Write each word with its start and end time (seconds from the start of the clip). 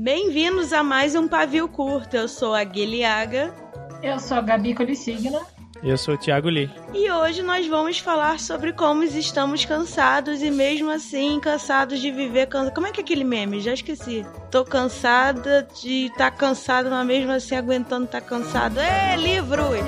Bem-vindos 0.00 0.72
a 0.72 0.82
mais 0.82 1.16
um 1.16 1.26
Pavio 1.26 1.68
Curto. 1.68 2.16
Eu 2.16 2.28
sou 2.28 2.54
a 2.54 2.62
Guilhaga. 2.62 3.52
Eu 4.00 4.20
sou 4.20 4.38
a 4.38 4.40
Gabi 4.40 4.72
Colissigna. 4.72 5.40
Eu 5.82 5.98
sou 5.98 6.14
o 6.14 6.16
Thiago 6.16 6.48
Lee. 6.48 6.70
E 6.94 7.10
hoje 7.10 7.42
nós 7.42 7.66
vamos 7.66 7.98
falar 7.98 8.38
sobre 8.38 8.72
como 8.72 9.02
estamos 9.02 9.64
cansados 9.64 10.40
e 10.40 10.52
mesmo 10.52 10.88
assim 10.88 11.40
cansados 11.40 12.00
de 12.00 12.12
viver. 12.12 12.46
Can... 12.46 12.70
Como 12.70 12.86
é 12.86 12.92
que 12.92 13.00
é 13.00 13.04
aquele 13.04 13.24
meme? 13.24 13.60
Já 13.60 13.74
esqueci. 13.74 14.24
Tô 14.50 14.64
cansada 14.64 15.68
de 15.82 16.06
estar 16.06 16.30
tá 16.30 16.36
cansado, 16.36 16.88
mas 16.88 17.06
mesmo 17.06 17.32
assim 17.32 17.56
aguentando 17.56 18.04
estar 18.04 18.20
tá 18.20 18.26
cansado. 18.26 18.78
É, 18.78 19.16
livros! 19.16 19.78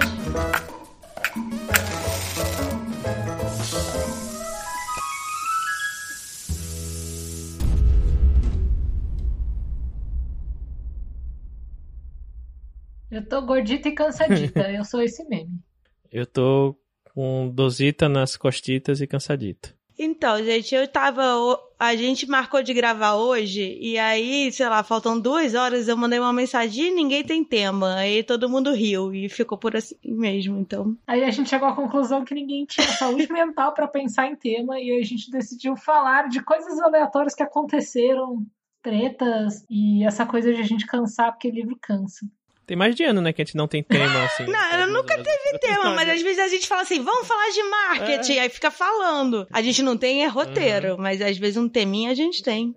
Eu 13.10 13.26
tô 13.26 13.42
gordita 13.42 13.88
e 13.88 13.92
cansadita. 13.92 14.70
eu 14.70 14.84
sou 14.84 15.02
esse 15.02 15.24
meme. 15.28 15.60
Eu 16.12 16.26
tô 16.26 16.76
com 17.14 17.48
dosita 17.54 18.08
nas 18.08 18.36
costitas 18.36 19.00
e 19.00 19.06
cansadito. 19.06 19.72
Então, 20.02 20.42
gente, 20.42 20.74
eu 20.74 20.88
tava. 20.88 21.22
A 21.78 21.94
gente 21.94 22.26
marcou 22.26 22.62
de 22.62 22.72
gravar 22.72 23.14
hoje, 23.16 23.78
e 23.78 23.98
aí, 23.98 24.50
sei 24.50 24.66
lá, 24.66 24.82
faltam 24.82 25.20
duas 25.20 25.54
horas, 25.54 25.88
eu 25.88 25.96
mandei 25.96 26.18
uma 26.18 26.32
mensagem 26.32 26.86
e 26.86 26.90
ninguém 26.90 27.22
tem 27.22 27.44
tema. 27.44 27.96
Aí 27.96 28.22
todo 28.22 28.48
mundo 28.48 28.72
riu 28.72 29.14
e 29.14 29.28
ficou 29.28 29.58
por 29.58 29.76
assim 29.76 29.94
mesmo, 30.04 30.58
então. 30.58 30.96
Aí 31.06 31.22
a 31.22 31.30
gente 31.30 31.50
chegou 31.50 31.68
à 31.68 31.76
conclusão 31.76 32.24
que 32.24 32.34
ninguém 32.34 32.64
tinha 32.64 32.88
saúde 32.88 33.28
mental 33.32 33.74
para 33.74 33.86
pensar 33.86 34.26
em 34.26 34.34
tema, 34.34 34.80
e 34.80 34.98
a 34.98 35.04
gente 35.04 35.30
decidiu 35.30 35.76
falar 35.76 36.28
de 36.28 36.42
coisas 36.42 36.80
aleatórias 36.80 37.34
que 37.34 37.42
aconteceram, 37.42 38.44
tretas, 38.82 39.64
e 39.68 40.02
essa 40.04 40.24
coisa 40.24 40.52
de 40.52 40.60
a 40.60 40.64
gente 40.64 40.86
cansar, 40.86 41.30
porque 41.30 41.50
livro 41.50 41.78
cansa. 41.80 42.26
Tem 42.70 42.76
mais 42.76 42.94
de 42.94 43.02
ano, 43.02 43.20
né, 43.20 43.32
que 43.32 43.42
a 43.42 43.44
gente 43.44 43.56
não 43.56 43.66
tem 43.66 43.82
tema, 43.82 44.04
assim. 44.22 44.44
não, 44.44 44.72
eu 44.78 44.86
nunca 44.92 45.16
teve 45.20 45.58
tema, 45.58 45.90
mas 45.90 46.06
às 46.08 46.22
vezes 46.22 46.38
a 46.38 46.46
gente 46.46 46.68
fala 46.68 46.82
assim, 46.82 47.02
vamos 47.02 47.26
falar 47.26 47.50
de 47.50 47.60
marketing, 47.64 48.34
é. 48.34 48.40
aí 48.42 48.48
fica 48.48 48.70
falando. 48.70 49.44
A 49.52 49.60
gente 49.60 49.82
não 49.82 49.96
tem 49.96 50.22
é 50.22 50.28
roteiro, 50.28 50.92
uhum. 50.92 50.96
mas 51.00 51.20
às 51.20 51.36
vezes 51.36 51.56
um 51.56 51.68
teminha 51.68 52.12
a 52.12 52.14
gente 52.14 52.44
tem 52.44 52.72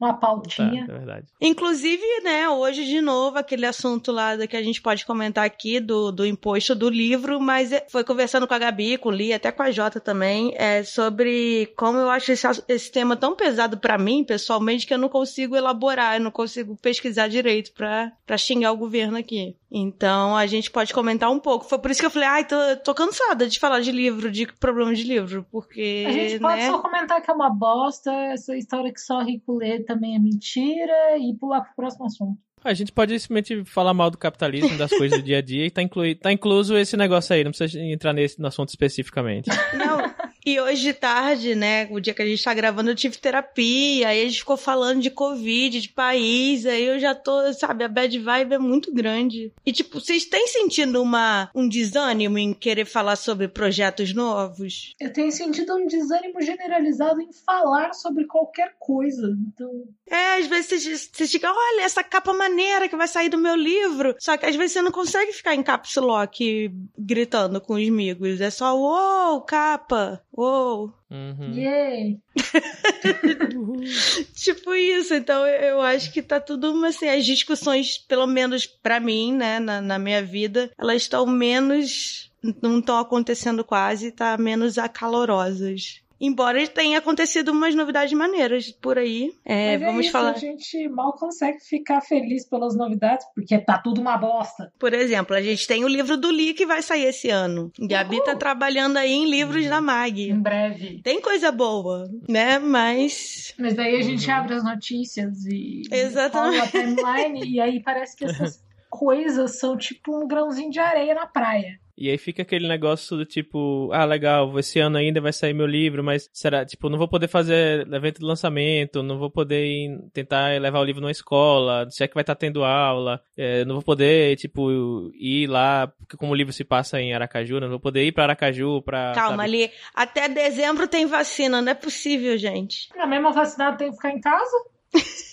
uma 0.00 0.14
pautinha. 0.14 0.86
Tá, 0.86 0.92
é 0.92 0.96
verdade. 0.96 1.26
Inclusive, 1.40 2.02
né, 2.24 2.48
hoje 2.48 2.84
de 2.86 3.00
novo, 3.00 3.38
aquele 3.38 3.66
assunto 3.66 4.10
lá 4.10 4.36
que 4.46 4.56
a 4.56 4.62
gente 4.62 4.80
pode 4.80 5.04
comentar 5.04 5.44
aqui 5.44 5.78
do, 5.78 6.10
do 6.10 6.26
imposto 6.26 6.74
do 6.74 6.88
livro, 6.88 7.38
mas 7.38 7.70
é, 7.70 7.86
foi 7.90 8.02
conversando 8.02 8.46
com 8.46 8.54
a 8.54 8.58
Gabi, 8.58 8.96
com 8.96 9.10
o 9.10 9.12
Li, 9.12 9.32
até 9.32 9.52
com 9.52 9.62
a 9.62 9.70
Jota 9.70 10.00
também, 10.00 10.54
é, 10.56 10.82
sobre 10.82 11.72
como 11.76 11.98
eu 11.98 12.08
acho 12.08 12.32
esse, 12.32 12.46
esse 12.68 12.90
tema 12.90 13.16
tão 13.16 13.36
pesado 13.36 13.78
para 13.78 13.98
mim, 13.98 14.24
pessoalmente, 14.24 14.86
que 14.86 14.94
eu 14.94 14.98
não 14.98 15.08
consigo 15.08 15.54
elaborar, 15.54 16.16
eu 16.16 16.20
não 16.20 16.30
consigo 16.30 16.76
pesquisar 16.76 17.28
direito 17.28 17.72
para 17.72 18.38
xingar 18.38 18.72
o 18.72 18.76
governo 18.76 19.18
aqui. 19.18 19.56
Então 19.70 20.36
a 20.36 20.46
gente 20.46 20.70
pode 20.70 20.92
comentar 20.92 21.30
um 21.30 21.38
pouco. 21.38 21.64
Foi 21.64 21.78
por 21.78 21.90
isso 21.90 22.00
que 22.00 22.06
eu 22.06 22.10
falei, 22.10 22.28
ai, 22.28 22.44
tô, 22.44 22.56
tô 22.82 22.92
cansada 22.92 23.46
de 23.46 23.60
falar 23.60 23.80
de 23.80 23.92
livro, 23.92 24.30
de 24.30 24.46
problema 24.54 24.92
de 24.92 25.04
livro, 25.04 25.46
porque. 25.50 26.04
A 26.08 26.12
gente 26.12 26.40
pode 26.40 26.60
né? 26.60 26.66
só 26.68 26.78
comentar 26.80 27.22
que 27.22 27.30
é 27.30 27.34
uma 27.34 27.50
bosta, 27.50 28.10
essa 28.10 28.56
história 28.56 28.92
que 28.92 29.00
só 29.00 29.22
rico 29.22 29.54
lê 29.54 29.80
também 29.80 30.16
é 30.16 30.18
mentira 30.18 31.16
e 31.18 31.34
pular 31.34 31.60
pro 31.60 31.74
próximo 31.76 32.06
assunto. 32.06 32.38
A 32.62 32.74
gente 32.74 32.92
pode 32.92 33.18
simplesmente 33.18 33.64
falar 33.64 33.94
mal 33.94 34.10
do 34.10 34.18
capitalismo, 34.18 34.76
das 34.76 34.90
coisas 34.90 35.18
do 35.18 35.24
dia 35.24 35.38
a 35.38 35.42
dia, 35.42 35.66
e 35.66 35.70
tá, 35.70 35.82
inclui, 35.82 36.14
tá 36.14 36.30
incluso 36.30 36.76
esse 36.76 36.96
negócio 36.96 37.34
aí, 37.34 37.42
não 37.42 37.50
precisa 37.50 37.80
entrar 37.82 38.12
nesse 38.12 38.40
no 38.40 38.46
assunto 38.46 38.68
especificamente. 38.68 39.48
Não, 39.74 40.00
e 40.44 40.60
hoje 40.60 40.82
de 40.82 40.92
tarde, 40.92 41.54
né, 41.54 41.88
o 41.90 42.00
dia 42.00 42.12
que 42.12 42.22
a 42.22 42.26
gente 42.26 42.42
tá 42.42 42.52
gravando, 42.52 42.90
eu 42.90 42.94
tive 42.94 43.16
terapia, 43.16 44.08
aí 44.08 44.22
a 44.22 44.24
gente 44.26 44.40
ficou 44.40 44.56
falando 44.56 45.00
de 45.00 45.10
Covid, 45.10 45.80
de 45.80 45.88
país, 45.88 46.66
aí 46.66 46.84
eu 46.84 46.98
já 46.98 47.14
tô, 47.14 47.52
sabe, 47.54 47.84
a 47.84 47.88
bad 47.88 48.18
vibe 48.18 48.54
é 48.54 48.58
muito 48.58 48.92
grande. 48.92 49.52
E, 49.64 49.72
tipo, 49.72 50.00
vocês 50.00 50.26
têm 50.26 50.46
sentido 50.46 51.02
uma, 51.02 51.50
um 51.54 51.68
desânimo 51.68 52.38
em 52.38 52.52
querer 52.52 52.84
falar 52.84 53.16
sobre 53.16 53.48
projetos 53.48 54.14
novos? 54.14 54.94
Eu 55.00 55.12
tenho 55.12 55.32
sentido 55.32 55.74
um 55.74 55.86
desânimo 55.86 56.40
generalizado 56.42 57.20
em 57.20 57.32
falar 57.32 57.94
sobre 57.94 58.26
qualquer 58.26 58.74
coisa, 58.78 59.34
então... 59.48 59.70
É, 60.10 60.38
às 60.38 60.46
vezes 60.46 60.82
você, 60.82 60.96
você 60.96 61.26
fica, 61.26 61.50
olha, 61.50 61.84
essa 61.84 62.02
capa 62.02 62.32
maneira 62.32 62.49
que 62.88 62.96
vai 62.96 63.08
sair 63.08 63.28
do 63.28 63.38
meu 63.38 63.54
livro, 63.54 64.14
só 64.18 64.36
que 64.36 64.46
às 64.46 64.56
vezes 64.56 64.72
você 64.72 64.82
não 64.82 64.90
consegue 64.90 65.32
ficar 65.32 65.54
em 65.54 65.62
caps 65.62 65.96
lock 65.96 66.72
gritando 66.98 67.60
com 67.60 67.74
os 67.74 67.88
amigos, 67.88 68.40
é 68.40 68.50
só, 68.50 68.76
uou, 68.76 69.40
capa, 69.42 70.22
Uou! 70.32 70.92
Uhum. 71.10 71.52
Yay! 71.52 72.18
tipo 74.34 74.72
isso, 74.74 75.12
então 75.12 75.46
eu 75.46 75.82
acho 75.82 76.12
que 76.12 76.22
tá 76.22 76.40
tudo 76.40 76.84
assim, 76.86 77.08
as 77.08 77.26
discussões, 77.26 77.98
pelo 77.98 78.26
menos 78.26 78.64
para 78.64 79.00
mim, 79.00 79.34
né, 79.34 79.58
na, 79.58 79.80
na 79.82 79.98
minha 79.98 80.22
vida, 80.22 80.70
elas 80.78 81.02
estão 81.02 81.26
menos 81.26 82.30
não 82.62 82.78
estão 82.78 82.98
acontecendo 82.98 83.62
quase, 83.62 84.10
tá 84.10 84.38
menos 84.38 84.78
acalorosas. 84.78 86.00
Embora 86.20 86.66
tenha 86.68 86.98
acontecido 86.98 87.50
umas 87.50 87.74
novidades 87.74 88.12
maneiras 88.12 88.70
por 88.70 88.98
aí. 88.98 89.32
É, 89.44 89.78
Mas 89.78 89.80
vamos 89.80 89.96
é 89.96 90.04
isso, 90.04 90.12
falar. 90.12 90.30
A 90.32 90.38
gente 90.38 90.88
mal 90.88 91.12
consegue 91.14 91.58
ficar 91.60 92.02
feliz 92.02 92.46
pelas 92.46 92.76
novidades, 92.76 93.26
porque 93.34 93.58
tá 93.58 93.78
tudo 93.78 94.00
uma 94.00 94.18
bosta. 94.18 94.70
Por 94.78 94.92
exemplo, 94.92 95.34
a 95.34 95.40
gente 95.40 95.66
tem 95.66 95.82
o 95.84 95.88
livro 95.88 96.18
do 96.18 96.30
Lee 96.30 96.52
que 96.52 96.66
vai 96.66 96.82
sair 96.82 97.04
esse 97.04 97.30
ano. 97.30 97.72
Gabi 97.78 98.16
Uhul. 98.16 98.24
tá 98.24 98.36
trabalhando 98.36 98.98
aí 98.98 99.12
em 99.12 99.30
livros 99.30 99.64
uhum. 99.64 99.70
da 99.70 99.80
Mag. 99.80 100.30
Em 100.30 100.40
breve. 100.40 101.00
Tem 101.02 101.20
coisa 101.20 101.50
boa, 101.50 102.08
né? 102.28 102.58
Mas. 102.58 103.54
Mas 103.58 103.74
daí 103.74 103.96
a 103.96 104.02
gente 104.02 104.28
uhum. 104.28 104.34
abre 104.34 104.54
as 104.54 104.64
notícias 104.64 105.46
e. 105.46 105.82
Exatamente. 105.90 106.60
a 106.60 106.70
timeline, 106.70 107.48
e 107.48 107.60
aí 107.60 107.82
parece 107.82 108.16
que 108.16 108.26
essas 108.26 108.62
coisas 108.90 109.58
são 109.58 109.76
tipo 109.76 110.14
um 110.22 110.26
grãozinho 110.26 110.70
de 110.70 110.80
areia 110.80 111.14
na 111.14 111.26
praia. 111.26 111.78
E 112.00 112.08
aí 112.08 112.16
fica 112.16 112.40
aquele 112.40 112.66
negócio 112.66 113.14
do 113.14 113.26
tipo, 113.26 113.90
ah, 113.92 114.06
legal, 114.06 114.58
esse 114.58 114.80
ano 114.80 114.96
ainda 114.96 115.20
vai 115.20 115.34
sair 115.34 115.52
meu 115.52 115.66
livro, 115.66 116.02
mas 116.02 116.30
será, 116.32 116.64
tipo, 116.64 116.88
não 116.88 116.96
vou 116.96 117.06
poder 117.06 117.28
fazer 117.28 117.86
evento 117.92 118.20
de 118.20 118.24
lançamento, 118.24 119.02
não 119.02 119.18
vou 119.18 119.30
poder 119.30 120.00
tentar 120.10 120.58
levar 120.58 120.80
o 120.80 120.84
livro 120.84 121.02
numa 121.02 121.10
escola, 121.10 121.86
se 121.90 122.02
é 122.02 122.08
que 122.08 122.14
vai 122.14 122.22
estar 122.22 122.36
tendo 122.36 122.64
aula, 122.64 123.20
é, 123.36 123.66
não 123.66 123.74
vou 123.74 123.84
poder, 123.84 124.34
tipo, 124.36 125.10
ir 125.12 125.46
lá, 125.46 125.92
porque 125.98 126.16
como 126.16 126.32
o 126.32 126.34
livro 126.34 126.54
se 126.54 126.64
passa 126.64 126.98
em 126.98 127.12
Aracaju, 127.12 127.56
né, 127.56 127.60
não 127.60 127.72
vou 127.72 127.80
poder 127.80 128.02
ir 128.06 128.12
para 128.12 128.24
Aracaju 128.24 128.80
pra... 128.80 129.12
Calma, 129.12 129.42
sabe? 129.42 129.42
ali, 129.42 129.70
até 129.94 130.26
dezembro 130.26 130.88
tem 130.88 131.04
vacina, 131.04 131.60
não 131.60 131.70
é 131.70 131.74
possível, 131.74 132.34
gente. 132.38 132.88
A 132.98 133.06
mesma 133.06 133.30
vacinada 133.30 133.76
tem 133.76 133.90
que 133.90 133.96
ficar 133.96 134.12
em 134.12 134.20
casa? 134.22 134.56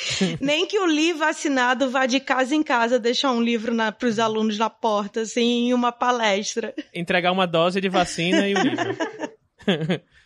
Nem 0.40 0.66
que 0.66 0.78
o 0.78 0.86
Li 0.86 1.12
vacinado 1.12 1.90
vá 1.90 2.06
de 2.06 2.20
casa 2.20 2.54
em 2.54 2.62
casa 2.62 2.98
deixar 2.98 3.32
um 3.32 3.42
livro 3.42 3.74
para 3.98 4.08
os 4.08 4.18
alunos 4.18 4.58
na 4.58 4.70
porta, 4.70 5.22
assim, 5.22 5.68
em 5.68 5.74
uma 5.74 5.92
palestra. 5.92 6.74
Entregar 6.94 7.32
uma 7.32 7.46
dose 7.46 7.80
de 7.80 7.88
vacina 7.88 8.48
e 8.48 8.54
o 8.54 8.58
livro. 8.58 8.96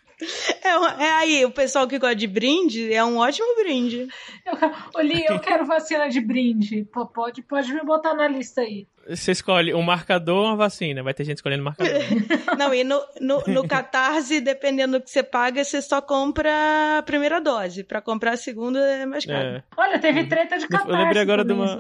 É, 0.63 1.05
é, 1.05 1.13
aí, 1.13 1.45
o 1.45 1.51
pessoal 1.51 1.87
que 1.87 1.99
gosta 1.99 2.15
de 2.15 2.27
brinde 2.27 2.93
é 2.93 3.05
um 3.05 3.19
ótimo 3.19 3.57
brinde. 3.63 4.09
Eu, 4.47 5.03
Li, 5.03 5.25
eu 5.29 5.39
quero 5.41 5.65
vacina 5.67 6.09
de 6.09 6.21
brinde. 6.21 6.85
Pô, 6.93 7.07
pode, 7.07 7.43
pode 7.43 7.73
me 7.73 7.83
botar 7.83 8.15
na 8.15 8.29
lista 8.29 8.61
aí. 8.61 8.87
Você 9.09 9.33
escolhe 9.33 9.75
um 9.75 9.83
marcador 9.83 10.37
ou 10.37 10.47
uma 10.47 10.57
vacina. 10.57 11.03
Vai 11.03 11.13
ter 11.13 11.25
gente 11.25 11.39
escolhendo 11.39 11.65
marcador. 11.65 11.93
Não, 12.57 12.73
e 12.73 12.85
no, 12.85 13.01
no, 13.21 13.43
no 13.49 13.67
Catarse, 13.69 14.41
dependendo 14.41 14.99
do 14.99 15.05
que 15.05 15.11
você 15.11 15.23
paga, 15.23 15.65
você 15.65 15.83
só 15.83 16.01
compra 16.01 16.99
a 16.99 17.03
primeira 17.03 17.41
dose. 17.41 17.83
Pra 17.83 18.01
comprar 18.01 18.33
a 18.33 18.37
segunda 18.37 18.79
é 18.79 19.05
mais 19.05 19.27
caro. 19.27 19.57
É. 19.57 19.65
Olha, 19.77 19.99
teve 19.99 20.27
treta 20.27 20.57
de 20.57 20.69
Catarse. 20.69 20.93
Eu 20.93 20.97
lembrei 20.97 21.23
agora 21.23 21.45
de 21.45 21.53
uma. 21.53 21.79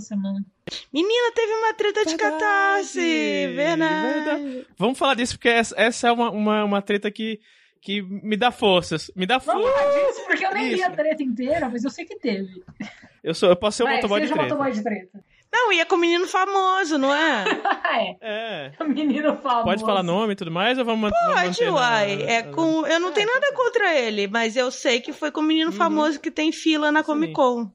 Menina, 0.92 1.32
teve 1.34 1.52
uma 1.52 1.74
treta 1.74 2.04
de 2.04 2.16
Catarse. 2.16 3.46
Verdade. 3.54 4.14
verdade. 4.14 4.66
Vamos 4.76 4.98
falar 4.98 5.14
disso, 5.14 5.34
porque 5.34 5.48
essa, 5.48 5.74
essa 5.78 6.08
é 6.08 6.12
uma, 6.12 6.30
uma, 6.30 6.64
uma 6.64 6.82
treta 6.82 7.10
que 7.10 7.40
que 7.82 8.00
me 8.00 8.36
dá 8.36 8.52
forças. 8.52 9.10
Me 9.14 9.26
dá 9.26 9.40
forças. 9.40 9.60
Vamos 9.60 9.76
falar 9.76 10.06
disso, 10.06 10.24
porque 10.24 10.46
eu 10.46 10.54
nem 10.54 10.68
li 10.68 10.82
a 10.84 10.90
treta 10.90 11.22
inteira, 11.22 11.68
mas 11.68 11.82
eu 11.82 11.90
sei 11.90 12.04
que 12.04 12.16
teve. 12.16 12.62
Eu, 13.24 13.34
sou, 13.34 13.48
eu 13.50 13.56
posso 13.56 13.78
ser 13.78 13.84
um 13.84 13.90
motoboy 13.90 14.20
de 14.20 14.28
treta. 14.28 14.42
motoboy 14.42 14.72
de 14.72 14.82
treta. 14.82 15.24
Não, 15.52 15.72
e 15.72 15.80
é 15.80 15.84
com 15.84 15.96
menino 15.96 16.26
famoso, 16.28 16.96
não 16.96 17.12
é? 17.12 17.44
é. 18.22 18.70
É. 18.70 18.72
O 18.80 18.84
menino 18.84 19.36
famoso. 19.36 19.64
Pode 19.64 19.84
falar 19.84 20.02
nome 20.04 20.32
e 20.32 20.36
tudo 20.36 20.50
mais 20.50 20.78
ou 20.78 20.84
vamos, 20.84 21.10
Pode, 21.10 21.64
uai. 21.64 22.16
Na... 22.16 22.22
É 22.30 22.42
com... 22.44 22.86
Eu 22.86 23.00
não 23.00 23.08
é, 23.08 23.12
tenho 23.12 23.26
nada 23.26 23.52
contra 23.52 23.98
ele, 23.98 24.28
mas 24.28 24.56
eu 24.56 24.70
sei 24.70 25.00
que 25.00 25.12
foi 25.12 25.32
com 25.32 25.40
o 25.40 25.44
menino 25.44 25.72
uhum. 25.72 25.76
famoso 25.76 26.20
que 26.20 26.30
tem 26.30 26.52
fila 26.52 26.92
na 26.92 27.02
Comic 27.02 27.32
Con. 27.32 27.68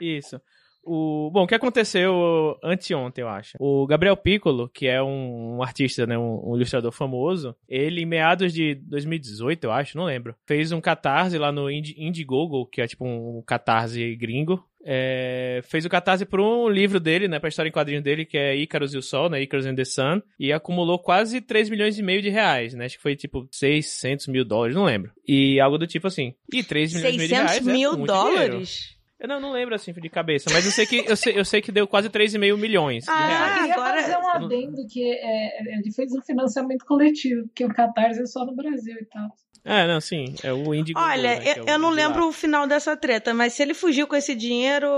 Isso. 0.00 0.40
O, 0.84 1.30
bom, 1.32 1.44
o 1.44 1.46
que 1.46 1.54
aconteceu 1.54 2.58
anteontem, 2.62 3.22
eu 3.22 3.28
acho? 3.28 3.56
O 3.60 3.86
Gabriel 3.86 4.16
Piccolo, 4.16 4.68
que 4.68 4.88
é 4.88 5.02
um, 5.02 5.56
um 5.56 5.62
artista, 5.62 6.06
né, 6.06 6.18
um, 6.18 6.50
um, 6.50 6.56
ilustrador 6.56 6.92
famoso, 6.92 7.54
ele, 7.68 8.02
em 8.02 8.06
meados 8.06 8.52
de 8.52 8.74
2018, 8.74 9.64
eu 9.64 9.72
acho, 9.72 9.96
não 9.96 10.04
lembro, 10.04 10.34
fez 10.46 10.72
um 10.72 10.80
catarse 10.80 11.38
lá 11.38 11.52
no 11.52 11.70
Indiegogo, 11.70 12.66
que 12.66 12.80
é 12.80 12.86
tipo 12.86 13.04
um 13.04 13.42
catarse 13.46 14.16
gringo, 14.16 14.62
é, 14.84 15.60
fez 15.64 15.84
o 15.84 15.88
catarse 15.88 16.26
por 16.26 16.40
um 16.40 16.68
livro 16.68 16.98
dele, 16.98 17.28
né, 17.28 17.38
pra 17.38 17.48
história 17.48 17.68
em 17.68 17.72
quadrinho 17.72 18.02
dele, 18.02 18.24
que 18.24 18.36
é 18.36 18.56
Icarus 18.56 18.92
e 18.94 18.98
o 18.98 19.02
Sol, 19.02 19.30
né, 19.30 19.40
Icarus 19.40 19.66
and 19.66 19.76
the 19.76 19.84
Sun, 19.84 20.20
e 20.38 20.52
acumulou 20.52 20.98
quase 20.98 21.40
3 21.40 21.70
milhões 21.70 21.98
e 21.98 22.02
meio 22.02 22.20
de 22.20 22.28
reais, 22.28 22.74
né, 22.74 22.86
acho 22.86 22.96
que 22.96 23.02
foi 23.02 23.14
tipo 23.14 23.46
600 23.50 24.26
mil 24.26 24.44
dólares, 24.44 24.74
não 24.74 24.84
lembro. 24.84 25.12
E 25.26 25.60
algo 25.60 25.78
do 25.78 25.86
tipo 25.86 26.08
assim. 26.08 26.34
E 26.52 26.62
3 26.62 26.94
milhões 26.94 27.14
e 27.14 27.16
meio 27.16 27.28
de 27.28 27.34
reais 27.34 27.50
600 27.52 27.72
mil 27.72 27.92
é 27.92 28.06
dólares? 28.06 28.68
dinheiro. 28.68 29.01
Eu 29.22 29.28
não, 29.28 29.38
não 29.40 29.52
lembro 29.52 29.72
assim 29.72 29.92
de 29.92 30.08
cabeça, 30.08 30.50
mas 30.52 30.64
eu 30.66 30.72
sei 30.72 30.84
que, 30.84 31.04
eu 31.08 31.16
sei, 31.16 31.38
eu 31.38 31.44
sei 31.44 31.62
que 31.62 31.70
deu 31.70 31.86
quase 31.86 32.10
3,5 32.10 32.56
milhões 32.58 33.04
de 33.04 33.10
Ah, 33.10 33.26
reais. 33.28 33.52
Eu 33.52 33.58
queria 33.60 33.74
agora- 33.74 34.02
fazer 34.02 34.16
um 34.16 34.28
adendo 34.28 34.86
que 34.90 35.12
é, 35.12 35.62
ele 35.78 35.92
fez 35.94 36.12
um 36.12 36.20
financiamento 36.22 36.84
coletivo, 36.84 37.46
porque 37.46 37.64
o 37.64 37.68
Catarse 37.72 38.20
é 38.20 38.26
só 38.26 38.44
no 38.44 38.52
Brasil 38.56 38.96
e 39.00 39.04
tal. 39.04 39.28
É, 39.64 39.86
não, 39.86 40.00
sim, 40.00 40.34
é 40.42 40.52
o 40.52 40.74
Indigo. 40.74 40.98
Olha, 40.98 41.36
né, 41.36 41.40
que 41.40 41.48
é 41.50 41.58
eu, 41.60 41.64
o 41.64 41.68
eu 41.70 41.78
não 41.78 41.90
de 41.90 42.00
lá. 42.00 42.08
lembro 42.08 42.26
o 42.26 42.32
final 42.32 42.66
dessa 42.66 42.96
treta, 42.96 43.32
mas 43.32 43.52
se 43.52 43.62
ele 43.62 43.74
fugiu 43.74 44.08
com 44.08 44.16
esse 44.16 44.34
dinheiro, 44.34 44.88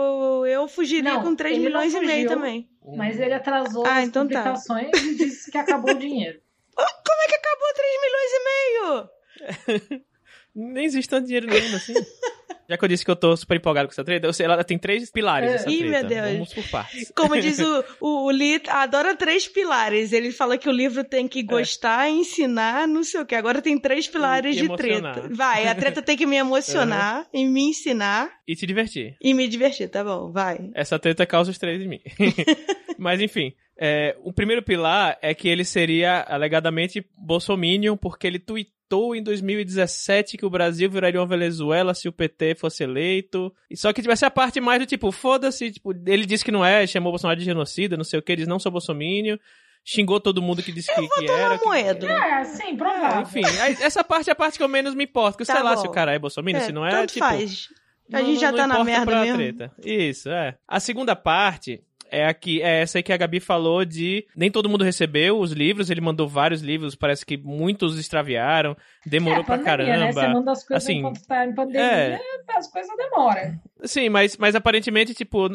eu 0.46 0.66
fugiria 0.66 1.12
Não, 1.12 1.22
com 1.22 1.36
3 1.36 1.58
ele 1.58 1.68
não 1.68 1.80
milhões 1.82 1.92
e 1.92 2.00
meio 2.00 2.22
fugiu. 2.22 2.28
também. 2.30 2.68
Mas 2.96 3.20
ele 3.20 3.34
atrasou 3.34 3.84
Ah, 3.84 3.98
as 3.98 4.08
então 4.08 4.26
tá. 4.26 4.42
publicações 4.42 4.88
e 5.04 5.14
disse 5.16 5.50
que 5.50 5.58
acabou 5.58 5.90
o 5.90 5.98
dinheiro. 5.98 6.40
Como 6.74 7.22
é 7.22 7.26
que 7.28 7.34
acabou 7.34 7.68
3 7.74 8.00
milhões 8.00 8.32
e 8.32 9.84
meio? 9.84 10.04
Nem 10.72 10.84
existe 10.86 11.10
tanto 11.10 11.26
dinheiro 11.26 11.46
nenhum 11.46 11.76
assim. 11.76 11.92
Já 12.68 12.78
que 12.78 12.84
eu 12.84 12.88
disse 12.88 13.04
que 13.04 13.10
eu 13.10 13.16
tô 13.16 13.36
super 13.36 13.56
empolgado 13.56 13.88
com 13.88 13.92
essa 13.92 14.04
treta, 14.04 14.26
eu 14.26 14.32
sei, 14.32 14.46
ela 14.46 14.62
tem 14.64 14.78
três 14.78 15.10
pilares 15.10 15.50
É. 15.50 15.54
essa 15.56 15.70
Ih, 15.70 15.78
treta. 15.78 15.90
meu 16.00 16.08
Deus. 16.08 16.32
Vamos 16.32 16.54
por 16.54 16.68
partes. 16.70 17.12
Como 17.14 17.40
diz 17.40 17.58
o, 17.58 17.84
o, 18.00 18.26
o 18.26 18.30
Lee, 18.30 18.60
adora 18.68 19.14
três 19.16 19.46
pilares. 19.46 20.12
Ele 20.12 20.30
fala 20.30 20.56
que 20.56 20.68
o 20.68 20.72
livro 20.72 21.04
tem 21.04 21.28
que 21.28 21.42
gostar, 21.42 22.08
ensinar, 22.08 22.88
não 22.88 23.02
sei 23.04 23.20
o 23.20 23.26
que. 23.26 23.34
Agora 23.34 23.60
tem 23.60 23.78
três 23.78 24.08
pilares 24.08 24.56
de 24.56 24.64
emocionar. 24.64 25.14
treta. 25.14 25.34
Vai, 25.34 25.66
a 25.66 25.74
treta 25.74 26.00
tem 26.02 26.16
que 26.16 26.26
me 26.26 26.36
emocionar 26.36 27.26
e 27.32 27.44
me 27.46 27.62
ensinar 27.70 28.30
E 28.46 28.56
se 28.56 28.66
divertir. 28.66 29.16
e 29.20 29.34
me 29.34 29.46
divertir, 29.48 29.88
tá 29.88 30.02
bom, 30.02 30.30
vai. 30.32 30.70
Essa 30.74 30.98
treta 30.98 31.26
causa 31.26 31.50
os 31.50 31.58
três 31.58 31.80
em 31.82 31.88
mim. 31.88 32.00
Mas 32.98 33.20
enfim, 33.20 33.52
é, 33.78 34.16
o 34.22 34.32
primeiro 34.32 34.62
pilar 34.62 35.18
é 35.20 35.34
que 35.34 35.48
ele 35.48 35.64
seria 35.64 36.20
alegadamente 36.28 37.04
bolsominion 37.18 37.96
porque 37.96 38.26
ele 38.26 38.38
tweetou 38.38 38.72
em 39.14 39.22
2017 39.22 40.36
que 40.36 40.46
o 40.46 40.50
Brasil 40.50 40.88
viraria 40.90 41.20
uma 41.20 41.26
Venezuela 41.26 41.94
se 41.94 42.08
o 42.08 42.12
PT 42.12 42.54
fosse 42.54 42.82
eleito. 42.84 43.52
E 43.70 43.76
só 43.76 43.92
que 43.92 44.02
tivesse 44.02 44.24
a 44.24 44.30
parte 44.30 44.60
mais 44.60 44.78
do 44.80 44.86
tipo, 44.86 45.10
foda-se, 45.10 45.70
tipo, 45.72 45.92
ele 46.06 46.26
disse 46.26 46.44
que 46.44 46.52
não 46.52 46.64
é, 46.64 46.86
chamou 46.86 47.10
o 47.10 47.12
Bolsonaro 47.12 47.38
de 47.38 47.44
genocida, 47.44 47.96
não 47.96 48.04
sei 48.04 48.18
o 48.18 48.22
que, 48.22 48.36
diz 48.36 48.46
não 48.46 48.58
sou 48.58 48.70
bolsominion, 48.70 49.36
xingou 49.84 50.20
todo 50.20 50.40
mundo 50.42 50.62
que 50.62 50.72
disse 50.72 50.94
que, 50.94 51.08
que 51.08 51.30
era. 51.30 51.58
que- 51.58 51.64
Moedo. 51.64 52.06
É, 52.06 52.44
sim, 52.44 52.72
É, 52.72 52.76
provável. 52.76 53.22
enfim, 53.22 53.42
essa 53.82 54.04
parte 54.04 54.30
é 54.30 54.32
a 54.32 54.36
parte 54.36 54.56
que 54.58 54.62
eu 54.64 54.68
menos 54.68 54.94
me 54.94 55.04
importo. 55.04 55.32
Porque 55.38 55.44
Tá 55.44 55.54
sei 55.54 55.62
lá 55.62 55.74
bom. 55.74 55.80
se 55.82 55.86
o 55.88 55.90
cara 55.90 56.12
é 56.14 56.18
bolsominion, 56.18 56.60
se 56.60 56.72
não 56.72 56.86
é, 56.86 56.90
tanto 56.90 57.12
tipo. 57.14 57.26
faz. 57.26 57.68
A 58.12 58.18
não- 58.20 58.26
gente 58.26 58.40
já 58.40 58.50
não 58.52 58.58
tá 58.58 58.66
na 58.66 58.84
merda 58.84 59.20
mesmo. 59.22 59.36
Treta. 59.38 59.72
Isso, 59.82 60.28
é. 60.28 60.56
A 60.68 60.78
segunda 60.78 61.16
parte 61.16 61.82
é 62.14 62.26
aqui, 62.26 62.62
é 62.62 62.82
essa 62.82 62.98
aí 62.98 63.02
que 63.02 63.12
a 63.12 63.16
Gabi 63.16 63.40
falou 63.40 63.84
de 63.84 64.26
nem 64.36 64.50
todo 64.50 64.68
mundo 64.68 64.84
recebeu 64.84 65.38
os 65.38 65.52
livros, 65.52 65.90
ele 65.90 66.00
mandou 66.00 66.28
vários 66.28 66.62
livros, 66.62 66.94
parece 66.94 67.24
que 67.24 67.36
muitos 67.36 67.98
extraviaram, 67.98 68.76
demorou 69.04 69.40
é, 69.40 69.44
pra 69.44 69.58
pandemia, 69.58 69.86
Né? 69.98 70.12
Você 70.12 70.20
caramba. 70.20 70.38
manda 70.38 70.52
as 70.52 70.64
coisas 70.66 70.84
Assim, 70.84 70.98
enquanto 70.98 71.26
tá 71.26 71.44
em 71.44 71.54
pandemia, 71.54 71.80
é. 71.80 72.20
as 72.56 72.70
coisas 72.70 72.96
demoram. 72.96 73.60
Sim, 73.84 74.08
mas, 74.08 74.36
mas 74.36 74.54
aparentemente, 74.54 75.14
tipo, 75.14 75.48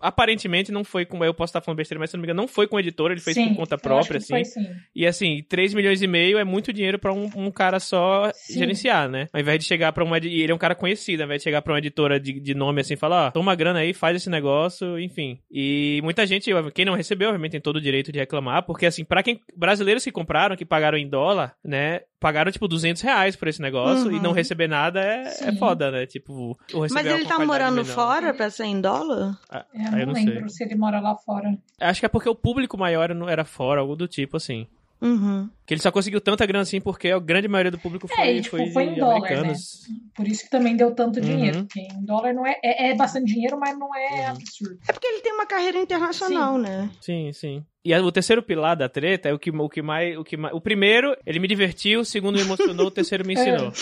aparentemente 0.00 0.72
não 0.72 0.84
foi 0.84 1.04
com, 1.04 1.24
eu 1.24 1.34
posso 1.34 1.50
estar 1.50 1.60
falando 1.60 1.78
besteira, 1.78 1.98
mas 1.98 2.10
se 2.10 2.16
não 2.16 2.22
me 2.22 2.26
engano, 2.26 2.42
não 2.42 2.48
foi 2.48 2.66
com 2.66 2.76
o 2.76 2.80
editor, 2.80 3.10
ele 3.10 3.20
fez 3.20 3.34
sim, 3.34 3.48
por 3.50 3.56
conta 3.56 3.78
própria, 3.78 4.18
que 4.20 4.26
foi, 4.26 4.40
assim. 4.40 4.60
sim. 4.60 4.70
E 4.94 5.06
assim, 5.06 5.44
3 5.48 5.74
milhões 5.74 6.02
e 6.02 6.06
meio 6.06 6.38
é 6.38 6.44
muito 6.44 6.72
dinheiro 6.72 6.98
pra 6.98 7.12
um, 7.12 7.30
um 7.36 7.50
cara 7.50 7.78
só 7.78 8.30
Sim. 8.34 8.58
gerenciar, 8.58 9.08
né? 9.08 9.28
Ao 9.32 9.40
invés 9.40 9.58
de 9.58 9.64
chegar 9.64 9.92
pra 9.92 10.04
uma. 10.04 10.18
E 10.18 10.42
ele 10.42 10.52
é 10.52 10.54
um 10.54 10.58
cara 10.58 10.74
conhecido, 10.74 11.20
ao 11.20 11.26
invés 11.26 11.40
de 11.40 11.44
chegar 11.44 11.62
pra 11.62 11.72
uma 11.72 11.78
editora 11.78 12.18
de, 12.18 12.38
de 12.40 12.54
nome 12.54 12.80
assim 12.80 12.94
e 12.94 12.96
falar, 12.96 13.28
ó, 13.28 13.30
toma 13.30 13.54
grana 13.54 13.80
aí, 13.80 13.92
faz 13.92 14.16
esse 14.16 14.30
negócio, 14.30 14.98
enfim. 14.98 15.38
E 15.50 16.00
muita 16.02 16.26
gente, 16.26 16.50
quem 16.74 16.84
não 16.84 16.94
recebeu, 16.94 17.28
obviamente 17.28 17.52
tem 17.52 17.60
todo 17.60 17.76
o 17.76 17.80
direito 17.80 18.12
de 18.12 18.18
reclamar, 18.18 18.64
porque 18.64 18.86
assim, 18.86 19.04
pra 19.04 19.22
quem. 19.22 19.40
Brasileiros 19.56 20.04
que 20.04 20.12
compraram, 20.12 20.56
que 20.56 20.64
pagaram 20.64 20.98
em 20.98 21.08
dólar, 21.08 21.54
né? 21.64 22.00
Pagaram 22.20 22.52
tipo 22.52 22.68
200 22.68 23.00
reais 23.00 23.34
por 23.34 23.48
esse 23.48 23.62
negócio 23.62 24.08
Uhum. 24.10 24.16
e 24.16 24.20
não 24.20 24.32
receber 24.32 24.68
nada 24.68 25.00
é, 25.02 25.22
é 25.48 25.52
foda, 25.56 25.90
né? 25.90 26.04
Tipo, 26.04 26.54
Mas 26.92 26.94
ele 27.06 27.22
com 27.24 27.28
tá 27.30 27.44
morando 27.46 27.76
menor. 27.82 27.86
fora 27.94 28.34
pra 28.34 28.50
ser 28.50 28.64
em 28.64 28.78
dólar? 28.78 29.38
Ah, 29.50 29.64
É, 29.74 29.78
eu 30.02 30.06
não 30.06 30.06
não 30.08 30.12
lembro 30.12 30.48
sei. 30.50 30.50
se 30.50 30.64
ele 30.64 30.74
mora 30.78 31.00
lá 31.00 31.16
fora. 31.16 31.56
Acho 31.80 32.00
que 32.00 32.04
é 32.06 32.10
porque 32.10 32.28
o 32.28 32.34
público 32.34 32.76
maior 32.76 33.14
não 33.14 33.26
era 33.26 33.42
fora, 33.44 33.80
algo 33.80 33.96
do 33.96 34.06
tipo 34.06 34.36
assim. 34.36 34.66
Uhum. 35.00 35.48
Que 35.66 35.74
ele 35.74 35.80
só 35.80 35.90
conseguiu 35.90 36.20
tanta 36.20 36.44
grana 36.44 36.62
assim 36.62 36.80
porque 36.80 37.08
a 37.10 37.18
grande 37.18 37.48
maioria 37.48 37.70
do 37.70 37.78
público 37.78 38.06
foi, 38.08 38.18
É, 38.24 38.32
e, 38.36 38.40
tipo, 38.42 38.56
foi, 38.56 38.70
foi 38.70 38.84
em 38.84 38.94
dólar, 38.98 39.16
americanos. 39.16 39.82
Por 40.14 40.26
isso 40.28 40.44
que 40.44 40.50
também 40.50 40.76
deu 40.76 40.94
tanto 40.94 41.20
Uhum. 41.20 41.24
dinheiro. 41.26 41.58
Porque 41.64 41.80
em 41.80 42.04
dólar 42.04 42.34
não 42.34 42.46
é, 42.46 42.58
é, 42.62 42.90
é 42.90 42.94
bastante 42.94 43.32
dinheiro, 43.32 43.58
mas 43.58 43.78
não 43.78 43.94
é 43.94 44.24
Uhum. 44.24 44.30
absurdo. 44.30 44.78
É 44.88 44.92
porque 44.92 45.06
ele 45.06 45.20
tem 45.20 45.32
uma 45.32 45.46
carreira 45.46 45.78
internacional, 45.78 46.58
né? 46.58 46.90
Sim, 47.00 47.32
sim. 47.32 47.64
E 47.82 47.94
o 47.94 48.12
terceiro 48.12 48.42
pilar 48.42 48.76
da 48.76 48.90
treta 48.90 49.30
é 49.30 49.32
o 49.32 49.38
que, 49.38 49.50
o 49.50 49.68
que 49.70 49.80
mais. 49.80 50.14
O, 50.18 50.22
que 50.22 50.36
mais, 50.36 50.54
o 50.54 50.60
primeiro, 50.60 51.16
ele 51.24 51.38
me 51.38 51.48
divertiu, 51.48 52.00
o 52.00 52.04
segundo 52.04 52.34
me 52.36 52.42
emocionou, 52.42 52.88
o 52.88 52.90
terceiro 52.90 53.24
me 53.26 53.32
ensinou. 53.32 53.72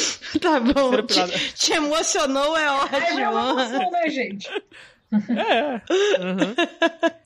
Tá 0.40 0.60
bom. 0.60 0.72
Terceiro 0.72 1.04
pilar. 1.04 1.28
Te, 1.30 1.54
te 1.54 1.72
emocionou, 1.72 2.56
é 2.56 2.68
Aí 2.68 2.68
é 3.22 3.28
ótimo. 3.28 3.50
emoção, 3.50 3.90
né, 3.90 4.08
gente? 4.08 4.48
É. 5.12 5.74
uhum. 6.22 6.54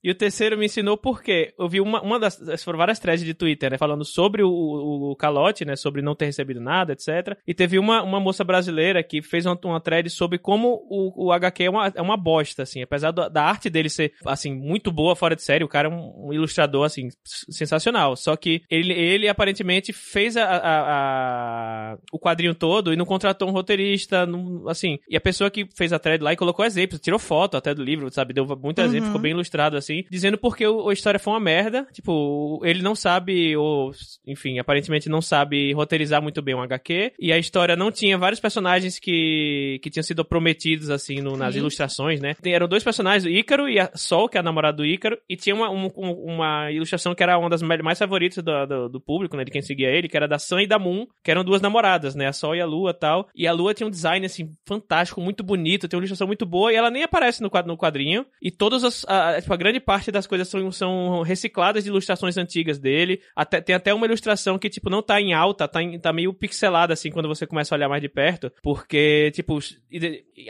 E 0.04 0.10
o 0.10 0.14
terceiro 0.14 0.58
me 0.58 0.66
ensinou 0.66 0.96
porque 0.96 1.54
eu 1.58 1.68
vi 1.68 1.80
uma, 1.80 2.00
uma 2.02 2.18
das. 2.18 2.40
Foram 2.64 2.78
várias 2.78 2.98
threads 2.98 3.24
de 3.24 3.34
Twitter, 3.34 3.70
né? 3.70 3.78
Falando 3.78 4.04
sobre 4.04 4.42
o, 4.42 4.48
o, 4.50 5.10
o 5.12 5.16
calote, 5.16 5.64
né? 5.64 5.76
Sobre 5.76 6.02
não 6.02 6.14
ter 6.14 6.26
recebido 6.26 6.60
nada, 6.60 6.92
etc. 6.92 7.36
E 7.46 7.54
teve 7.54 7.78
uma, 7.78 8.02
uma 8.02 8.18
moça 8.20 8.42
brasileira 8.44 9.02
que 9.02 9.22
fez 9.22 9.46
uma, 9.46 9.58
uma 9.64 9.80
thread 9.80 10.08
sobre 10.10 10.38
como 10.38 10.84
o, 10.90 11.26
o 11.26 11.32
HQ 11.32 11.64
é 11.64 11.70
uma, 11.70 11.92
é 11.94 12.02
uma 12.02 12.16
bosta, 12.16 12.62
assim. 12.64 12.82
Apesar 12.82 13.10
da, 13.12 13.28
da 13.28 13.44
arte 13.44 13.70
dele 13.70 13.88
ser, 13.88 14.12
assim, 14.26 14.52
muito 14.54 14.90
boa, 14.90 15.14
fora 15.14 15.36
de 15.36 15.42
série, 15.42 15.64
o 15.64 15.68
cara 15.68 15.88
é 15.88 15.90
um, 15.90 16.28
um 16.28 16.32
ilustrador, 16.32 16.84
assim, 16.84 17.08
sensacional. 17.24 18.16
Só 18.16 18.36
que 18.36 18.62
ele, 18.70 18.92
ele 18.92 19.28
aparentemente 19.28 19.92
fez 19.92 20.36
a, 20.36 20.44
a- 20.44 21.92
a- 21.92 21.98
o 22.12 22.18
quadrinho 22.18 22.54
todo 22.54 22.92
e 22.92 22.96
não 22.96 23.04
contratou 23.06 23.48
um 23.48 23.52
roteirista, 23.52 24.26
não- 24.26 24.68
assim. 24.68 24.98
E 25.08 25.16
a 25.16 25.20
pessoa 25.20 25.50
que 25.50 25.66
fez 25.76 25.92
a 25.92 25.98
thread 25.98 26.22
lá 26.22 26.32
e 26.32 26.36
colocou 26.36 26.64
exemplos, 26.64 27.00
tirou 27.00 27.18
foto 27.18 27.56
até 27.56 27.71
do 27.74 27.82
livro, 27.82 28.10
sabe? 28.12 28.32
Deu 28.34 28.44
muito 28.62 28.78
Uhum. 28.80 28.84
exemplo, 28.84 29.06
ficou 29.06 29.20
bem 29.20 29.32
ilustrado, 29.32 29.76
assim, 29.76 30.04
dizendo 30.10 30.36
porque 30.38 30.66
o, 30.66 30.88
a 30.88 30.92
história 30.92 31.18
foi 31.20 31.32
uma 31.32 31.40
merda. 31.40 31.86
Tipo, 31.92 32.60
ele 32.64 32.82
não 32.82 32.94
sabe, 32.94 33.56
ou, 33.56 33.90
enfim, 34.26 34.58
aparentemente 34.58 35.08
não 35.08 35.20
sabe 35.20 35.72
roteirizar 35.72 36.22
muito 36.22 36.40
bem 36.42 36.54
um 36.54 36.62
HQ. 36.62 37.12
E 37.18 37.32
a 37.32 37.38
história 37.38 37.76
não 37.76 37.90
tinha 37.90 38.16
vários 38.18 38.40
personagens 38.40 38.98
que, 38.98 39.78
que 39.82 39.90
tinham 39.90 40.02
sido 40.02 40.24
prometidos, 40.24 40.90
assim, 40.90 41.20
no- 41.20 41.36
nas 41.36 41.54
Sim. 41.54 41.60
ilustrações, 41.60 42.20
né? 42.20 42.34
Tem- 42.40 42.54
eram 42.54 42.68
dois 42.68 42.82
personagens, 42.84 43.24
o 43.24 43.28
Ícaro 43.28 43.68
e 43.68 43.78
a 43.78 43.90
Sol, 43.94 44.28
que 44.28 44.36
é 44.36 44.40
a 44.40 44.42
namorada 44.42 44.76
do 44.78 44.84
Ícaro, 44.86 45.18
e 45.28 45.36
tinha 45.36 45.54
uma, 45.54 45.70
um- 45.70 45.90
um- 45.96 46.34
uma 46.34 46.70
ilustração 46.70 47.14
que 47.14 47.22
era 47.22 47.38
uma 47.38 47.48
das 47.50 47.62
mais 47.62 47.98
favoritas 47.98 48.42
do, 48.42 48.66
do, 48.66 48.88
do 48.88 49.00
público, 49.00 49.36
né? 49.36 49.44
De 49.44 49.50
quem 49.50 49.62
seguia 49.62 49.88
ele, 49.88 50.08
que 50.08 50.16
era 50.16 50.26
da 50.28 50.38
Sam 50.38 50.62
e 50.62 50.66
da 50.66 50.78
Moon, 50.78 51.06
que 51.22 51.30
eram 51.30 51.44
duas 51.44 51.60
namoradas, 51.60 52.14
né? 52.14 52.26
A 52.26 52.32
Sol 52.32 52.54
e 52.56 52.60
a 52.60 52.66
Lua 52.66 52.92
tal. 52.94 53.28
E 53.34 53.46
a 53.46 53.52
Lua 53.52 53.74
tinha 53.74 53.86
um 53.86 53.90
design, 53.90 54.24
assim, 54.26 54.50
fantástico, 54.66 55.20
muito 55.20 55.42
bonito, 55.42 55.88
tem 55.88 55.96
uma 55.96 56.02
ilustração 56.02 56.26
muito 56.26 56.44
boa, 56.46 56.72
e 56.72 56.76
ela 56.76 56.90
nem 56.90 57.02
aparece 57.02 57.42
no, 57.42 57.50
quad- 57.50 57.61
no 57.68 57.76
quadrinho. 57.76 58.24
E 58.40 58.50
todas 58.50 58.84
as. 58.84 59.04
A, 59.08 59.40
tipo, 59.40 59.52
a 59.52 59.56
grande 59.56 59.80
parte 59.80 60.10
das 60.10 60.26
coisas 60.26 60.48
são, 60.48 60.70
são 60.72 61.22
recicladas 61.22 61.84
de 61.84 61.90
ilustrações 61.90 62.36
antigas 62.36 62.78
dele. 62.78 63.20
Até, 63.36 63.60
tem 63.60 63.74
até 63.74 63.92
uma 63.94 64.06
ilustração 64.06 64.58
que, 64.58 64.68
tipo, 64.70 64.90
não 64.90 65.02
tá 65.02 65.20
em 65.20 65.32
alta, 65.32 65.66
tá, 65.68 65.82
em- 65.82 65.98
tá 65.98 66.12
meio 66.12 66.32
pixelada, 66.32 66.92
assim, 66.92 67.10
quando 67.10 67.28
você 67.28 67.46
começa 67.46 67.74
a 67.74 67.76
olhar 67.76 67.88
mais 67.88 68.02
de 68.02 68.08
perto. 68.08 68.50
Porque, 68.62 69.30
tipo, 69.34 69.58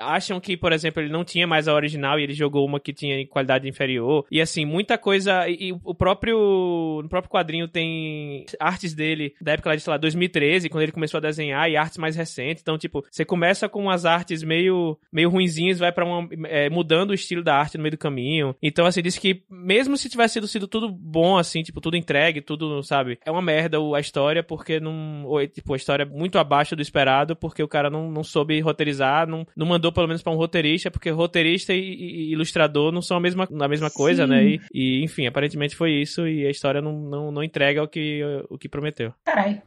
acham 0.01 0.41
que, 0.41 0.57
por 0.57 0.73
exemplo, 0.73 1.03
ele 1.03 1.13
não 1.13 1.25
tinha 1.25 1.47
mais 1.47 1.69
a 1.69 1.75
original 1.75 2.19
e 2.19 2.23
ele 2.23 2.35
jogou 2.35 2.67
uma 2.67 2.81
que 2.81 2.93
tinha 2.93 3.27
qualidade 3.27 3.69
inferior. 3.69 4.25
E, 4.31 4.41
assim, 4.41 4.65
muita 4.65 4.99
coisa. 4.99 5.49
E, 5.49 5.73
o 5.85 5.95
próprio. 5.95 7.01
No 7.03 7.09
próprio 7.09 7.31
quadrinho 7.31 7.69
tem 7.69 8.45
artes 8.59 8.95
dele 8.95 9.35
da 9.41 9.53
época 9.53 9.71
lá 9.71 9.77
de, 9.77 9.83
sei 9.83 9.91
lá, 9.91 9.97
2013, 9.97 10.69
quando 10.69 10.83
ele 10.83 10.93
começou 10.93 11.19
a 11.19 11.21
desenhar, 11.21 11.71
e 11.71 11.77
artes 11.77 11.99
mais 11.99 12.17
recentes. 12.17 12.63
Então, 12.63 12.77
tipo, 12.79 13.05
você 13.11 13.25
começa 13.25 13.69
com 13.69 13.83
umas 13.83 14.05
artes 14.05 14.43
meio, 14.43 14.99
meio 15.13 15.31
ruinzinhas, 15.31 15.79
vai 15.79 15.93
pra 15.93 16.05
uma. 16.05 16.29
é, 16.49 16.69
mudando 16.71 17.11
o 17.11 17.15
estilo 17.15 17.43
da 17.43 17.57
arte 17.57 17.77
no 17.77 17.83
meio 17.83 17.93
do 17.93 17.99
caminho. 17.99 18.55
Então, 18.63 18.87
assim, 18.87 19.03
disse 19.03 19.21
que 19.21 19.43
mesmo 19.51 19.97
se 19.97 20.09
tivesse 20.09 20.35
sido, 20.35 20.49
sido 20.49 20.69
tudo 20.69 20.89
bom, 20.89 21.37
assim, 21.37 21.63
tipo, 21.63 21.81
tudo 21.81 21.97
entregue, 21.97 22.41
tudo, 22.41 22.83
sabe? 22.83 23.19
É 23.25 23.31
uma 23.31 23.43
merda 23.43 23.79
a 23.95 24.01
história, 24.01 24.43
porque 24.43 24.81
não. 24.81 25.25
ou, 25.25 25.43
Tipo, 25.47 25.75
a 25.75 25.77
história 25.77 26.03
é 26.05 26.07
muito 26.07 26.39
abaixo 26.39 26.77
do 26.77 26.83
esperado, 26.83 27.35
porque 27.35 27.63
o 27.63 27.69
cara 27.69 27.91
não, 27.91 28.11
não 28.11 28.23
soube 28.23 28.61
roteirizar, 28.61 29.27
não, 29.27 29.47
não 29.57 29.67
mandou 29.67 29.82
pelo 29.91 30.07
menos 30.07 30.23
pra 30.23 30.33
um 30.33 30.37
roteirista, 30.37 30.91
porque 30.91 31.11
roteirista 31.11 31.73
e, 31.73 31.81
e- 31.81 32.33
ilustrador 32.33 32.93
não 32.93 33.01
são 33.01 33.17
a 33.17 33.21
mesma, 33.21 33.49
a 33.61 33.69
mesma 33.69 33.91
coisa, 33.91 34.27
né? 34.27 34.45
E, 34.45 34.61
e, 34.73 35.03
enfim, 35.03 35.27
aparentemente 35.27 35.75
foi 35.75 35.93
isso, 35.93 36.27
e 36.29 36.47
a 36.47 36.51
história 36.51 36.83
não, 36.83 36.93
não, 36.93 37.33
não 37.33 37.43
entrega 37.43 37.83
o 37.83 37.89
que, 37.89 38.21
o 38.51 38.59
que 38.59 38.69
prometeu. 38.69 39.13
Carai. 39.25 39.63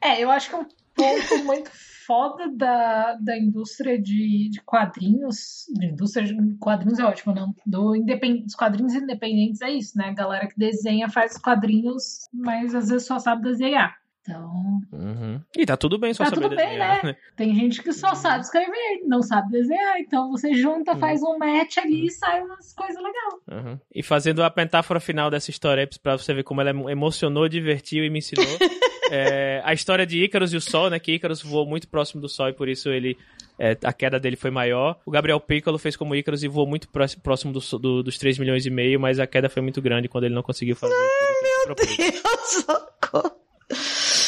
É, 0.00 0.22
eu 0.22 0.30
acho 0.30 0.50
que 0.50 0.56
um 0.56 0.66
ponto 0.94 1.38
muito 1.44 1.70
foda 2.06 2.48
da, 2.54 3.14
da 3.14 3.36
indústria 3.36 4.00
de, 4.00 4.48
de 4.48 4.60
quadrinhos. 4.62 5.66
De 5.74 5.86
indústria 5.86 6.24
de 6.24 6.56
quadrinhos 6.58 6.98
é 6.98 7.04
ótimo, 7.04 7.34
não? 7.34 7.54
Do 7.66 7.96
independ, 7.96 8.44
dos 8.44 8.54
quadrinhos 8.54 8.94
independentes 8.94 9.60
é 9.60 9.70
isso, 9.70 9.98
né? 9.98 10.06
A 10.06 10.14
galera 10.14 10.46
que 10.46 10.58
desenha 10.58 11.08
faz 11.08 11.36
quadrinhos, 11.36 12.28
mas 12.32 12.74
às 12.74 12.88
vezes 12.88 13.06
só 13.06 13.18
sabe 13.18 13.42
desenhar. 13.42 13.96
Então. 14.28 14.80
Uhum. 14.92 15.40
E 15.56 15.64
tá 15.64 15.76
tudo 15.76 15.98
bem 15.98 16.12
só 16.12 16.24
tá 16.24 16.30
saber 16.30 16.42
tudo 16.42 16.56
bem, 16.56 16.66
desenhar, 16.66 17.04
né? 17.04 17.16
Tem 17.36 17.54
gente 17.54 17.82
que 17.82 17.92
só 17.92 18.14
sabe 18.14 18.40
escrever, 18.42 19.02
não 19.06 19.22
sabe 19.22 19.50
desenhar. 19.52 19.98
Então 20.00 20.30
você 20.30 20.52
junta, 20.54 20.92
Uhum. 20.94 20.98
faz 20.98 21.22
um 21.22 21.38
match 21.38 21.78
ali 21.78 22.06
e 22.06 22.10
sai 22.10 22.42
umas 22.42 22.72
coisas 22.74 22.96
legais. 22.96 23.64
Uhum. 23.64 23.78
E 23.94 24.02
fazendo 24.02 24.42
a 24.42 24.52
metáfora 24.56 24.98
final 24.98 25.30
dessa 25.30 25.50
história 25.50 25.82
aí, 25.84 25.98
pra 26.02 26.16
você 26.18 26.34
ver 26.34 26.42
como 26.42 26.60
ela 26.60 26.70
emo- 26.70 26.90
emocionou, 26.90 27.48
divertiu 27.48 28.04
e 28.04 28.10
me 28.10 28.18
ensinou. 28.18 28.44
é, 29.12 29.60
a 29.64 29.72
história 29.72 30.04
de 30.04 30.22
Ícaros 30.24 30.52
e 30.52 30.56
o 30.56 30.60
Sol, 30.60 30.90
né? 30.90 30.98
Que 30.98 31.12
Ícaros 31.12 31.40
voou 31.42 31.64
muito 31.66 31.86
próximo 31.88 32.20
do 32.20 32.28
Sol 32.28 32.48
e 32.48 32.52
por 32.52 32.68
isso 32.68 32.88
ele. 32.90 33.16
é, 33.58 33.76
a 33.84 33.92
queda 33.92 34.18
dele 34.18 34.36
foi 34.36 34.50
maior. 34.50 34.98
O 35.06 35.10
Gabriel 35.10 35.38
Piccolo 35.40 35.78
fez 35.78 35.96
como 35.96 36.14
Ícaros 36.16 36.42
e 36.42 36.48
voou 36.48 36.66
muito 36.66 36.88
pró- 36.88 37.06
próximo 37.22 37.52
do 37.52 37.60
do- 37.78 38.02
dos 38.02 38.18
3 38.18 38.38
milhões 38.38 38.66
e 38.66 38.70
meio, 38.70 38.98
mas 39.00 39.18
a 39.20 39.26
queda 39.26 39.48
foi 39.48 39.62
muito 39.62 39.80
grande 39.80 40.08
quando 40.08 40.24
ele 40.24 40.34
não 40.34 40.42
conseguiu 40.42 40.74
fazer. 40.76 40.92
ele 40.94 41.64
propôs. 41.64 41.96
Deus, 41.96 42.22
socorro. 42.66 43.36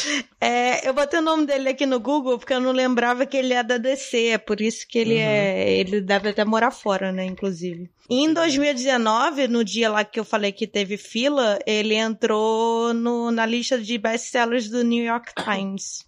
É, 0.41 0.87
eu 0.87 0.93
botei 0.93 1.19
o 1.19 1.21
nome 1.21 1.45
dele 1.45 1.69
aqui 1.69 1.85
no 1.85 1.99
Google 1.99 2.37
porque 2.39 2.53
eu 2.53 2.61
não 2.61 2.71
lembrava 2.71 3.25
que 3.25 3.35
ele 3.35 3.53
é 3.53 3.61
da 3.61 3.77
DC, 3.77 4.27
é 4.29 4.37
por 4.37 4.61
isso 4.61 4.87
que 4.87 4.97
ele 4.97 5.15
Uhum. 5.15 5.19
é. 5.21 5.71
Ele 5.79 6.01
deve 6.01 6.29
até 6.29 6.45
morar 6.45 6.71
fora, 6.71 7.11
né? 7.11 7.25
Inclusive. 7.25 7.89
Em 8.09 8.33
2019, 8.33 9.47
no 9.47 9.63
dia 9.63 9.89
lá 9.91 10.03
que 10.05 10.19
eu 10.19 10.23
falei 10.25 10.51
que 10.51 10.65
teve 10.65 10.95
fila, 10.97 11.59
ele 11.65 11.93
entrou 11.95 12.93
no, 12.93 13.31
na 13.31 13.45
lista 13.45 13.77
de 13.77 13.97
best-sellers 13.97 14.69
do 14.69 14.83
New 14.83 15.03
York 15.03 15.33
Times. 15.43 16.05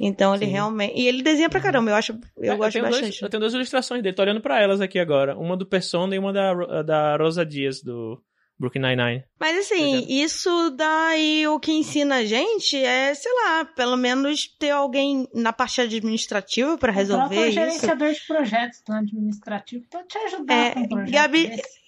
Então 0.00 0.34
ele 0.34 0.46
Sim. 0.46 0.52
realmente. 0.52 0.94
E 0.96 1.06
ele 1.08 1.22
desenha 1.22 1.48
pra 1.48 1.60
caramba, 1.60 1.90
eu 1.90 1.96
acho. 1.96 2.18
Eu 2.36 2.52
É, 2.52 2.56
gosto 2.56 2.72
tenho 2.72 2.84
bastante. 2.84 3.02
Dois, 3.10 3.22
eu 3.22 3.28
tenho 3.28 3.40
duas 3.40 3.54
ilustrações 3.54 4.02
dele, 4.02 4.14
tô 4.14 4.22
olhando 4.22 4.40
pra 4.40 4.60
elas 4.60 4.80
aqui 4.80 4.98
agora. 4.98 5.36
Uma 5.36 5.56
do 5.56 5.66
Persona 5.66 6.14
e 6.14 6.18
uma 6.18 6.32
da, 6.32 6.82
da 6.82 7.16
Rosa 7.16 7.44
Dias, 7.46 7.82
do 7.82 8.20
Brooklyn 8.58 8.82
Nine-Nine. 8.82 9.24
Mas 9.38 9.56
assim, 9.58 10.04
isso 10.08 10.70
daí 10.70 11.46
o 11.46 11.60
que 11.60 11.72
ensina 11.72 12.16
a 12.16 12.24
gente 12.24 12.76
é, 12.76 13.14
sei 13.14 13.32
lá, 13.44 13.64
pelo 13.64 13.96
menos 13.96 14.48
ter 14.58 14.70
alguém 14.70 15.28
na 15.34 15.52
parte 15.52 15.80
administrativa 15.80 16.76
pra 16.76 16.90
resolver 16.92 17.28
Coloca 17.28 17.40
um 17.40 17.44
isso. 17.46 17.54
gerenciador 17.54 18.12
de 18.12 18.20
projetos 18.26 18.82
no 18.88 18.94
administrativo 18.96 19.84
pra 19.88 20.02
te 20.04 20.18
ajudar 20.18 20.54
É, 20.54 20.70
com 20.72 20.80
um 20.80 20.88
projeto 20.88 21.12
Gabi- 21.12 21.46
desse. 21.48 21.78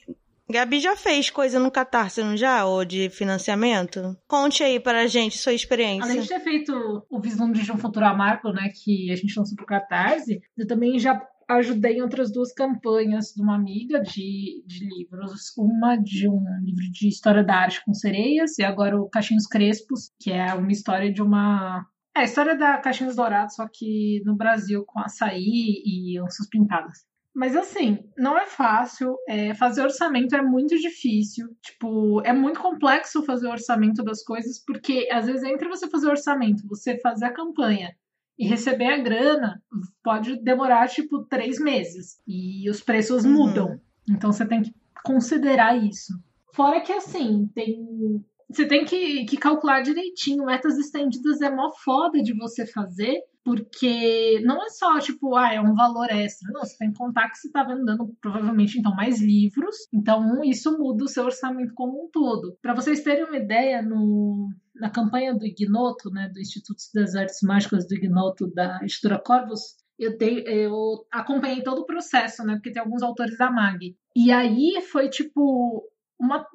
Gabi 0.49 0.81
já 0.81 0.97
fez 0.97 1.31
coisa 1.31 1.61
no 1.61 1.71
Catarse, 1.71 2.23
não 2.25 2.37
já? 2.37 2.65
Ou 2.65 2.85
de 2.85 3.09
financiamento? 3.11 4.17
Conte 4.27 4.63
aí 4.65 4.81
pra 4.81 5.07
gente 5.07 5.39
sua 5.39 5.53
experiência. 5.53 6.11
Além 6.11 6.21
de 6.23 6.29
ter 6.29 6.41
feito 6.41 7.07
o 7.09 7.21
vislumbre 7.21 7.63
de 7.63 7.71
um 7.71 7.79
futuro 7.79 8.05
amargo, 8.07 8.53
né, 8.53 8.69
que 8.83 9.13
a 9.13 9.17
gente 9.17 9.33
lançou 9.39 9.55
pro 9.57 9.65
Catarse, 9.67 10.41
eu 10.59 10.67
também 10.67 10.99
já 10.99 11.21
ajudei 11.57 12.01
outras 12.01 12.33
duas 12.33 12.53
campanhas 12.53 13.33
de 13.35 13.43
uma 13.43 13.55
amiga 13.55 14.01
de, 14.01 14.63
de 14.67 14.89
livros. 14.89 15.53
Uma 15.57 15.97
de 15.97 16.29
um 16.29 16.45
livro 16.63 16.91
de 16.91 17.09
história 17.09 17.43
da 17.43 17.57
arte 17.57 17.85
com 17.85 17.93
sereias, 17.93 18.59
e 18.59 18.63
agora 18.63 19.01
o 19.01 19.09
Caixinhos 19.09 19.47
Crespos, 19.47 20.11
que 20.21 20.31
é 20.31 20.55
uma 20.55 20.73
história 20.73 21.13
de 21.13 21.23
uma. 21.23 21.87
É 22.17 22.21
a 22.21 22.25
história 22.25 22.57
da 22.57 22.79
Caixinhos 22.79 23.17
Dourados, 23.17 23.55
só 23.55 23.67
que 23.73 24.23
no 24.25 24.37
Brasil 24.37 24.85
com 24.87 25.01
açaí 25.01 25.83
e 25.85 26.21
onças 26.21 26.49
pintadas. 26.49 26.99
Mas 27.35 27.55
assim, 27.55 27.99
não 28.19 28.37
é 28.37 28.47
fácil. 28.47 29.17
é, 29.29 29.55
fazer 29.55 29.83
orçamento 29.83 30.35
é 30.35 30.43
muito 30.43 30.77
difícil. 30.77 31.49
Tipo, 31.63 32.21
é 32.23 32.33
muito 32.33 32.61
complexo 32.61 33.25
fazer 33.25 33.47
o 33.47 33.53
orçamento 33.53 34.03
das 34.03 34.23
coisas, 34.25 34.63
porque 34.65 35.09
às 35.13 35.27
vezes 35.27 35.45
entre 35.45 35.69
você 35.69 35.89
fazer 35.89 36.09
o 36.09 36.11
orçamento, 36.11 36.67
você 36.69 36.99
fazer 36.99 37.27
a 37.27 37.33
campanha 37.33 37.95
e 38.39 38.47
receber 38.47 38.87
a 38.87 38.99
grana, 38.99 39.63
pode 40.03 40.37
demorar 40.43 40.89
tipo 40.89 41.25
três 41.25 41.59
meses. 41.61 42.21
E 42.27 42.69
os 42.71 42.81
preços 42.81 43.25
Uhum. 43.25 43.33
mudam. 43.33 43.81
Então 44.09 44.33
você 44.33 44.47
tem 44.47 44.63
que 44.63 44.75
considerar 45.05 45.77
isso. 45.77 46.13
Fora 46.53 46.81
que 46.81 46.93
assim, 46.93 47.49
tem. 47.55 48.25
Você 48.51 48.67
tem 48.67 48.85
que, 48.85 49.25
que 49.25 49.37
calcular 49.37 49.81
direitinho. 49.81 50.47
Metas 50.47 50.79
estendidas 50.79 51.41
é 51.41 51.51
mó 51.51 51.71
foda 51.85 52.21
de 52.23 52.37
você 52.37 52.67
fazer, 52.67 53.23
porque 53.45 54.41
não 54.45 54.63
é 54.65 54.69
só, 54.69 54.99
tipo, 54.99 55.37
ah, 55.37 55.55
é 55.55 55.61
um 55.61 55.75
valor 55.75 56.11
extra. 56.11 56.53
Não, 56.53 56.61
você 56.61 56.77
tem 56.77 56.91
que 56.91 56.99
contar 56.99 57.31
que 57.31 57.39
você 57.39 57.47
está 57.47 57.63
vendendo 57.63 58.15
provavelmente 58.21 58.79
então 58.79 58.95
mais 58.95 59.21
livros. 59.21 59.77
Então, 59.93 60.43
isso 60.45 60.77
muda 60.79 61.05
o 61.05 61.09
seu 61.09 61.25
orçamento 61.25 61.73
como 61.75 62.05
um 62.05 62.11
todo. 62.11 62.57
Para 62.61 62.75
vocês 62.75 63.03
terem 63.03 63.25
uma 63.25 63.37
ideia, 63.37 63.83
no, 63.83 64.49
na 64.75 64.91
campanha 64.91 65.35
do 65.35 65.47
Ignoto, 65.47 66.11
né, 66.11 66.29
do 66.33 66.41
Instituto 66.41 66.83
das 66.95 67.15
Artes 67.15 67.39
Mágicas 67.43 67.87
do 67.87 67.95
Ignoto, 67.95 68.53
da 68.53 68.81
editora 68.83 69.19
Corvus, 69.19 69.77
eu, 70.01 70.17
dei, 70.17 70.43
eu 70.47 71.05
acompanhei 71.13 71.63
todo 71.63 71.83
o 71.83 71.87
processo, 71.87 72.43
né? 72.43 72.55
Porque 72.55 72.73
tem 72.73 72.83
alguns 72.83 73.03
autores 73.03 73.37
da 73.37 73.51
MAG. 73.51 73.95
E 74.17 74.33
aí 74.33 74.81
foi 74.91 75.11
tipo 75.11 75.85
uma. 76.19 76.47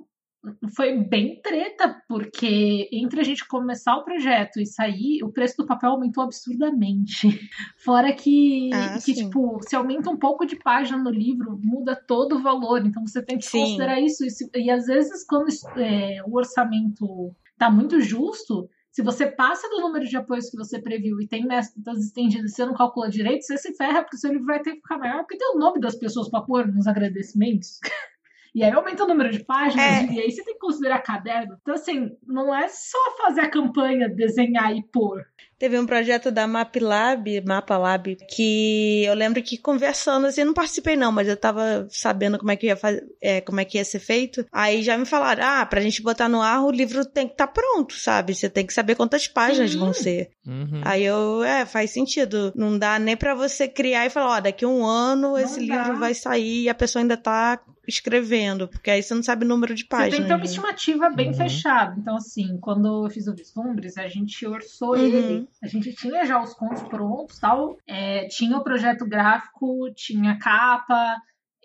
Foi 0.76 0.98
bem 0.98 1.42
treta, 1.42 2.02
porque 2.08 2.90
entre 2.92 3.20
a 3.20 3.24
gente 3.24 3.48
começar 3.48 3.96
o 3.98 4.04
projeto 4.04 4.60
e 4.60 4.66
sair, 4.66 5.24
o 5.24 5.32
preço 5.32 5.58
do 5.58 5.66
papel 5.66 5.92
aumentou 5.92 6.24
absurdamente. 6.24 7.28
Fora 7.84 8.14
que, 8.14 8.70
Ah, 8.74 8.98
que 9.04 9.14
tipo, 9.14 9.60
se 9.62 9.76
aumenta 9.76 10.10
um 10.10 10.18
pouco 10.18 10.46
de 10.46 10.56
página 10.56 10.98
no 10.98 11.10
livro, 11.10 11.60
muda 11.62 11.96
todo 11.96 12.36
o 12.36 12.42
valor. 12.42 12.86
Então 12.86 13.06
você 13.06 13.22
tem 13.22 13.38
que 13.38 13.46
Sim. 13.46 13.62
considerar 13.62 14.00
isso. 14.00 14.24
E, 14.26 14.64
e 14.64 14.70
às 14.70 14.86
vezes, 14.86 15.26
quando 15.26 15.48
é, 15.78 16.22
o 16.26 16.36
orçamento 16.36 17.36
tá 17.58 17.70
muito 17.70 18.02
justo, 18.02 18.70
se 18.96 19.02
você 19.02 19.28
passa 19.28 19.68
do 19.70 19.82
número 19.82 20.06
de 20.06 20.16
apoios 20.16 20.50
que 20.50 20.56
você 20.56 20.82
previu 20.82 21.20
e 21.20 21.28
tem 21.28 21.46
metas 21.46 22.00
estendidas 22.00 22.52
e 22.52 22.56
você 22.56 22.66
não 22.66 22.74
calcula 22.74 23.10
direito, 23.10 23.44
você 23.44 23.58
se 23.58 23.74
ferra, 23.74 24.02
porque 24.02 24.16
seu 24.16 24.32
livro 24.32 24.46
vai 24.46 24.62
ter 24.62 24.72
que 24.72 24.78
ficar 24.78 24.98
maior, 24.98 25.18
porque 25.20 25.38
tem 25.38 25.54
o 25.54 25.60
nome 25.60 25.82
das 25.82 25.96
pessoas 25.96 26.30
para 26.30 26.42
pôr 26.42 26.66
nos 26.68 26.88
agradecimentos. 26.88 27.80
E 28.56 28.64
aí 28.64 28.72
aumenta 28.72 29.04
o 29.04 29.08
número 29.08 29.30
de 29.30 29.44
páginas, 29.44 29.86
É. 29.86 30.06
e 30.14 30.20
aí 30.22 30.32
você 30.32 30.42
tem 30.44 30.54
que 30.54 30.60
considerar 30.62 31.00
caderno. 31.00 31.58
Então, 31.62 31.76
assim, 31.76 32.10
não 32.26 32.56
é 32.56 32.70
só 32.70 32.98
fazer 33.18 33.42
a 33.42 33.50
campanha, 33.50 34.08
desenhar 34.08 34.74
e 34.74 34.82
pôr. 34.94 35.22
Teve 35.58 35.80
um 35.80 35.86
projeto 35.86 36.32
da 36.32 36.46
MapLab, 36.46 37.42
MapaLab, 37.46 38.18
que 38.30 39.04
eu 39.06 39.14
lembro 39.14 39.42
que 39.42 39.58
conversando, 39.58 40.28
assim, 40.28 40.42
eu 40.42 40.48
não 40.48 40.54
participei 40.54 40.98
não, 40.98 41.12
mas 41.14 41.28
eu 41.30 41.38
tava 41.38 41.88
sabendo 41.90 42.38
como 42.38 42.52
é 42.52 42.58
que 42.58 42.66
ia 42.68 42.76
fazer, 42.76 43.04
é, 43.22 43.40
como 43.40 43.60
é 43.62 43.66
que 43.66 43.78
ia 43.78 43.86
ser 43.86 44.00
feito. 44.00 44.46
Aí 44.52 44.84
já 44.84 44.98
me 44.98 45.06
falaram, 45.06 45.44
ah, 45.46 45.66
pra 45.66 45.80
gente 45.80 46.02
botar 46.02 46.28
no 46.28 46.42
ar, 46.42 46.62
o 46.66 46.72
livro 46.72 47.06
tem 47.06 47.26
que 47.26 47.34
estar 47.36 47.48
pronto, 47.48 47.94
sabe? 47.94 48.36
Você 48.36 48.50
tem 48.50 48.66
que 48.66 48.74
saber 48.74 48.96
quantas 48.96 49.28
páginas 49.30 49.72
Sim. 49.72 49.80
vão 49.80 49.94
ser. 49.94 50.30
Uhum. 50.46 50.82
Aí 50.84 51.04
eu, 51.04 51.42
é, 51.44 51.66
faz 51.66 51.92
sentido. 51.92 52.52
Não 52.54 52.78
dá 52.78 53.00
nem 53.00 53.16
pra 53.16 53.34
você 53.34 53.66
criar 53.68 54.06
e 54.06 54.10
falar, 54.10 54.38
ó, 54.38 54.40
daqui 54.42 54.66
a 54.66 54.68
um 54.68 54.86
ano 54.86 55.38
esse 55.38 55.66
dá. 55.66 55.78
livro 55.78 55.98
vai 56.00 56.14
sair 56.14 56.64
e 56.64 56.70
a 56.70 56.76
pessoa 56.76 57.02
ainda 57.02 57.16
tá 57.16 57.62
escrevendo, 57.88 58.68
porque 58.68 58.90
aí 58.90 59.02
você 59.02 59.14
não 59.14 59.24
sabe 59.24 59.46
o 59.46 59.48
número 59.48 59.74
de 59.76 59.84
Você 59.84 59.88
páginas. 59.90 60.12
tem 60.16 60.22
que 60.24 60.28
ter 60.28 60.34
uma 60.34 60.40
né? 60.40 60.46
estimativa 60.46 61.10
bem 61.12 61.28
Uhum. 61.30 61.34
fechada. 61.34 61.96
Então, 62.00 62.16
assim, 62.18 62.58
quando 62.60 63.06
eu 63.06 63.10
fiz 63.10 63.28
o 63.28 63.36
Vislumbres, 63.36 63.98
a 63.98 64.08
gente 64.08 64.46
orçou 64.46 64.96
Uhum. 64.96 65.06
ele. 65.06 65.45
A 65.64 65.68
gente 65.68 65.94
tinha 65.94 66.26
já 66.26 66.42
os 66.42 66.54
contos 66.54 66.84
prontos 66.84 67.40
tal. 67.40 67.78
É, 67.88 68.28
tinha 68.28 68.58
o 68.58 68.64
projeto 68.64 69.08
gráfico, 69.08 69.92
tinha 69.96 70.38
capa. 70.38 71.16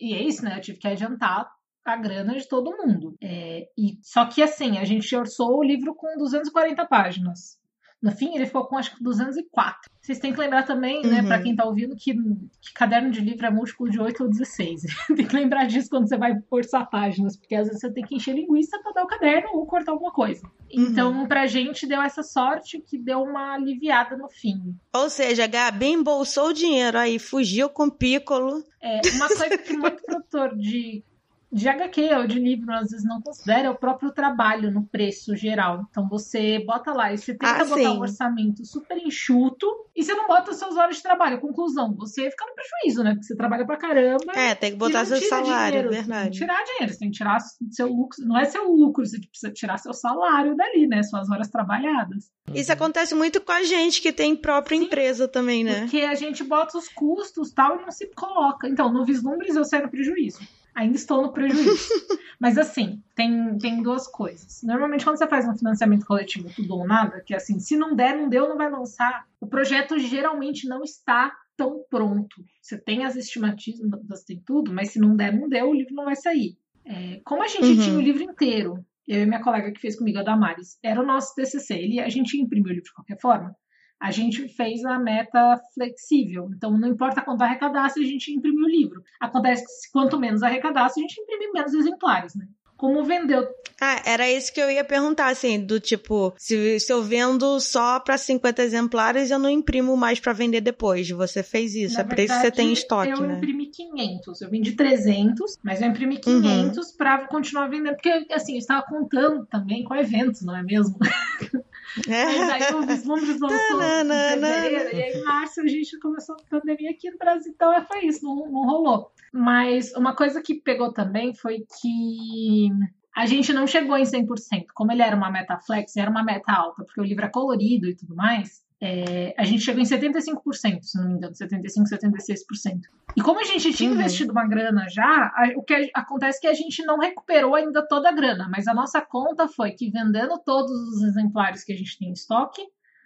E 0.01 0.15
é 0.15 0.23
isso, 0.23 0.45
né? 0.45 0.57
Eu 0.57 0.61
tive 0.61 0.79
que 0.79 0.89
adiantar 0.89 1.51
a 1.85 1.97
grana 1.97 2.37
de 2.37 2.49
todo 2.49 2.77
mundo. 2.77 3.17
É, 3.23 3.67
e, 3.77 3.99
só 4.03 4.27
que, 4.27 4.43
assim, 4.43 4.79
a 4.79 4.85
gente 4.85 5.15
orçou 5.15 5.59
o 5.59 5.65
livro 5.65 5.95
com 5.95 6.17
240 6.19 6.87
páginas. 6.87 7.60
No 8.02 8.11
fim, 8.12 8.35
ele 8.35 8.47
ficou 8.47 8.64
com 8.66 8.78
acho 8.78 8.97
que 8.97 9.02
204. 9.04 9.90
Vocês 10.00 10.19
têm 10.19 10.33
que 10.33 10.40
lembrar 10.40 10.62
também, 10.62 11.02
né, 11.02 11.21
Uhum. 11.21 11.26
pra 11.26 11.42
quem 11.42 11.54
tá 11.54 11.64
ouvindo, 11.66 11.95
que, 11.95 12.14
que 12.14 12.73
caderno 12.75 13.11
de 13.11 13.21
livro 13.21 13.45
é 13.47 13.50
múltiplo 13.50 13.90
de 13.90 14.00
8 14.00 14.23
ou 14.23 14.30
16. 14.30 14.83
tem 15.14 15.26
que 15.26 15.37
lembrar 15.37 15.66
disso 15.66 15.90
quando 15.90 16.09
você 16.09 16.16
vai 16.16 16.33
forçar 16.49 16.88
páginas, 16.88 17.37
porque 17.37 17.54
às 17.54 17.66
vezes 17.66 17.80
você 17.80 17.92
tem 17.92 18.02
que 18.04 18.16
encher 18.16 18.35
linguiça 18.35 18.78
pra 18.83 18.92
dar 18.92 19.04
o 19.04 19.07
caderno 19.07 19.50
ou 19.52 19.66
cortar 19.66 19.92
alguma 19.92 20.12
coisa. 20.12 20.40
Então, 20.71 21.26
pra 21.26 21.47
gente, 21.47 21.87
deu 21.87 22.00
essa 22.00 22.23
sorte 22.23 22.80
que 22.80 22.97
deu 22.99 23.21
uma 23.23 23.54
aliviada 23.54 24.16
no 24.16 24.28
fim. 24.28 24.75
Ou 24.95 25.11
seja, 25.11 25.45
a 25.45 25.47
Gabi 25.47 25.88
embolsou 25.88 26.49
o 26.49 26.52
dinheiro 26.54 26.97
aí, 26.97 27.19
fugiu 27.19 27.69
com 27.69 27.85
o 27.85 27.90
Piccolo. 27.90 28.64
É, 28.83 29.00
uma 29.14 29.28
coisa 29.28 29.59
que 29.59 29.76
muito 29.76 30.02
produtor 30.02 30.57
de, 30.57 31.04
de 31.52 31.69
HQ 31.69 32.14
ou 32.14 32.26
de 32.26 32.38
livro 32.38 32.73
às 32.73 32.90
vezes 32.90 33.04
não 33.04 33.21
considera 33.21 33.66
é 33.69 33.71
o 33.71 33.75
próprio 33.75 34.12
trabalho 34.12 34.71
no 34.71 34.85
preço 34.87 35.35
geral. 35.35 35.85
Então 35.90 36.09
você 36.09 36.59
bota 36.64 36.92
lá 36.92 37.12
e 37.12 37.19
você 37.19 37.33
tenta 37.33 37.62
Ah, 37.62 37.64
botar 37.64 37.75
sim. 37.76 37.88
um 37.88 38.00
orçamento 38.00 38.64
super 38.64 38.97
enxuto 38.99 39.66
e 39.95 40.04
você 40.04 40.14
não 40.14 40.28
bota 40.28 40.52
suas 40.54 40.76
horas 40.76 40.97
de 40.97 41.02
trabalho. 41.02 41.40
Conclusão, 41.40 41.95
você 41.97 42.30
fica 42.30 42.47
no 42.47 42.54
prejuízo, 42.54 43.02
né? 43.02 43.11
Porque 43.12 43.26
você 43.26 43.37
trabalha 43.37 43.66
pra 43.66 43.76
caramba. 43.76 44.33
É, 44.35 44.54
tem 44.54 44.73
que 44.73 44.78
botar 44.78 45.04
seu 45.04 45.21
salário, 45.21 45.45
dinheiro. 45.45 45.88
Você 45.88 45.97
tem 45.97 46.04
verdade. 46.07 46.30
que 46.30 46.38
tirar 46.38 46.64
dinheiro, 46.64 46.92
você 46.92 46.99
tem 46.99 47.11
que 47.11 47.16
tirar 47.16 47.38
seu 47.71 47.88
lucro. 47.88 48.25
Não 48.26 48.38
é 48.38 48.45
seu 48.45 48.71
lucro, 48.71 49.04
você 49.04 49.19
precisa 49.19 49.52
tirar 49.52 49.78
seu 49.78 49.92
salário 49.92 50.54
dali, 50.54 50.87
né? 50.87 51.02
Suas 51.02 51.28
horas 51.30 51.49
trabalhadas. 51.49 52.30
Isso 52.54 52.73
acontece 52.73 53.14
muito 53.14 53.40
com 53.40 53.52
a 53.52 53.62
gente 53.62 54.00
que 54.00 54.12
tem 54.12 54.37
própria 54.37 54.76
Sim. 54.76 54.85
empresa 54.85 55.28
também, 55.28 55.64
né? 55.64 55.80
Porque 55.83 56.02
a 56.02 56.14
gente 56.14 56.42
bota 56.45 56.78
os 56.78 56.88
custos 56.88 57.52
tal 57.52 57.78
e 57.78 57.83
não 57.83 57.90
se 57.90 58.07
coloca. 58.14 58.69
Então, 58.69 58.92
no 58.92 59.04
Vislumbres 59.04 59.57
eu 59.57 59.64
saio 59.64 59.85
no 59.85 59.90
prejuízo. 59.90 60.40
Ainda 60.75 60.97
estou 60.97 61.23
no 61.23 61.33
prejuízo. 61.33 61.89
Mas 62.39 62.57
assim, 62.57 63.03
tem, 63.15 63.59
tem 63.59 63.83
duas 63.83 64.07
coisas. 64.07 64.62
Normalmente, 64.62 65.05
quando 65.05 65.19
você 65.19 65.27
faz 65.27 65.47
um 65.47 65.57
financiamento 65.57 66.07
coletivo 66.07 66.49
tudo 66.55 66.75
ou 66.75 66.87
nada, 66.87 67.21
que 67.21 67.35
é 67.35 67.37
assim, 67.37 67.59
se 67.59 67.77
não 67.77 67.95
der, 67.95 68.17
não 68.17 68.29
deu, 68.29 68.49
não 68.49 68.57
vai 68.57 68.71
lançar, 68.71 69.27
o 69.41 69.47
projeto 69.47 69.99
geralmente 69.99 70.67
não 70.67 70.83
está 70.83 71.35
tão 71.57 71.85
pronto. 71.91 72.43
Você 72.62 72.79
tem 72.79 73.05
as 73.05 73.17
estimativas, 73.17 73.81
você 74.09 74.25
tem 74.27 74.43
tudo, 74.47 74.73
mas 74.73 74.91
se 74.91 74.99
não 74.99 75.15
der, 75.15 75.33
não 75.39 75.49
deu, 75.49 75.69
o 75.69 75.75
livro 75.75 75.95
não 75.95 76.07
vai 76.07 76.17
sair. 76.17 76.57
É, 76.85 77.21
como 77.25 77.43
a 77.43 77.47
gente 77.47 77.73
Uhum. 77.73 77.79
tinha 77.79 77.97
o 77.99 78.00
livro 78.00 78.23
inteiro 78.23 78.85
eu 79.11 79.23
e 79.23 79.27
minha 79.27 79.43
colega 79.43 79.73
que 79.73 79.81
fez 79.81 79.97
comigo, 79.97 80.19
a 80.21 80.23
Damares, 80.23 80.79
era 80.83 81.00
o 81.03 81.05
nosso 81.05 81.35
TCC. 81.35 81.75
Ele, 81.75 81.99
a 82.00 82.09
gente 82.09 82.41
imprimiu 82.41 82.67
o 82.67 82.75
livro 82.75 82.85
de 82.85 82.93
qualquer 82.95 83.19
forma. 83.21 83.55
A 84.00 84.11
gente 84.11 84.49
fez 84.49 84.85
a 84.85 84.99
meta 84.99 85.61
flexível. 85.75 86.50
Então, 86.57 86.76
não 86.76 86.88
importa 86.88 87.23
quanto 87.23 87.42
arrecadasse, 87.42 88.00
a 88.00 88.07
gente 88.07 88.33
imprimiu 88.33 88.64
o 88.64 88.69
livro. 88.69 89.02
Acontece 89.21 89.64
que 89.64 89.92
quanto 89.92 90.19
menos 90.19 90.42
arrecadasse, 90.42 90.99
a 90.99 91.02
gente 91.02 91.21
imprime 91.21 91.52
menos 91.52 91.75
exemplares, 91.75 92.35
né? 92.35 92.47
como 92.80 93.04
vendeu. 93.04 93.47
Ah, 93.78 94.00
era 94.07 94.30
isso 94.30 94.50
que 94.54 94.61
eu 94.61 94.71
ia 94.71 94.83
perguntar, 94.83 95.28
assim, 95.28 95.62
do 95.62 95.78
tipo, 95.78 96.33
se, 96.38 96.80
se 96.80 96.90
eu 96.90 97.02
vendo 97.02 97.61
só 97.61 98.00
para 98.00 98.16
50 98.16 98.62
exemplares, 98.62 99.30
eu 99.30 99.38
não 99.38 99.50
imprimo 99.50 99.95
mais 99.99 100.19
para 100.19 100.33
vender 100.33 100.62
depois. 100.62 101.09
Você 101.11 101.42
fez 101.42 101.75
isso, 101.75 101.97
Na 101.97 102.00
é 102.00 102.04
por 102.04 102.19
isso 102.19 102.35
que 102.35 102.40
você 102.40 102.50
tem 102.50 102.73
estoque, 102.73 103.11
eu 103.11 103.21
né? 103.21 103.35
Eu 103.35 103.37
imprimi 103.37 103.66
500, 103.66 104.40
eu 104.40 104.50
vendi 104.50 104.73
300, 104.73 105.59
mas 105.62 105.83
eu 105.83 105.88
imprimi 105.88 106.16
500 106.19 106.76
uhum. 106.88 106.97
para 106.97 107.28
continuar 107.28 107.69
vendendo, 107.69 107.97
porque, 107.97 108.26
assim, 108.33 108.54
eu 108.54 108.59
estava 108.59 108.83
contando 108.83 109.45
também 109.45 109.85
com 109.85 109.95
eventos, 109.95 110.40
não 110.40 110.57
é 110.57 110.62
mesmo? 110.62 110.97
É. 112.09 112.25
Mas 112.25 112.50
aí 112.50 112.75
o 112.75 112.87
Vislumbres 112.87 113.40
lançou 113.40 113.82
em 113.82 114.09
fevereiro, 114.09 114.97
e 114.97 115.02
aí 115.02 115.12
em 115.12 115.25
março 115.25 115.61
a 115.61 115.66
gente 115.66 115.99
começou 115.99 116.37
a 116.37 116.50
pandemia 116.50 116.90
aqui 116.90 117.11
no 117.11 117.18
Brasil, 117.18 117.52
então 117.52 117.73
é, 117.73 117.85
foi 117.85 118.06
isso, 118.06 118.25
não, 118.25 118.50
não 118.50 118.66
rolou. 118.66 119.11
Mas 119.32 119.92
uma 119.94 120.14
coisa 120.14 120.42
que 120.42 120.54
pegou 120.54 120.92
também 120.92 121.35
foi 121.35 121.64
que 121.80 122.68
a 123.14 123.26
gente 123.26 123.52
não 123.52 123.66
chegou 123.66 123.97
em 123.97 124.04
100%. 124.04 124.66
Como 124.75 124.92
ele 124.92 125.02
era 125.02 125.16
uma 125.16 125.30
meta 125.30 125.59
flex, 125.59 125.97
era 125.97 126.11
uma 126.11 126.23
meta 126.23 126.52
alta, 126.52 126.85
porque 126.85 127.00
o 127.00 127.04
livro 127.04 127.25
é 127.25 127.28
colorido 127.28 127.88
e 127.88 127.97
tudo 127.97 128.14
mais, 128.14 128.62
é, 128.83 129.35
a 129.37 129.45
gente 129.45 129.63
chegou 129.63 129.83
em 129.83 129.85
75%, 129.85 130.83
se 130.83 130.99
não 130.99 131.09
me 131.09 131.15
engano, 131.15 131.35
75%, 131.35 131.85
76%. 131.91 132.81
E 133.15 133.21
como 133.21 133.39
a 133.39 133.45
gente 133.45 133.75
tinha 133.75 133.91
uhum. 133.91 133.97
investido 133.97 134.33
uma 134.33 134.47
grana 134.49 134.87
já, 134.89 135.05
a, 135.05 135.53
o 135.57 135.63
que 135.63 135.75
a, 135.75 136.01
acontece 136.01 136.39
é 136.39 136.41
que 136.41 136.47
a 136.47 136.55
gente 136.55 136.83
não 136.85 136.99
recuperou 136.99 137.55
ainda 137.55 137.87
toda 137.87 138.09
a 138.09 138.13
grana, 138.13 138.49
mas 138.51 138.67
a 138.67 138.73
nossa 138.73 139.01
conta 139.03 139.47
foi 139.47 139.73
que 139.73 139.91
vendendo 139.91 140.39
todos 140.39 140.73
os 140.73 141.03
exemplares 141.03 141.63
que 141.63 141.73
a 141.73 141.77
gente 141.77 141.99
tem 141.99 142.09
em 142.09 142.13
estoque, 142.13 142.63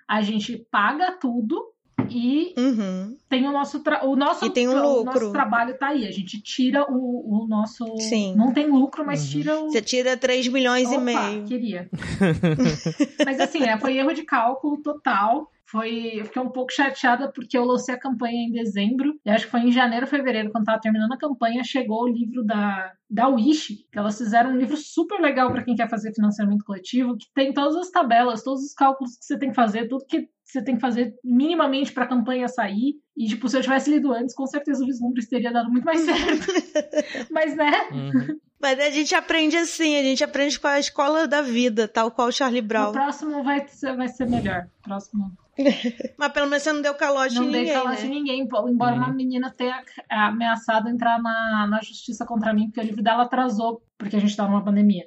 a 0.07 0.23
gente 0.23 0.65
paga 0.71 1.13
tudo 1.13 1.75
e 2.11 2.55
uhum. 2.57 3.17
tem 3.29 3.47
o 3.47 3.53
nosso 3.53 3.83
o 4.03 4.15
nosso 4.17 4.45
e 4.45 4.51
tem 4.51 4.69
um 4.69 4.75
lucro. 4.75 5.01
o 5.01 5.05
nosso 5.05 5.33
trabalho 5.33 5.79
tá 5.79 5.89
aí 5.89 6.07
a 6.07 6.11
gente 6.11 6.41
tira 6.43 6.85
o, 6.91 7.45
o 7.45 7.47
nosso 7.47 7.85
Sim. 7.99 8.35
não 8.37 8.53
tem 8.53 8.67
lucro 8.67 9.07
mas 9.07 9.23
uhum. 9.23 9.31
tira 9.31 9.61
o 9.61 9.71
você 9.71 9.81
tira 9.81 10.17
3 10.17 10.49
milhões 10.49 10.89
Opa, 10.89 10.97
e 10.97 11.01
meio 11.01 11.45
queria 11.45 11.89
mas 13.25 13.41
assim 13.41 13.63
é, 13.63 13.79
foi 13.79 13.97
erro 13.97 14.13
de 14.13 14.25
cálculo 14.25 14.83
total 14.83 15.51
foi, 15.75 16.21
eu 16.21 16.25
fiquei 16.27 16.41
um 16.41 16.51
pouco 16.51 16.73
chateada 16.73 17.33
porque 17.33 17.59
eu 17.59 17.65
lancei 17.65 17.97
a 17.97 17.99
campanha 17.99 18.47
em 18.47 18.53
dezembro, 18.53 19.19
e 19.27 19.29
acho 19.29 19.47
que 19.47 19.51
foi 19.51 19.59
em 19.59 19.73
janeiro, 19.73 20.07
fevereiro, 20.07 20.53
quando 20.53 20.67
tava 20.67 20.81
terminando 20.81 21.11
a 21.11 21.19
campanha, 21.19 21.65
chegou 21.65 22.05
o 22.05 22.09
livro 22.09 22.45
da, 22.45 22.93
da 23.11 23.27
Wish, 23.27 23.85
que 23.91 23.99
elas 23.99 24.17
fizeram 24.17 24.51
um 24.51 24.57
livro 24.57 24.77
super 24.77 25.21
legal 25.21 25.51
para 25.51 25.65
quem 25.65 25.75
quer 25.75 25.91
fazer 25.91 26.15
financiamento 26.15 26.65
coletivo, 26.65 27.17
que 27.17 27.27
tem 27.35 27.53
todas 27.53 27.75
as 27.75 27.91
tabelas, 27.91 28.45
todos 28.45 28.63
os 28.63 28.73
cálculos 28.73 29.19
que 29.19 29.25
você 29.25 29.37
tem 29.37 29.49
que 29.49 29.57
fazer, 29.57 29.89
tudo 29.89 30.07
que 30.07 30.29
você 30.45 30.63
tem 30.63 30.77
que 30.77 30.81
fazer 30.81 31.13
minimamente 31.25 31.93
para 31.93 32.05
a 32.05 32.09
campanha 32.09 32.47
sair. 32.47 32.95
E, 33.17 33.27
tipo, 33.27 33.49
se 33.49 33.57
eu 33.57 33.63
tivesse 33.63 33.91
lido 33.91 34.13
antes, 34.13 34.33
com 34.33 34.47
certeza 34.47 34.81
o 34.81 34.87
Vislumbres 34.87 35.29
teria 35.29 35.53
dado 35.53 35.73
muito 35.73 35.85
mais 35.85 36.03
certo. 36.03 36.47
Mas, 37.33 37.57
né? 37.57 37.73
Uhum. 37.91 38.39
Mas 38.61 38.79
a 38.79 38.91
gente 38.91 39.13
aprende 39.13 39.57
assim, 39.57 39.97
a 39.97 40.03
gente 40.05 40.23
aprende 40.23 40.61
com 40.61 40.69
a 40.69 40.79
escola 40.79 41.27
da 41.27 41.43
vida, 41.43 41.89
tal 41.89 42.13
qual 42.13 42.29
o 42.29 42.33
Charlie 42.33 42.63
Brown. 42.63 42.91
O 42.91 42.93
próximo 42.93 43.43
vai 43.43 43.67
ser, 43.67 43.97
vai 43.97 44.07
ser 44.07 44.29
melhor. 44.29 44.69
Próximo. 44.81 45.33
Mas 46.19 46.33
pelo 46.33 46.49
menos 46.49 46.63
você 46.63 46.73
não 46.73 46.83
deu 46.83 46.95
calote 46.95 47.35
não 47.35 47.45
em 47.45 47.47
ninguém. 47.47 47.65
Não 47.65 47.73
dei 47.73 47.83
calote 47.83 48.03
né? 48.03 48.07
em 48.07 48.11
ninguém, 48.11 48.41
embora 48.43 48.97
uhum. 48.97 49.03
uma 49.03 49.13
menina 49.13 49.53
tenha 49.57 49.83
ameaçado 50.11 50.89
entrar 50.89 51.21
na, 51.21 51.67
na 51.69 51.81
justiça 51.83 52.25
contra 52.27 52.53
mim, 52.53 52.67
porque 52.67 52.81
o 52.81 52.85
livro 52.85 53.03
dela 53.03 53.25
atrasou, 53.25 53.83
porque 53.97 54.17
a 54.17 54.21
gente 54.21 54.37
tá 54.37 54.47
numa 54.47 54.65
pandemia. 54.65 55.07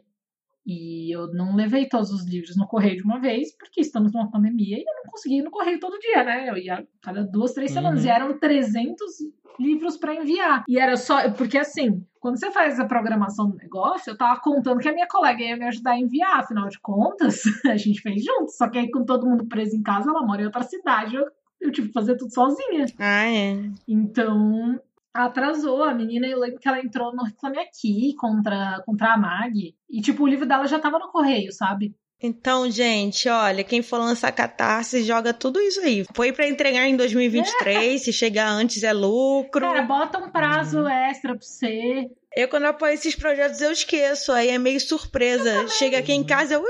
E 0.67 1.09
eu 1.15 1.31
não 1.31 1.55
levei 1.55 1.87
todos 1.87 2.11
os 2.11 2.27
livros 2.27 2.57
no 2.57 2.67
correio 2.67 2.97
de 2.97 3.03
uma 3.03 3.21
vez, 3.21 3.55
porque 3.55 3.79
estamos 3.79 4.11
numa 4.11 4.29
pandemia 4.29 4.77
e 4.77 4.81
eu 4.81 4.95
não 4.95 5.09
consegui 5.09 5.37
ir 5.37 5.41
no 5.41 5.49
correio 5.49 5.79
todo 5.79 5.97
dia, 5.97 6.25
né? 6.25 6.49
Eu 6.49 6.57
ia 6.57 6.85
cada 7.01 7.23
duas, 7.23 7.53
três 7.53 7.71
semanas. 7.71 8.01
Uhum. 8.01 8.07
E 8.07 8.11
eram 8.11 8.37
300 8.37 8.97
livros 9.57 9.95
para 9.95 10.13
enviar. 10.13 10.65
E 10.67 10.77
era 10.77 10.97
só. 10.97 11.31
Porque 11.31 11.57
assim, 11.57 12.05
quando 12.19 12.37
você 12.37 12.51
faz 12.51 12.81
a 12.81 12.85
programação 12.85 13.49
do 13.49 13.55
negócio, 13.55 14.11
eu 14.11 14.17
tava 14.17 14.41
contando 14.41 14.79
que 14.79 14.89
a 14.89 14.93
minha 14.93 15.07
colega 15.07 15.41
ia 15.41 15.55
me 15.55 15.63
ajudar 15.67 15.91
a 15.91 15.99
enviar. 15.99 16.41
Afinal 16.41 16.67
de 16.67 16.79
contas, 16.81 17.43
a 17.65 17.77
gente 17.77 18.01
fez 18.01 18.21
juntos. 18.21 18.57
Só 18.57 18.67
que 18.67 18.77
aí, 18.77 18.91
com 18.91 19.05
todo 19.05 19.25
mundo 19.25 19.47
preso 19.47 19.73
em 19.73 19.81
casa, 19.81 20.09
ela 20.09 20.25
mora 20.25 20.41
em 20.41 20.45
outra 20.45 20.63
cidade. 20.63 21.15
Eu, 21.15 21.25
eu 21.61 21.71
tive 21.71 21.87
que 21.87 21.93
fazer 21.93 22.17
tudo 22.17 22.33
sozinha. 22.33 22.85
Ah, 22.99 23.25
é. 23.25 23.57
Então, 23.87 24.77
atrasou. 25.25 25.83
A 25.83 25.93
menina, 25.93 26.27
eu 26.27 26.39
lembro 26.39 26.59
que 26.59 26.67
ela 26.67 26.79
entrou 26.79 27.15
no 27.15 27.23
Reclame 27.23 27.59
Aqui 27.59 28.13
contra, 28.17 28.81
contra 28.85 29.13
a 29.13 29.17
Mag. 29.17 29.75
E, 29.89 30.01
tipo, 30.01 30.23
o 30.23 30.27
livro 30.27 30.45
dela 30.45 30.67
já 30.67 30.79
tava 30.79 30.99
no 30.99 31.11
correio, 31.11 31.51
sabe? 31.51 31.95
Então, 32.21 32.69
gente, 32.69 33.29
olha, 33.29 33.63
quem 33.63 33.83
for 33.83 33.99
lançar 33.99 34.31
catarse, 34.31 35.03
joga 35.03 35.33
tudo 35.33 35.59
isso 35.59 35.79
aí. 35.81 36.03
Foi 36.15 36.31
para 36.33 36.47
entregar 36.47 36.87
em 36.87 36.95
2023, 36.95 38.01
se 38.01 38.11
chegar 38.11 38.49
antes 38.49 38.81
é 38.81 38.91
lucro. 38.91 39.61
Cara, 39.61 39.83
bota 39.83 40.17
um 40.17 40.31
prazo 40.31 40.79
uhum. 40.79 40.89
extra 40.89 41.35
pra 41.35 41.41
você. 41.41 42.09
Eu, 42.35 42.47
quando 42.47 42.65
apoio 42.65 42.93
esses 42.93 43.15
projetos, 43.15 43.61
eu 43.61 43.71
esqueço. 43.71 44.31
Aí 44.31 44.49
é 44.49 44.57
meio 44.57 44.79
surpresa. 44.79 45.67
Chega 45.69 45.99
aqui 45.99 46.11
em 46.11 46.23
casa, 46.23 46.55
eu. 46.55 46.63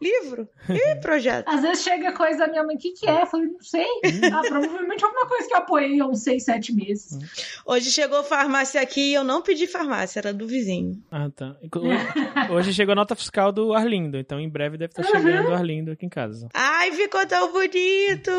Livro? 0.00 0.48
E 0.68 0.96
projeto? 1.00 1.48
Às 1.48 1.62
vezes 1.62 1.82
chega 1.82 2.12
coisa 2.12 2.38
da 2.38 2.48
minha 2.48 2.64
mãe, 2.64 2.76
o 2.76 2.78
que, 2.78 2.92
que 2.92 3.08
é? 3.08 3.22
Eu 3.22 3.26
falei, 3.26 3.46
não 3.46 3.60
sei. 3.60 3.86
Ah, 4.32 4.42
provavelmente 4.46 5.04
alguma 5.04 5.26
coisa 5.26 5.48
que 5.48 5.54
eu 5.54 5.58
apoiei 5.58 6.00
há 6.00 6.06
uns 6.06 6.22
seis, 6.22 6.44
sete 6.44 6.72
meses. 6.72 7.18
Hoje 7.66 7.90
chegou 7.90 8.22
farmácia 8.24 8.80
aqui 8.80 9.10
e 9.10 9.14
eu 9.14 9.24
não 9.24 9.42
pedi 9.42 9.66
farmácia, 9.66 10.20
era 10.20 10.32
do 10.32 10.46
vizinho. 10.46 11.02
Ah, 11.10 11.30
tá. 11.34 11.56
Hoje, 12.50 12.72
chegou 12.72 12.92
a 12.92 12.96
nota 12.96 13.14
fiscal 13.14 13.52
do 13.52 13.72
Arlindo, 13.72 14.16
então 14.16 14.40
em 14.40 14.48
breve 14.48 14.76
deve 14.76 14.92
estar 14.92 15.04
chegando 15.04 15.46
o 15.46 15.48
uhum. 15.48 15.54
Arlindo 15.54 15.90
aqui 15.90 16.06
em 16.06 16.08
casa. 16.08 16.48
Ai, 16.52 16.92
ficou 16.92 17.26
tão 17.26 17.52
bonito! 17.52 18.30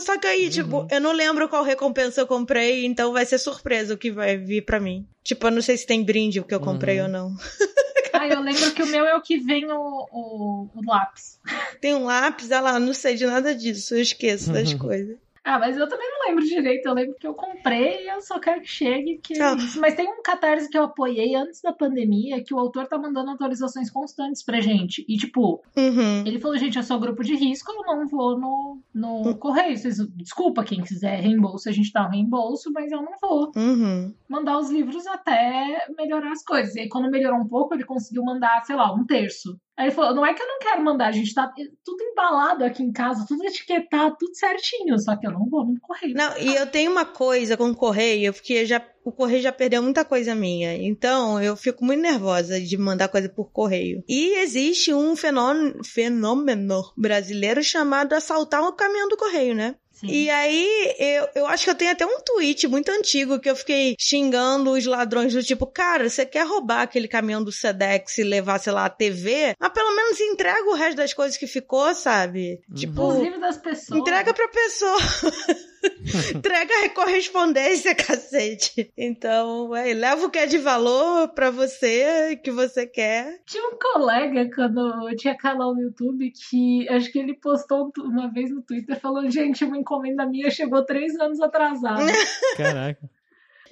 Só 0.00 0.18
que 0.18 0.26
aí, 0.26 0.44
uhum. 0.44 0.50
tipo, 0.50 0.88
eu 0.90 1.00
não 1.00 1.12
lembro 1.12 1.48
qual 1.48 1.62
recompensa 1.62 2.20
eu 2.20 2.26
comprei, 2.26 2.84
então 2.84 3.12
vai 3.12 3.24
ser 3.24 3.38
surpresa 3.38 3.94
o 3.94 3.98
que 3.98 4.10
vai 4.10 4.36
vir 4.36 4.64
pra 4.64 4.80
mim. 4.80 5.06
Tipo, 5.22 5.46
eu 5.46 5.50
não 5.50 5.62
sei 5.62 5.76
se 5.76 5.86
tem 5.86 6.02
brinde 6.02 6.40
o 6.40 6.44
que 6.44 6.54
eu 6.54 6.60
comprei 6.60 6.98
uhum. 6.98 7.06
ou 7.06 7.10
não. 7.10 7.36
Ah, 8.30 8.34
eu 8.34 8.40
lembro 8.40 8.72
que 8.72 8.82
o 8.82 8.86
meu 8.86 9.04
é 9.04 9.14
o 9.14 9.20
que 9.20 9.38
vem 9.38 9.70
o, 9.70 10.08
o, 10.10 10.68
o 10.74 10.84
lápis. 10.86 11.38
Tem 11.80 11.94
um 11.94 12.04
lápis, 12.04 12.50
olha 12.50 12.60
lá, 12.60 12.80
não 12.80 12.94
sei 12.94 13.14
de 13.14 13.26
nada 13.26 13.54
disso, 13.54 13.94
eu 13.94 14.02
esqueço 14.02 14.52
das 14.52 14.74
coisas. 14.74 15.16
Ah, 15.48 15.58
mas 15.58 15.78
eu 15.78 15.88
também 15.88 16.06
não 16.10 16.28
lembro 16.28 16.44
direito. 16.44 16.84
Eu 16.86 16.92
lembro 16.92 17.16
que 17.18 17.26
eu 17.26 17.32
comprei 17.32 18.04
e 18.04 18.08
eu 18.08 18.20
só 18.20 18.38
quero 18.38 18.60
que 18.60 18.68
chegue. 18.68 19.18
Que 19.22 19.40
é 19.40 19.54
isso. 19.54 19.80
Mas 19.80 19.94
tem 19.94 20.06
um 20.06 20.20
catarse 20.22 20.68
que 20.68 20.76
eu 20.76 20.82
apoiei 20.82 21.34
antes 21.34 21.62
da 21.62 21.72
pandemia 21.72 22.44
que 22.44 22.52
o 22.52 22.58
autor 22.58 22.86
tá 22.86 22.98
mandando 22.98 23.30
atualizações 23.30 23.90
constantes 23.90 24.42
pra 24.42 24.60
gente. 24.60 25.06
E, 25.08 25.16
tipo, 25.16 25.62
uhum. 25.74 26.26
ele 26.26 26.38
falou: 26.38 26.58
gente, 26.58 26.76
eu 26.76 26.82
sou 26.82 27.00
grupo 27.00 27.24
de 27.24 27.34
risco, 27.34 27.72
eu 27.72 27.82
não 27.82 28.06
vou 28.06 28.38
no, 28.38 28.78
no 28.94 29.08
uhum. 29.08 29.34
correio. 29.34 29.74
Vocês, 29.74 29.96
desculpa, 30.16 30.62
quem 30.62 30.82
quiser 30.82 31.18
reembolso, 31.20 31.66
a 31.66 31.72
gente 31.72 31.94
dá 31.94 32.06
um 32.06 32.10
reembolso, 32.10 32.70
mas 32.70 32.92
eu 32.92 33.00
não 33.00 33.12
vou 33.18 33.50
uhum. 33.56 34.12
mandar 34.28 34.58
os 34.58 34.70
livros 34.70 35.06
até 35.06 35.86
melhorar 35.96 36.30
as 36.30 36.44
coisas. 36.44 36.76
E 36.76 36.80
aí, 36.80 36.88
quando 36.90 37.10
melhorou 37.10 37.40
um 37.40 37.48
pouco, 37.48 37.74
ele 37.74 37.84
conseguiu 37.84 38.22
mandar, 38.22 38.62
sei 38.66 38.76
lá, 38.76 38.92
um 38.92 39.06
terço. 39.06 39.58
Aí 39.78 39.86
ele 39.86 39.94
falou: 39.94 40.12
não 40.12 40.26
é 40.26 40.34
que 40.34 40.42
eu 40.42 40.46
não 40.48 40.58
quero 40.58 40.84
mandar, 40.84 41.06
a 41.06 41.12
gente 41.12 41.32
tá 41.32 41.48
tudo 41.84 42.02
embalado 42.02 42.64
aqui 42.64 42.82
em 42.82 42.90
casa, 42.90 43.24
tudo 43.28 43.44
etiquetado, 43.44 44.16
tudo 44.18 44.34
certinho, 44.34 44.98
só 44.98 45.16
que 45.16 45.24
eu 45.24 45.30
não 45.30 45.48
vou 45.48 45.64
no 45.64 45.78
correio. 45.80 46.16
Não, 46.16 46.36
e 46.36 46.52
eu 46.56 46.66
tenho 46.66 46.90
uma 46.90 47.04
coisa 47.04 47.56
com 47.56 47.70
o 47.70 47.76
correio, 47.76 48.34
porque 48.34 48.66
já, 48.66 48.84
o 49.04 49.12
correio 49.12 49.40
já 49.40 49.52
perdeu 49.52 49.80
muita 49.80 50.04
coisa 50.04 50.34
minha. 50.34 50.74
Então 50.74 51.40
eu 51.40 51.56
fico 51.56 51.84
muito 51.84 52.00
nervosa 52.00 52.60
de 52.60 52.76
mandar 52.76 53.06
coisa 53.06 53.28
por 53.28 53.52
correio. 53.52 54.02
E 54.08 54.40
existe 54.40 54.92
um 54.92 55.14
fenômeno, 55.14 55.84
fenômeno 55.84 56.82
brasileiro 56.96 57.62
chamado 57.62 58.14
assaltar 58.14 58.62
o 58.62 58.72
caminhão 58.72 59.08
do 59.08 59.16
correio, 59.16 59.54
né? 59.54 59.76
Sim. 60.00 60.06
E 60.06 60.30
aí, 60.30 60.94
eu, 60.96 61.28
eu 61.34 61.46
acho 61.46 61.64
que 61.64 61.70
eu 61.70 61.74
tenho 61.74 61.90
até 61.90 62.06
um 62.06 62.20
tweet 62.20 62.68
muito 62.68 62.88
antigo 62.90 63.40
que 63.40 63.50
eu 63.50 63.56
fiquei 63.56 63.96
xingando 63.98 64.70
os 64.70 64.86
ladrões 64.86 65.32
do 65.32 65.42
tipo, 65.42 65.66
cara, 65.66 66.08
você 66.08 66.24
quer 66.24 66.46
roubar 66.46 66.82
aquele 66.82 67.08
caminhão 67.08 67.42
do 67.42 67.50
Sedex 67.50 68.16
e 68.18 68.22
levar, 68.22 68.60
sei 68.60 68.72
lá, 68.72 68.84
a 68.84 68.90
TV? 68.90 69.56
Mas 69.58 69.72
pelo 69.72 69.96
menos 69.96 70.20
entrega 70.20 70.70
o 70.70 70.74
resto 70.74 70.98
das 70.98 71.12
coisas 71.12 71.36
que 71.36 71.48
ficou, 71.48 71.92
sabe? 71.96 72.60
Uhum. 72.68 72.74
Tipo. 72.76 73.10
Inclusive 73.10 73.38
das 73.38 73.56
pessoas. 73.56 74.00
Entrega 74.00 74.32
pra 74.32 74.48
pessoa. 74.48 74.98
entrega 76.34 76.84
a 76.84 76.90
correspondência, 76.90 77.94
cacete. 77.94 78.92
Então, 78.96 79.74
é, 79.74 79.92
leva 79.94 80.26
o 80.26 80.30
que 80.30 80.38
é 80.38 80.46
de 80.46 80.58
valor 80.58 81.28
pra 81.28 81.50
você, 81.50 82.38
que 82.42 82.50
você 82.50 82.86
quer. 82.86 83.40
Tinha 83.46 83.66
um 83.68 83.78
colega, 83.78 84.48
quando 84.54 85.08
eu 85.08 85.16
tinha 85.16 85.36
canal 85.36 85.74
no 85.74 85.82
YouTube, 85.82 86.30
que 86.32 86.88
acho 86.88 87.10
que 87.12 87.18
ele 87.18 87.34
postou 87.34 87.90
uma 87.98 88.30
vez 88.32 88.50
no 88.50 88.62
Twitter 88.62 88.98
falando, 89.00 89.30
gente, 89.30 89.64
uma 89.64 89.78
encomenda 89.78 90.26
minha 90.26 90.50
chegou 90.50 90.84
três 90.84 91.18
anos 91.18 91.40
atrasada. 91.40 92.04
Caraca. 92.56 93.08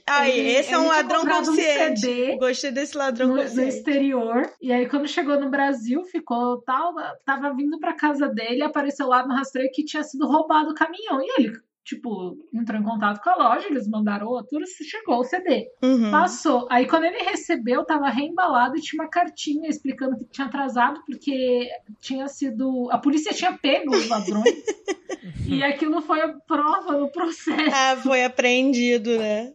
Aí, 0.08 0.38
ele, 0.38 0.50
esse 0.50 0.72
é 0.72 0.78
um 0.78 0.86
ladrão 0.86 1.26
consciente. 1.26 2.08
Um 2.34 2.38
Gostei 2.38 2.70
desse 2.70 2.96
ladrão 2.96 3.26
no, 3.26 3.42
consciente. 3.42 3.56
No 3.56 3.68
exterior. 3.68 4.52
E 4.62 4.72
aí, 4.72 4.88
quando 4.88 5.08
chegou 5.08 5.38
no 5.40 5.50
Brasil, 5.50 6.04
ficou 6.04 6.62
tal. 6.62 6.94
Tava 7.24 7.52
vindo 7.52 7.76
pra 7.80 7.92
casa 7.92 8.28
dele, 8.28 8.62
apareceu 8.62 9.08
lá 9.08 9.26
no 9.26 9.34
rastreio 9.34 9.70
que 9.72 9.84
tinha 9.84 10.04
sido 10.04 10.28
roubado 10.28 10.70
o 10.70 10.74
caminhão. 10.74 11.20
E 11.20 11.34
ele, 11.36 11.52
tipo, 11.86 12.36
entrou 12.52 12.80
em 12.80 12.82
contato 12.82 13.22
com 13.22 13.30
a 13.30 13.36
loja, 13.36 13.68
eles 13.68 13.88
mandaram 13.88 14.26
outro, 14.26 14.58
chegou 14.66 15.20
o 15.20 15.24
CD. 15.24 15.68
Uhum. 15.80 16.10
Passou. 16.10 16.66
Aí 16.68 16.84
quando 16.84 17.04
ele 17.04 17.22
recebeu, 17.22 17.84
tava 17.84 18.08
reembalado 18.08 18.76
e 18.76 18.80
tinha 18.80 19.00
uma 19.00 19.08
cartinha 19.08 19.70
explicando 19.70 20.18
que 20.18 20.24
tinha 20.24 20.48
atrasado 20.48 21.00
porque 21.06 21.68
tinha 22.00 22.26
sido. 22.26 22.90
A 22.90 22.98
polícia 22.98 23.32
tinha 23.32 23.56
pego 23.56 23.94
os 23.94 24.08
ladrões. 24.08 24.64
e 25.46 25.62
aquilo 25.62 26.02
foi 26.02 26.20
a 26.20 26.32
prova 26.32 26.98
no 26.98 27.08
processo. 27.08 27.70
Ah, 27.72 27.96
foi 28.02 28.24
apreendido, 28.24 29.16
né? 29.16 29.52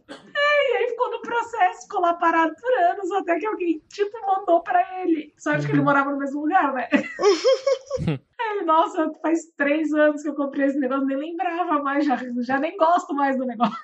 E 0.70 0.76
aí 0.76 0.88
ficou 0.88 1.10
no 1.10 1.20
processo, 1.20 1.82
ficou 1.82 2.00
lá 2.00 2.14
parado 2.14 2.54
por 2.60 2.72
anos, 2.74 3.10
até 3.12 3.38
que 3.38 3.46
alguém, 3.46 3.82
tipo, 3.88 4.18
mandou 4.26 4.62
pra 4.62 5.02
ele. 5.02 5.32
Só 5.38 5.50
acho 5.50 5.66
que 5.66 5.72
ele 5.72 5.82
morava 5.82 6.10
no 6.10 6.18
mesmo 6.18 6.40
lugar, 6.40 6.72
né? 6.72 6.88
Aí 8.42 8.56
ele, 8.56 8.64
nossa, 8.64 9.10
faz 9.22 9.40
três 9.56 9.92
anos 9.92 10.22
que 10.22 10.28
eu 10.28 10.34
comprei 10.34 10.66
esse 10.66 10.78
negócio, 10.78 11.06
nem 11.06 11.16
lembrava 11.16 11.80
mais, 11.80 12.04
já, 12.04 12.18
já 12.40 12.58
nem 12.58 12.76
gosto 12.76 13.14
mais 13.14 13.36
do 13.36 13.44
negócio. 13.44 13.76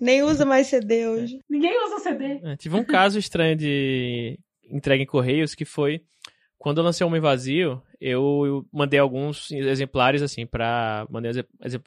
Nem 0.00 0.22
usa 0.22 0.44
mais 0.44 0.68
CD 0.68 1.06
hoje. 1.06 1.40
Ninguém 1.48 1.76
usa 1.84 1.98
CD. 1.98 2.40
É, 2.42 2.56
tive 2.56 2.76
um 2.76 2.84
caso 2.84 3.18
estranho 3.18 3.56
de 3.56 4.38
entrega 4.70 5.02
em 5.02 5.06
correios 5.06 5.54
que 5.54 5.64
foi 5.64 6.02
quando 6.66 6.78
eu 6.78 6.84
lancei 6.84 7.04
o 7.04 7.08
Homem 7.08 7.20
Vazio, 7.20 7.80
eu, 8.00 8.66
mandei 8.72 8.98
alguns 8.98 9.52
exemplares, 9.52 10.20
assim, 10.20 10.44
pra. 10.44 11.06
Mandei, 11.08 11.30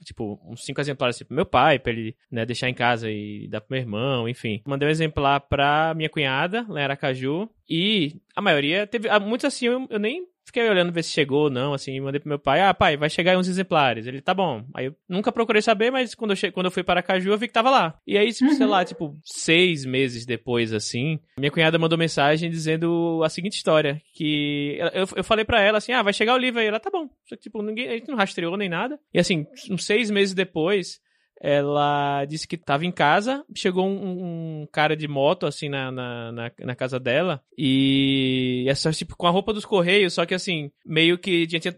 tipo, 0.05 0.39
uns 0.45 0.63
cinco 0.63 0.79
exemplares 0.79 1.17
assim, 1.17 1.25
pro 1.25 1.35
meu 1.35 1.45
pai, 1.45 1.77
pra 1.77 1.91
ele 1.91 2.15
né, 2.31 2.45
deixar 2.45 2.69
em 2.69 2.73
casa 2.73 3.11
e 3.11 3.45
dar 3.49 3.59
pro 3.59 3.73
meu 3.73 3.81
irmão, 3.81 4.29
enfim. 4.29 4.61
Mandei 4.65 4.87
um 4.87 4.91
exemplar 4.91 5.41
pra 5.41 5.93
minha 5.97 6.07
cunhada, 6.07 6.65
lá 6.69 6.79
em 6.79 6.83
Aracaju, 6.85 7.49
e 7.69 8.21
a 8.33 8.41
maioria 8.41 8.87
teve. 8.87 9.09
Muitos 9.19 9.43
assim, 9.43 9.65
eu, 9.65 9.85
eu 9.89 9.99
nem 9.99 10.25
Fiquei 10.49 10.67
olhando 10.67 10.91
ver 10.91 11.03
se 11.03 11.11
chegou 11.11 11.43
ou 11.43 11.49
não, 11.51 11.75
assim, 11.75 11.99
mandei 11.99 12.19
pro 12.19 12.27
meu 12.27 12.39
pai, 12.39 12.59
ah, 12.59 12.73
pai, 12.73 12.97
vai 12.97 13.07
chegar 13.07 13.33
aí 13.33 13.37
uns 13.37 13.47
exemplares. 13.47 14.07
Ele, 14.07 14.19
tá 14.19 14.33
bom. 14.33 14.65
Aí 14.73 14.87
eu 14.87 14.95
nunca 15.07 15.31
procurei 15.31 15.61
saber, 15.61 15.91
mas 15.91 16.15
quando 16.15 16.31
eu, 16.31 16.35
che... 16.35 16.49
quando 16.49 16.65
eu 16.65 16.71
fui 16.71 16.81
para 16.81 17.03
Caju, 17.03 17.29
eu 17.29 17.37
vi 17.37 17.47
que 17.47 17.53
tava 17.53 17.69
lá. 17.69 17.99
E 18.07 18.17
aí, 18.17 18.33
tipo, 18.33 18.51
sei 18.55 18.65
lá, 18.65 18.83
tipo, 18.83 19.15
seis 19.23 19.85
meses 19.85 20.25
depois, 20.25 20.73
assim, 20.73 21.19
minha 21.37 21.51
cunhada 21.51 21.77
mandou 21.77 21.99
mensagem 21.99 22.49
dizendo 22.49 23.21
a 23.23 23.29
seguinte 23.29 23.57
história, 23.57 24.01
que 24.15 24.79
eu, 24.91 25.07
eu 25.17 25.23
falei 25.23 25.45
para 25.45 25.61
ela, 25.61 25.77
assim, 25.77 25.91
ah, 25.91 26.01
vai 26.01 26.13
chegar 26.13 26.33
o 26.33 26.39
livro 26.39 26.59
aí. 26.59 26.65
Ela, 26.65 26.79
tá 26.79 26.89
bom. 26.89 27.07
Só 27.27 27.35
que, 27.35 27.43
tipo, 27.43 27.61
ninguém, 27.61 27.87
a 27.87 27.91
gente 27.91 28.09
não 28.09 28.17
rastreou 28.17 28.57
nem 28.57 28.69
nada. 28.69 28.99
E 29.13 29.19
assim, 29.19 29.45
uns 29.69 29.85
seis 29.85 30.09
meses 30.09 30.33
depois, 30.33 30.99
ela 31.41 32.25
disse 32.25 32.47
que 32.47 32.55
estava 32.55 32.85
em 32.85 32.91
casa, 32.91 33.43
chegou 33.55 33.85
um, 33.87 34.61
um, 34.61 34.67
cara 34.71 34.95
de 34.95 35.07
moto, 35.07 35.45
assim, 35.45 35.69
na, 35.69 35.91
na, 35.91 36.31
na, 36.31 36.51
na 36.59 36.75
casa 36.75 36.99
dela, 36.99 37.41
e 37.57 38.65
essa, 38.67 38.91
tipo, 38.91 39.15
com 39.15 39.27
a 39.27 39.31
roupa 39.31 39.53
dos 39.53 39.65
Correios, 39.65 40.13
só 40.13 40.25
que, 40.25 40.33
assim, 40.33 40.71
meio 40.85 41.17
que 41.17 41.47
tinha, 41.47 41.59
tinha, 41.59 41.73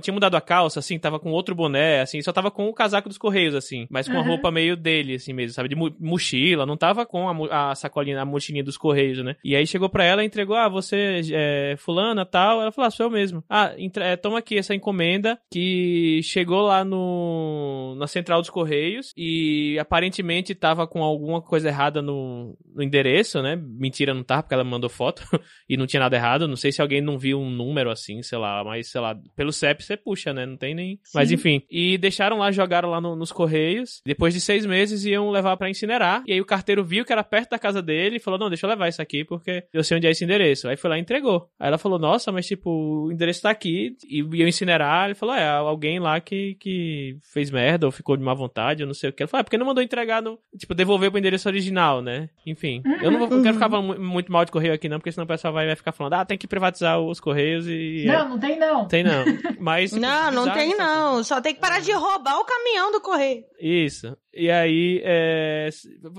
tinha 0.00 0.14
mudado 0.14 0.36
a 0.36 0.40
calça, 0.40 0.80
assim, 0.80 0.98
tava 0.98 1.18
com 1.18 1.30
outro 1.30 1.54
boné, 1.54 2.00
assim, 2.00 2.20
só 2.22 2.32
tava 2.32 2.50
com 2.50 2.68
o 2.68 2.74
casaco 2.74 3.08
dos 3.08 3.18
Correios, 3.18 3.54
assim, 3.54 3.86
mas 3.90 4.08
com 4.08 4.14
uhum. 4.14 4.20
a 4.20 4.24
roupa 4.24 4.50
meio 4.50 4.76
dele, 4.76 5.14
assim 5.14 5.32
mesmo, 5.32 5.54
sabe, 5.54 5.68
de 5.68 5.76
mochila, 5.76 6.66
não 6.66 6.76
tava 6.76 7.04
com 7.04 7.28
a, 7.28 7.70
a 7.70 7.74
sacolinha, 7.74 8.20
a 8.20 8.24
mochilinha 8.24 8.64
dos 8.64 8.76
Correios, 8.76 9.22
né? 9.24 9.36
E 9.44 9.54
aí 9.54 9.66
chegou 9.66 9.88
pra 9.88 10.04
ela 10.04 10.22
e 10.22 10.26
entregou, 10.26 10.56
ah, 10.56 10.68
você 10.68 11.20
é 11.32 11.76
fulana, 11.78 12.24
tal, 12.24 12.60
ela 12.60 12.72
falou, 12.72 12.88
ah, 12.88 12.90
sou 12.90 13.06
eu 13.06 13.10
mesmo. 13.10 13.44
Ah, 13.48 13.72
é, 13.96 14.16
toma 14.16 14.38
aqui 14.38 14.58
essa 14.58 14.74
encomenda 14.74 15.38
que 15.50 16.20
chegou 16.22 16.62
lá 16.62 16.84
no, 16.84 17.94
na 17.98 18.06
central 18.06 18.40
dos 18.40 18.50
Correios, 18.50 18.93
Correios 18.94 19.12
e 19.16 19.76
aparentemente 19.78 20.54
tava 20.54 20.86
com 20.86 21.02
alguma 21.02 21.42
coisa 21.42 21.68
errada 21.68 22.00
no, 22.00 22.56
no 22.74 22.82
endereço, 22.82 23.42
né? 23.42 23.56
Mentira, 23.56 24.14
não 24.14 24.22
tava, 24.22 24.42
porque 24.42 24.54
ela 24.54 24.64
mandou 24.64 24.88
foto 24.88 25.22
e 25.68 25.76
não 25.76 25.86
tinha 25.86 26.00
nada 26.00 26.16
errado. 26.16 26.48
Não 26.48 26.56
sei 26.56 26.70
se 26.70 26.80
alguém 26.80 27.00
não 27.00 27.18
viu 27.18 27.40
um 27.40 27.50
número 27.50 27.90
assim, 27.90 28.22
sei 28.22 28.38
lá, 28.38 28.62
mas 28.64 28.90
sei 28.90 29.00
lá, 29.00 29.16
pelo 29.36 29.52
CEP 29.52 29.82
você 29.82 29.96
puxa, 29.96 30.32
né? 30.32 30.46
Não 30.46 30.56
tem 30.56 30.74
nem. 30.74 30.96
Sim. 31.02 31.10
Mas 31.14 31.32
enfim. 31.32 31.62
E 31.70 31.98
deixaram 31.98 32.38
lá, 32.38 32.50
jogaram 32.52 32.90
lá 32.90 33.00
no, 33.00 33.16
nos 33.16 33.32
Correios. 33.32 34.00
Depois 34.06 34.34
de 34.34 34.40
seis 34.40 34.64
meses 34.64 35.04
iam 35.04 35.30
levar 35.30 35.56
para 35.56 35.70
incinerar. 35.70 36.22
E 36.26 36.32
aí 36.32 36.40
o 36.40 36.46
carteiro 36.46 36.84
viu 36.84 37.04
que 37.04 37.12
era 37.12 37.24
perto 37.24 37.50
da 37.50 37.58
casa 37.58 37.82
dele 37.82 38.16
e 38.16 38.20
falou: 38.20 38.38
Não, 38.38 38.48
deixa 38.48 38.66
eu 38.66 38.70
levar 38.70 38.88
isso 38.88 39.02
aqui 39.02 39.24
porque 39.24 39.64
eu 39.72 39.82
sei 39.82 39.96
onde 39.96 40.06
é 40.06 40.10
esse 40.10 40.24
endereço. 40.24 40.68
Aí 40.68 40.76
foi 40.76 40.90
lá 40.90 40.98
e 40.98 41.00
entregou. 41.00 41.48
Aí 41.58 41.68
ela 41.68 41.78
falou: 41.78 41.98
Nossa, 41.98 42.30
mas 42.30 42.46
tipo, 42.46 42.70
o 42.70 43.12
endereço 43.12 43.42
tá 43.42 43.50
aqui. 43.50 43.96
E 44.08 44.18
iam 44.18 44.48
incinerar. 44.48 45.06
Ele 45.06 45.14
falou: 45.14 45.34
É, 45.34 45.48
alguém 45.48 45.98
lá 45.98 46.20
que, 46.20 46.56
que 46.60 47.16
fez 47.32 47.50
merda 47.50 47.86
ou 47.86 47.92
ficou 47.92 48.16
de 48.16 48.22
má 48.22 48.34
vontade 48.34 48.83
não 48.86 48.94
sei 48.94 49.10
o 49.10 49.12
que. 49.12 49.22
Ela 49.22 49.28
falou, 49.28 49.40
ah, 49.40 49.44
porque 49.44 49.58
não 49.58 49.66
mandou 49.66 49.82
entregar 49.82 50.22
no. 50.22 50.38
Tipo, 50.58 50.74
devolver 50.74 51.10
pro 51.10 51.18
endereço 51.18 51.48
original, 51.48 52.02
né? 52.02 52.28
Enfim. 52.46 52.82
Eu 53.02 53.10
não, 53.10 53.18
vou, 53.18 53.28
uhum. 53.28 53.36
não 53.36 53.42
quero 53.42 53.54
ficar 53.54 53.70
falando 53.70 54.00
muito 54.00 54.30
mal 54.30 54.44
de 54.44 54.52
correio 54.52 54.74
aqui, 54.74 54.88
não, 54.88 54.98
porque 54.98 55.12
senão 55.12 55.24
o 55.24 55.28
pessoal 55.28 55.52
vai, 55.52 55.66
vai 55.66 55.76
ficar 55.76 55.92
falando, 55.92 56.14
ah, 56.14 56.24
tem 56.24 56.38
que 56.38 56.46
privatizar 56.46 57.00
os 57.00 57.20
correios 57.20 57.66
e. 57.66 58.04
É. 58.06 58.12
Não, 58.12 58.26
é. 58.26 58.28
não 58.28 58.38
tem 58.38 58.58
não. 58.58 58.88
Tem 58.88 59.04
não. 59.04 59.24
Mas. 59.58 59.92
não, 59.96 60.30
não 60.30 60.52
tem 60.52 60.76
não. 60.76 61.22
Só 61.24 61.40
tem 61.40 61.54
que 61.54 61.60
parar 61.60 61.80
de 61.80 61.92
roubar 61.92 62.38
o 62.38 62.44
caminhão 62.44 62.92
do 62.92 63.00
correio. 63.00 63.44
Isso. 63.58 64.16
E 64.32 64.50
aí, 64.50 65.00
é. 65.04 65.68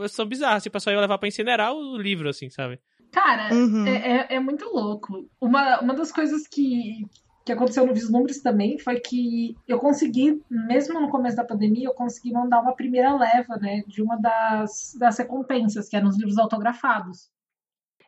São 0.10 0.26
bizarros. 0.26 0.64
Tipo, 0.64 0.78
é 0.78 0.80
só 0.80 0.92
ia 0.92 1.00
levar 1.00 1.18
pra 1.18 1.28
incinerar 1.28 1.74
o 1.74 1.98
livro, 1.98 2.30
assim, 2.30 2.50
sabe? 2.50 2.80
Cara, 3.16 3.54
uhum. 3.54 3.88
é, 3.88 3.96
é, 3.96 4.36
é, 4.36 4.40
muito 4.42 4.66
louco. 4.66 5.30
Uma, 5.40 5.80
uma 5.80 5.94
das 5.94 6.12
coisas 6.12 6.46
que, 6.48 7.06
que 7.46 7.52
aconteceu 7.52 7.86
no 7.86 7.94
Vislumbres 7.94 8.42
também 8.42 8.80
foi 8.80 9.00
que 9.00 9.56
eu 9.68 9.78
consegui, 9.78 10.42
mesmo 10.50 11.00
no 11.00 11.10
começo 11.10 11.38
da 11.38 11.44
pandemia, 11.44 11.88
eu 11.88 11.94
consegui 11.94 12.34
mandar 12.34 12.60
uma 12.60 12.76
primeira 12.76 13.16
leva, 13.16 13.56
né, 13.58 13.84
de 13.86 14.02
uma 14.02 14.16
das, 14.16 14.96
das 15.00 15.20
recompensas, 15.20 15.88
que 15.88 15.96
eram 15.96 16.10
os 16.10 16.18
livros 16.18 16.40
autografados. 16.40 17.30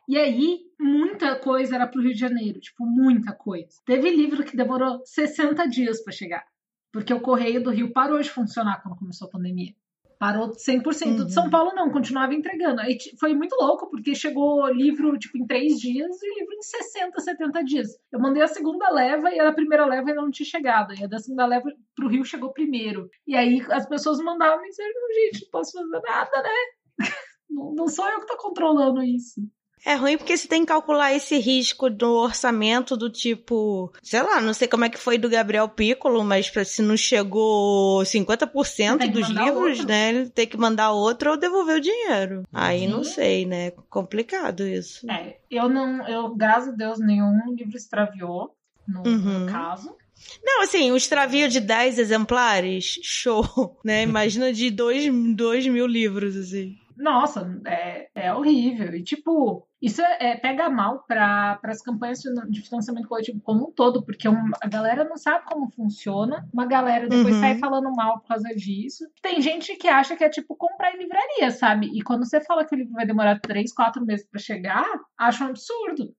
E 0.08 0.18
aí, 0.18 0.62
muita 0.80 1.36
coisa 1.36 1.76
era 1.76 1.86
pro 1.86 2.02
Rio 2.02 2.14
de 2.14 2.18
Janeiro, 2.18 2.58
tipo, 2.58 2.84
muita 2.84 3.32
coisa. 3.32 3.68
Teve 3.86 4.10
livro 4.10 4.42
que 4.42 4.56
demorou 4.56 5.02
60 5.04 5.68
dias 5.68 6.02
para 6.02 6.12
chegar, 6.12 6.44
porque 6.90 7.14
o 7.14 7.20
correio 7.20 7.62
do 7.62 7.70
Rio 7.70 7.92
parou 7.92 8.20
de 8.20 8.30
funcionar 8.30 8.82
quando 8.82 8.98
começou 8.98 9.28
a 9.28 9.30
pandemia. 9.30 9.72
Parou 10.18 10.50
100%. 10.50 11.06
Uhum. 11.06 11.26
De 11.26 11.32
São 11.32 11.44
uhum. 11.44 11.50
Paulo 11.50 11.72
não, 11.74 11.92
continuava 11.92 12.34
entregando. 12.34 12.80
Aí 12.80 12.98
foi 13.20 13.34
muito 13.34 13.54
louco, 13.54 13.88
porque 13.88 14.14
chegou 14.14 14.68
livro 14.68 15.16
tipo 15.18 15.38
em 15.38 15.46
três 15.46 15.78
dias 15.78 16.20
e 16.22 16.40
livro 16.40 16.54
em 16.54 16.62
60, 16.62 17.20
70 17.20 17.64
dias. 17.64 17.88
Eu 18.10 18.18
mandei 18.18 18.42
a 18.42 18.48
segunda 18.48 18.90
leva 18.90 19.30
e 19.30 19.38
a 19.38 19.52
primeira 19.52 19.86
leva 19.86 20.08
ainda 20.08 20.22
não 20.22 20.30
tinha 20.30 20.48
chegado. 20.48 20.92
E 20.94 21.04
a 21.04 21.06
da 21.06 21.18
segunda 21.18 21.46
leva 21.46 21.70
pro 21.94 22.08
Rio 22.08 22.24
chegou 22.24 22.52
primeiro. 22.52 23.08
E 23.26 23.36
aí 23.36 23.64
as 23.70 23.88
pessoas 23.88 24.18
mandavam 24.18 24.60
mensagem, 24.60 24.92
gente, 25.14 25.44
não 25.44 25.50
posso 25.50 25.72
fazer 25.72 26.00
nada, 26.04 26.42
né? 26.42 26.98
não, 27.48 27.74
não 27.74 27.88
sou 27.88 28.08
eu 28.08 28.20
que 28.20 28.26
tô 28.26 28.36
controlando 28.36 29.02
isso. 29.02 29.40
É 29.84 29.94
ruim 29.94 30.16
porque 30.16 30.36
você 30.36 30.48
tem 30.48 30.62
que 30.62 30.68
calcular 30.68 31.14
esse 31.14 31.38
risco 31.38 31.88
do 31.88 32.12
orçamento 32.14 32.96
do 32.96 33.10
tipo, 33.10 33.92
sei 34.02 34.22
lá, 34.22 34.40
não 34.40 34.52
sei 34.52 34.68
como 34.68 34.84
é 34.84 34.88
que 34.88 34.98
foi 34.98 35.18
do 35.18 35.28
Gabriel 35.28 35.68
Piccolo, 35.68 36.24
mas 36.24 36.52
se 36.66 36.82
não 36.82 36.96
chegou 36.96 38.02
50% 38.02 39.10
dos 39.10 39.28
livros, 39.28 39.78
outro. 39.78 39.86
né, 39.88 40.08
ele 40.10 40.30
tem 40.30 40.46
que 40.46 40.56
mandar 40.56 40.92
outro 40.92 41.30
ou 41.32 41.36
devolver 41.36 41.76
o 41.76 41.80
dinheiro. 41.80 42.42
Aí 42.52 42.86
não 42.86 43.04
sei, 43.04 43.46
né? 43.46 43.70
Complicado 43.88 44.66
isso. 44.66 45.08
É, 45.10 45.38
eu 45.50 45.68
não, 45.68 46.06
eu, 46.08 46.34
graças 46.34 46.72
a 46.72 46.76
Deus, 46.76 46.98
nenhum 46.98 47.54
livro 47.54 47.76
extraviou 47.76 48.54
no, 48.86 49.06
uhum. 49.06 49.40
no 49.40 49.52
caso. 49.52 49.94
Não, 50.42 50.62
assim, 50.62 50.90
um 50.90 50.96
extravio 50.96 51.48
de 51.48 51.60
10 51.60 51.98
exemplares, 51.98 52.98
show, 53.02 53.44
né? 53.84 54.02
Imagina 54.02 54.52
de 54.52 54.70
2 54.70 55.66
mil 55.68 55.86
livros, 55.86 56.36
assim. 56.36 56.76
Nossa, 56.96 57.60
é, 57.64 58.08
é 58.14 58.34
horrível. 58.34 58.94
E, 58.94 59.02
tipo, 59.02 59.67
isso 59.80 60.02
é, 60.02 60.32
é, 60.32 60.36
pega 60.36 60.68
mal 60.68 61.04
para 61.06 61.60
as 61.64 61.80
campanhas 61.80 62.18
de 62.48 62.62
financiamento 62.62 63.06
coletivo 63.06 63.40
como 63.40 63.68
um 63.68 63.72
todo, 63.72 64.04
porque 64.04 64.28
um, 64.28 64.50
a 64.60 64.66
galera 64.66 65.04
não 65.04 65.16
sabe 65.16 65.44
como 65.46 65.70
funciona, 65.70 66.48
uma 66.52 66.66
galera 66.66 67.08
depois 67.08 67.34
uhum. 67.34 67.40
sai 67.40 67.58
falando 67.58 67.90
mal 67.94 68.20
por 68.20 68.28
causa 68.28 68.48
disso. 68.56 69.04
Tem 69.22 69.40
gente 69.40 69.76
que 69.76 69.86
acha 69.86 70.16
que 70.16 70.24
é 70.24 70.28
tipo 70.28 70.56
comprar 70.56 70.94
em 70.94 70.98
livraria, 70.98 71.50
sabe? 71.52 71.90
E 71.94 72.02
quando 72.02 72.26
você 72.26 72.40
fala 72.40 72.64
que 72.64 72.74
o 72.74 72.78
livro 72.78 72.92
vai 72.92 73.06
demorar 73.06 73.38
três, 73.40 73.72
quatro 73.72 74.04
meses 74.04 74.26
para 74.28 74.40
chegar, 74.40 74.84
acha 75.16 75.44
um 75.44 75.48
absurdo. 75.48 76.12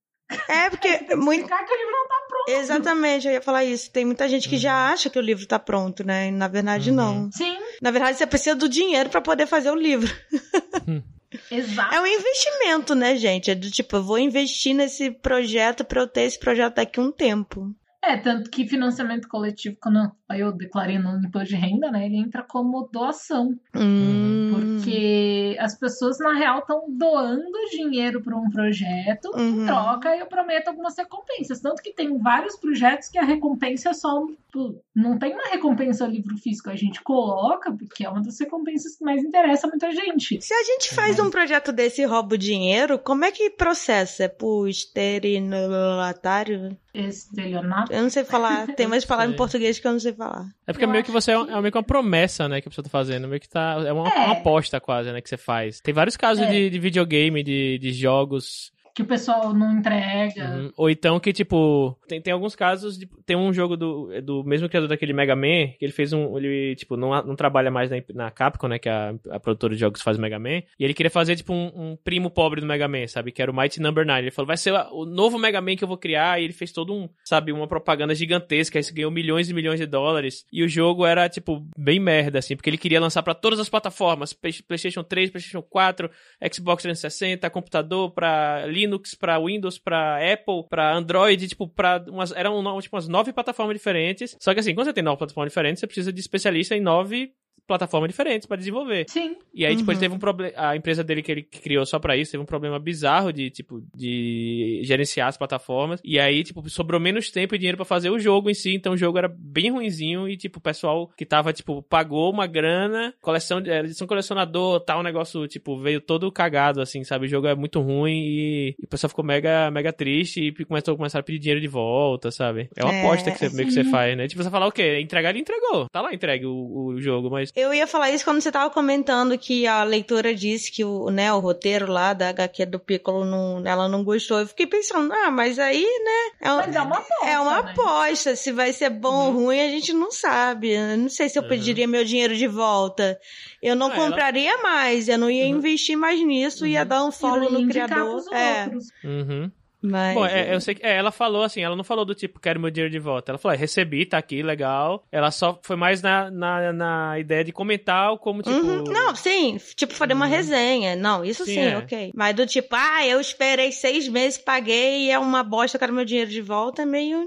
É, 0.48 0.70
porque. 0.70 0.88
muito... 1.18 1.48
que 1.48 1.54
o 1.54 1.78
livro 1.78 1.92
não 1.92 2.08
tá 2.08 2.16
pronto. 2.30 2.50
Exatamente, 2.50 3.28
eu 3.28 3.34
ia 3.34 3.42
falar 3.42 3.66
isso. 3.66 3.92
Tem 3.92 4.06
muita 4.06 4.30
gente 4.30 4.48
que 4.48 4.56
uhum. 4.56 4.62
já 4.62 4.92
acha 4.92 5.10
que 5.10 5.20
o 5.20 5.22
livro 5.22 5.46
tá 5.46 5.60
pronto, 5.60 6.06
né? 6.06 6.28
E 6.28 6.32
na 6.32 6.48
verdade, 6.48 6.92
uhum. 6.92 6.96
não. 6.96 7.32
Sim. 7.32 7.58
Na 7.82 7.92
verdade, 7.92 8.18
você 8.18 8.28
precisa 8.28 8.56
do 8.56 8.70
dinheiro 8.70 9.10
para 9.10 9.22
poder 9.22 9.48
fazer 9.48 9.70
o 9.70 9.76
livro. 9.76 10.10
Exato. 11.52 11.94
É 11.94 12.02
um 12.02 12.08
investimento, 12.08 12.96
né, 12.96 13.16
gente? 13.16 13.52
É 13.52 13.56
do 13.56 13.70
tipo, 13.70 13.96
eu 13.98 14.04
vou 14.04 14.18
investir 14.18 14.74
nesse 14.74 15.12
projeto 15.12 15.86
para 15.86 16.02
eu 16.02 16.08
ter 16.08 16.22
esse 16.22 16.40
projeto 16.40 16.76
daqui 16.76 17.00
um 17.00 17.12
tempo. 17.12 17.74
É, 18.02 18.16
tanto 18.16 18.50
que 18.50 18.66
financiamento 18.68 19.28
coletivo, 19.28 19.76
quando 19.82 20.10
eu 20.32 20.52
declarei 20.54 20.98
no 20.98 21.18
imposto 21.20 21.50
de 21.50 21.56
renda, 21.56 21.92
né, 21.92 22.06
ele 22.06 22.16
entra 22.18 22.44
como 22.44 22.88
doação. 22.92 23.60
Hum. 23.76 24.52
Porque 24.54 25.58
as 25.60 25.78
pessoas, 25.78 26.18
na 26.20 26.34
real, 26.34 26.60
estão 26.60 26.86
doando 26.90 27.52
dinheiro 27.72 28.22
para 28.22 28.38
um 28.38 28.50
projeto, 28.50 29.30
Uhum. 29.36 29.64
em 29.64 29.66
troca 29.66 30.16
eu 30.16 30.28
prometo 30.28 30.70
algumas 30.70 30.96
recompensas. 30.98 31.60
Tanto 31.60 31.82
que 31.82 31.94
tem 31.94 32.18
vários 32.18 32.56
projetos 32.58 33.10
que 33.10 33.18
a 33.18 33.24
recompensa 33.24 33.90
é 33.90 33.94
só. 33.94 34.26
tipo, 34.52 34.82
Não 34.96 35.18
tem 35.20 35.34
uma 35.34 35.50
recompensa 35.50 36.08
livro 36.08 36.38
físico, 36.38 36.70
a 36.70 36.76
gente 36.76 37.02
coloca, 37.04 37.72
porque 37.72 38.06
é 38.06 38.10
uma 38.10 38.22
das 38.22 38.40
recompensas 38.40 38.96
que 38.98 39.04
mais 39.04 39.24
interessa 39.24 39.68
a 39.68 39.70
muita 39.70 39.92
gente. 39.92 40.42
Se 40.42 40.54
a 40.54 40.64
gente 40.64 40.94
faz 40.96 41.20
um 41.20 41.30
projeto 41.30 41.72
desse 41.72 42.02
e 42.02 42.06
rouba 42.06 42.36
o 42.36 42.38
dinheiro, 42.38 42.98
como 42.98 43.26
é 43.26 43.32
que 43.32 43.50
processa? 43.50 44.24
É 44.24 44.28
por 44.28 44.68
esterilitário? 44.70 46.78
Estelionato. 46.94 47.89
Eu 47.90 48.02
não 48.04 48.10
sei 48.10 48.24
falar. 48.24 48.68
Tem 48.76 48.88
mais 48.88 49.04
palavras 49.06 49.34
em 49.34 49.38
português 49.38 49.80
que 49.80 49.88
eu 49.88 49.92
não 49.92 50.00
sei 50.00 50.14
falar. 50.14 50.46
É 50.68 50.72
porque 50.74 50.86
Eu 50.86 50.90
meio 50.90 51.04
que 51.04 51.12
você 51.12 51.32
é, 51.32 51.46
que- 51.46 51.52
é 51.52 51.62
meio 51.62 51.72
que 51.72 51.78
uma 51.78 51.84
promessa, 51.84 52.48
né, 52.48 52.62
que 52.62 52.68
a 52.68 52.72
pessoa 52.72 52.84
tá 52.84 52.90
fazendo. 52.90 53.28
Meio 53.28 53.40
que 53.42 53.50
tá. 53.50 53.82
É 53.86 53.92
uma, 53.92 54.08
É. 54.10 54.26
uma 54.26 54.34
aposta 54.34 54.80
quase, 54.80 55.12
né, 55.12 55.22
que 55.22 55.30
você 55.30 55.38
faz. 55.38 55.80
Tem 55.82 55.94
vários 55.94 56.16
casos 56.18 56.44
É. 56.46 56.50
de, 56.52 56.70
de 56.70 56.80
videogame, 56.80 57.44
de, 57.44 57.78
de 57.80 57.92
jogos. 57.94 58.72
Que 59.00 59.04
o 59.04 59.06
pessoal 59.06 59.54
não 59.54 59.78
entrega. 59.78 60.58
Uhum. 60.58 60.72
Ou 60.76 60.90
então 60.90 61.22
que, 61.22 61.32
tipo, 61.32 61.98
tem, 62.06 62.22
tem 62.22 62.34
alguns 62.34 62.54
casos. 62.54 62.98
De, 63.00 63.08
tem 63.26 63.38
um 63.38 63.54
jogo 63.54 63.78
do, 63.78 64.22
do 64.22 64.44
mesmo 64.44 64.68
criador 64.68 64.90
daquele 64.90 65.14
Mega 65.14 65.38
Man, 65.38 65.70
que 65.80 65.86
ele 65.86 65.94
fez 65.94 66.12
um. 66.12 66.38
Ele, 66.38 66.76
tipo, 66.76 66.98
não, 66.98 67.10
não 67.24 67.34
trabalha 67.34 67.72
mais 67.72 67.90
na, 67.90 67.96
na 68.14 68.30
Capcom, 68.30 68.68
né? 68.68 68.78
Que 68.78 68.90
é 68.90 68.92
a, 68.92 69.16
a 69.32 69.40
produtora 69.40 69.74
de 69.74 69.80
jogos 69.80 70.02
faz 70.02 70.18
o 70.18 70.22
Mega 70.22 70.38
Man. 70.38 70.64
E 70.78 70.84
ele 70.84 70.94
queria 70.94 71.10
fazer, 71.10 71.38
tipo, 71.38 71.54
um, 71.54 71.68
um 71.92 71.96
primo 71.96 72.30
pobre 72.30 72.60
do 72.60 72.68
Mega 72.68 72.90
Man, 72.90 73.08
sabe? 73.08 73.32
Que 73.32 73.42
era 73.42 73.50
o 73.50 73.56
Mighty 73.56 73.80
Number 73.82 74.06
9. 74.06 74.20
Ele 74.20 74.32
falou, 74.32 74.48
vai 74.48 74.58
ser 74.58 74.74
o 74.92 75.06
novo 75.06 75.40
Mega 75.40 75.62
Man 75.62 75.78
que 75.78 75.84
eu 75.86 75.88
vou 75.88 75.98
criar. 75.98 76.42
E 76.42 76.44
ele 76.44 76.52
fez 76.52 76.74
todo 76.74 76.94
um, 76.94 77.08
sabe, 77.24 77.54
uma 77.54 77.70
propaganda 77.70 78.14
gigantesca. 78.14 78.78
Isso 78.80 78.94
ganhou 78.94 79.12
milhões 79.12 79.50
e 79.50 79.54
milhões 79.54 79.80
de 79.80 79.86
dólares. 79.86 80.46
E 80.52 80.62
o 80.62 80.68
jogo 80.68 81.06
era, 81.06 81.30
tipo, 81.30 81.66
bem 81.78 82.02
merda, 82.02 82.40
assim, 82.40 82.54
porque 82.54 82.70
ele 82.70 82.78
queria 82.78 83.00
lançar 83.00 83.24
pra 83.24 83.34
todas 83.34 83.62
as 83.62 83.70
plataformas: 83.70 84.34
Play- 84.34 84.52
PlayStation 84.68 85.04
3, 85.04 85.30
PlayStation 85.30 85.62
4, 85.62 86.12
Xbox 86.54 86.84
360, 86.84 87.50
computador 87.50 88.12
pra 88.12 88.66
Linux, 88.68 88.89
pra 89.20 89.40
Windows, 89.40 89.78
pra 89.78 90.18
Apple, 90.34 90.68
pra 90.70 90.96
Android, 90.96 91.48
tipo, 91.48 91.68
pra 91.68 92.04
umas, 92.08 92.32
eram 92.32 92.82
tipo, 92.82 92.96
umas 92.96 93.08
nove 93.08 93.32
plataformas 93.34 93.76
diferentes. 93.76 94.36
Só 94.40 94.54
que 94.54 94.60
assim, 94.60 94.74
quando 94.74 94.88
você 94.88 94.94
tem 94.94 95.04
nove 95.04 95.18
plataformas 95.18 95.52
diferentes, 95.52 95.80
você 95.80 95.88
precisa 95.88 96.12
de 96.14 96.20
especialista 96.20 96.76
em 96.76 96.82
nove 96.82 97.34
plataformas 97.70 98.10
diferentes 98.10 98.46
pra 98.48 98.58
desenvolver. 98.58 99.06
Sim. 99.08 99.38
E 99.54 99.66
aí, 99.66 99.76
tipo, 99.76 99.90
ele 99.92 99.96
Uhum. 99.96 100.02
teve 100.02 100.16
um 100.16 100.20
problema. 100.20 100.54
A 100.58 100.76
empresa 100.76 101.04
dele 101.04 101.22
que 101.22 101.32
ele 101.32 101.44
criou 101.44 101.86
só 101.86 102.00
pra 102.00 102.18
isso 102.18 102.32
teve 102.32 102.42
um 102.44 102.46
problema 102.46 102.78
bizarro 102.80 103.32
de, 103.32 103.50
tipo, 103.50 103.82
de 103.96 104.82
gerenciar 104.84 105.28
as 105.28 105.38
plataformas. 105.38 106.02
E 106.04 106.20
aí, 106.20 106.44
tipo, 106.44 106.68
sobrou 106.70 107.00
menos 107.00 107.30
tempo 107.30 107.56
e 107.56 107.58
dinheiro 107.58 107.78
pra 107.78 107.86
fazer 107.86 108.10
o 108.10 108.20
jogo 108.20 108.50
em 108.50 108.54
si. 108.54 108.74
Então 108.74 108.94
o 108.94 108.98
jogo 108.98 109.18
era 109.18 109.28
bem 109.34 109.72
ruinzinho. 109.72 110.28
E, 110.28 110.36
tipo, 110.36 110.60
o 110.60 110.62
pessoal 110.62 111.08
que 111.16 111.26
tava, 111.26 111.54
tipo, 111.54 111.82
pagou 111.84 112.32
uma 112.32 112.48
grana, 112.48 113.14
coleção 113.22 113.62
de. 113.62 113.70
é, 113.70 113.80
Edição 113.80 114.08
colecionador, 114.08 114.80
tal, 114.82 115.02
negócio, 115.04 115.48
tipo, 115.48 115.78
veio 115.78 116.02
todo 116.02 116.32
cagado, 116.32 116.82
assim, 116.82 117.04
sabe? 117.04 117.26
O 117.26 117.30
jogo 117.30 117.48
é 117.48 117.56
muito 117.56 117.80
ruim 117.80 118.14
e, 118.26 118.76
e 118.80 118.86
o 118.86 118.88
pessoal 118.88 119.10
ficou 119.10 119.24
mega, 119.24 119.70
mega 119.72 119.94
triste 119.94 120.42
e 120.42 120.66
começou, 120.66 120.96
começaram 120.98 121.22
a 121.22 121.24
pedir 121.24 121.40
dinheiro 121.40 121.62
de 121.62 121.68
volta, 121.68 122.32
sabe? 122.32 122.70
É 122.76 122.84
uma 122.84 122.94
É, 122.94 123.00
aposta 123.06 123.32
que 123.32 123.38
você, 123.38 123.50
meio 123.56 123.68
que 123.68 123.74
você 123.74 123.84
sim. 123.84 123.92
faz, 123.92 124.18
né? 124.18 124.28
Tipo, 124.28 124.44
você 124.44 124.50
falar 124.50 124.68
o 124.68 124.72
quê? 124.72 125.00
Entregar, 125.00 125.30
ele 125.30 125.40
entregou. 125.40 125.88
Tá 125.92 126.02
lá 126.02 126.14
entregue 126.14 126.46
o, 126.46 126.86
o 126.94 127.02
jogo, 127.02 127.30
mas. 127.30 127.52
Eu 127.60 127.74
ia 127.74 127.86
falar 127.88 128.12
isso 128.12 128.24
quando 128.24 128.42
você 128.42 128.52
tava 128.52 128.70
comentando 128.70 129.38
que 129.38 129.68
a 129.68 129.84
leitora 129.84 130.34
disse 130.34 130.72
que 130.72 130.84
o, 130.84 131.10
né, 131.10 131.32
o 131.34 131.40
roteiro 131.40 131.92
lá 131.92 132.14
da 132.14 132.30
HQ 132.30 132.66
do 132.66 132.80
Piccolo 132.80 133.26
não, 133.26 133.62
ela 133.66 133.88
não 133.88 134.04
gostou. 134.04 134.40
Eu 134.40 134.48
fiquei 134.48 134.66
pensando, 134.68 135.12
ah, 135.14 135.30
mas 135.32 135.60
aí, 135.60 135.82
né? 135.84 136.50
É, 136.50 136.50
Mas 136.56 136.76
é 136.76 136.82
uma 136.82 136.98
aposta. 136.98 137.26
é 137.26 137.40
uma 137.40 137.62
né? 137.62 137.72
aposta. 137.72 138.36
Se 138.36 138.52
vai 138.52 138.72
ser 138.74 138.90
bom 138.90 139.28
ou 139.28 139.32
ruim, 139.34 139.60
a 139.60 139.68
gente 139.70 139.94
não 139.94 140.12
sabe. 140.12 140.72
Eu 140.72 140.98
não 140.98 141.10
sei 141.10 141.30
se 141.30 141.38
eu 141.38 141.44
Uhum. 141.44 141.50
pediria 141.50 141.88
meu 141.88 142.04
dinheiro 142.04 142.36
de 142.36 142.48
volta. 142.48 143.20
Eu 143.62 143.76
não 143.76 143.88
Ah, 143.92 143.96
ela- 143.96 144.06
compraria 144.10 144.58
mais, 144.64 145.08
eu 145.10 145.18
não 145.18 145.30
ia 145.30 145.44
Uhum. 145.46 145.58
investir 145.58 145.98
mais 145.98 146.20
nisso, 146.26 146.66
ia 146.66 146.82
Uhum. 146.82 146.88
dar 146.88 147.04
um 147.06 147.12
follow 147.12 147.52
no 147.52 147.68
criador. 147.68 148.24
É, 148.32 148.64
outros. 148.64 148.86
Uhum. 149.04 149.52
Mas. 149.82 150.14
Bom, 150.16 150.26
é, 150.26 150.54
eu 150.54 150.60
sei 150.62 150.76
que 150.76 150.86
é, 150.86 150.96
ela 150.98 151.12
falou 151.12 151.44
assim, 151.44 151.62
ela 151.62 151.76
não 151.76 151.84
falou 151.84 152.06
do 152.06 152.14
tipo, 152.16 152.40
quero 152.40 152.60
meu 152.60 152.70
dinheiro 152.70 152.92
de 152.92 153.00
volta. 153.00 153.32
Ela 153.32 153.38
falou, 153.38 153.56
ah, 153.56 153.60
recebi, 153.60 154.06
tá 154.06 154.18
aqui, 154.18 154.42
legal. 154.44 155.04
Ela 155.12 155.32
só 155.32 155.60
foi 155.64 155.76
mais 155.76 156.02
na, 156.02 156.30
na, 156.32 156.74
na 156.74 157.20
ideia 157.20 157.44
de 157.44 157.52
comentar 157.52 158.18
como, 158.18 158.42
tipo. 158.42 158.56
Uhum. 158.56 158.84
Não, 158.84 159.16
sim, 159.16 159.58
tipo, 159.76 159.94
fazer 159.94 160.14
uma 160.14 160.26
Uhum. 160.26 160.32
resenha. 160.32 160.96
Não, 160.96 161.24
isso 161.24 161.46
sim, 161.46 161.54
Sim, 161.54 161.60
é. 161.60 161.78
ok. 161.78 162.12
Mas 162.16 162.36
do 162.36 162.46
tipo, 162.46 162.76
ah, 162.76 163.06
eu 163.06 163.20
esperei 163.22 163.72
seis 163.72 164.08
meses, 164.08 164.38
paguei 164.38 165.06
e 165.08 165.12
é 165.12 165.18
uma 165.20 165.44
bosta, 165.44 165.76
eu 165.78 165.80
quero 165.80 165.94
meu 165.94 166.06
dinheiro 166.06 166.30
de 166.30 166.42
volta, 166.42 166.82
é 166.82 166.86
meio. 166.86 167.26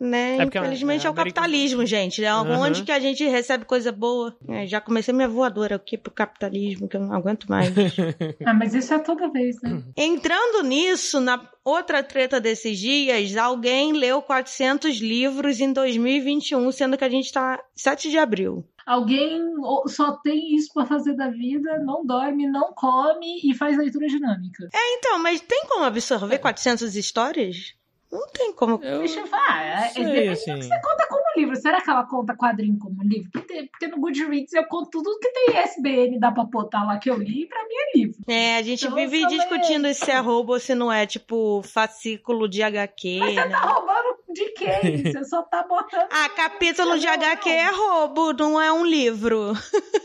né? 0.00 0.38
É 0.38 0.44
Infelizmente 0.44 1.04
é 1.04 1.08
é, 1.08 1.10
o 1.10 1.14
capitalismo, 1.14 1.84
gente. 1.86 2.24
É 2.24 2.34
Uhum. 2.34 2.60
onde 2.60 2.82
que 2.82 2.92
a 2.92 2.98
gente 2.98 3.24
recebe 3.26 3.64
coisa 3.64 3.92
boa. 3.92 4.34
É, 4.48 4.66
já 4.66 4.80
comecei 4.80 5.14
minha 5.14 5.28
voadora 5.28 5.76
aqui 5.76 5.96
pro 5.96 6.12
capitalismo, 6.12 6.88
que 6.88 6.96
eu 6.96 7.00
não 7.00 7.14
aguento 7.14 7.46
mais. 7.46 7.72
Ah, 8.44 8.52
mas 8.54 8.74
isso 8.74 8.92
é 8.92 8.98
toda 8.98 9.30
vez, 9.30 9.56
né? 9.62 9.82
Entrando 9.96 10.62
nisso, 10.62 11.20
na 11.20 11.38
outra 11.64 12.02
treta 12.02 12.40
desses 12.40 12.78
dias, 12.78 13.36
alguém 13.36 13.92
leu 13.92 14.20
400 14.20 14.98
livros 14.98 15.60
em 15.60 15.72
2021, 15.72 16.70
sendo 16.70 16.98
que 16.98 17.04
a 17.04 17.08
gente 17.08 17.32
tá 17.32 17.62
7 17.74 18.10
de 18.10 18.18
abril. 18.18 18.64
Alguém 18.86 19.40
só 19.86 20.12
tem 20.18 20.54
isso 20.54 20.72
pra 20.74 20.84
fazer 20.84 21.14
da 21.16 21.30
vida, 21.30 21.78
não 21.78 22.04
dorme, 22.04 22.46
não 22.46 22.74
come 22.74 23.40
e 23.42 23.54
faz 23.54 23.78
leitura 23.78 24.06
dinâmica. 24.06 24.68
Então, 24.74 25.18
mas 25.22 25.40
tem 25.40 25.64
como 25.66 25.84
absorver 25.84 26.38
400 26.38 26.94
histórias? 26.94 27.74
Não 28.14 28.28
tem 28.28 28.52
como. 28.52 28.80
Eu 28.82 29.00
Deixa 29.00 29.20
eu 29.20 29.26
falar, 29.26 29.62
é, 29.64 29.88
sei, 29.88 30.04
depende 30.04 30.28
assim. 30.28 30.62
você 30.62 30.80
conta 30.80 31.06
como 31.08 31.22
livro. 31.36 31.56
Será 31.56 31.80
que 31.80 31.90
ela 31.90 32.06
conta 32.06 32.36
quadrinho 32.36 32.78
como 32.78 33.02
livro? 33.02 33.30
Porque, 33.32 33.64
porque 33.70 33.86
no 33.88 33.98
Goodreads 33.98 34.52
eu 34.52 34.64
conto 34.66 34.90
tudo 35.02 35.18
que 35.18 35.28
tem 35.30 35.62
ISBN, 35.64 36.18
dá 36.20 36.30
pra 36.30 36.44
botar 36.44 36.84
lá 36.84 36.98
que 36.98 37.10
eu 37.10 37.16
li, 37.18 37.42
e 37.42 37.46
pra 37.46 37.62
mim 37.64 37.74
é 37.74 37.98
livro. 37.98 38.16
É, 38.28 38.56
a 38.56 38.62
gente 38.62 38.84
Então, 38.86 38.96
vive 38.96 39.26
discutindo 39.26 39.92
se 39.92 40.10
é 40.10 40.18
roubo 40.18 40.52
ou 40.52 40.60
se 40.60 40.74
não 40.74 40.92
é, 40.92 41.06
tipo, 41.06 41.60
fascículo 41.62 42.48
de 42.48 42.62
HQ, 42.62 43.18
Mas 43.18 43.34
você 43.34 43.44
né? 43.44 43.48
tá 43.50 43.60
roubando 43.60 44.16
de 44.34 44.52
quem? 44.52 45.02
Você 45.12 45.24
só 45.24 45.42
tá 45.42 45.64
botando. 45.66 46.08
Ah, 46.10 46.28
capítulo 46.28 46.98
de 46.98 47.06
Não, 47.06 47.12
HQ 47.14 47.48
não. 47.48 47.56
é 47.56 47.70
roubo, 47.70 48.32
não 48.34 48.60
é 48.60 48.72
um 48.72 48.84
livro. 48.84 49.52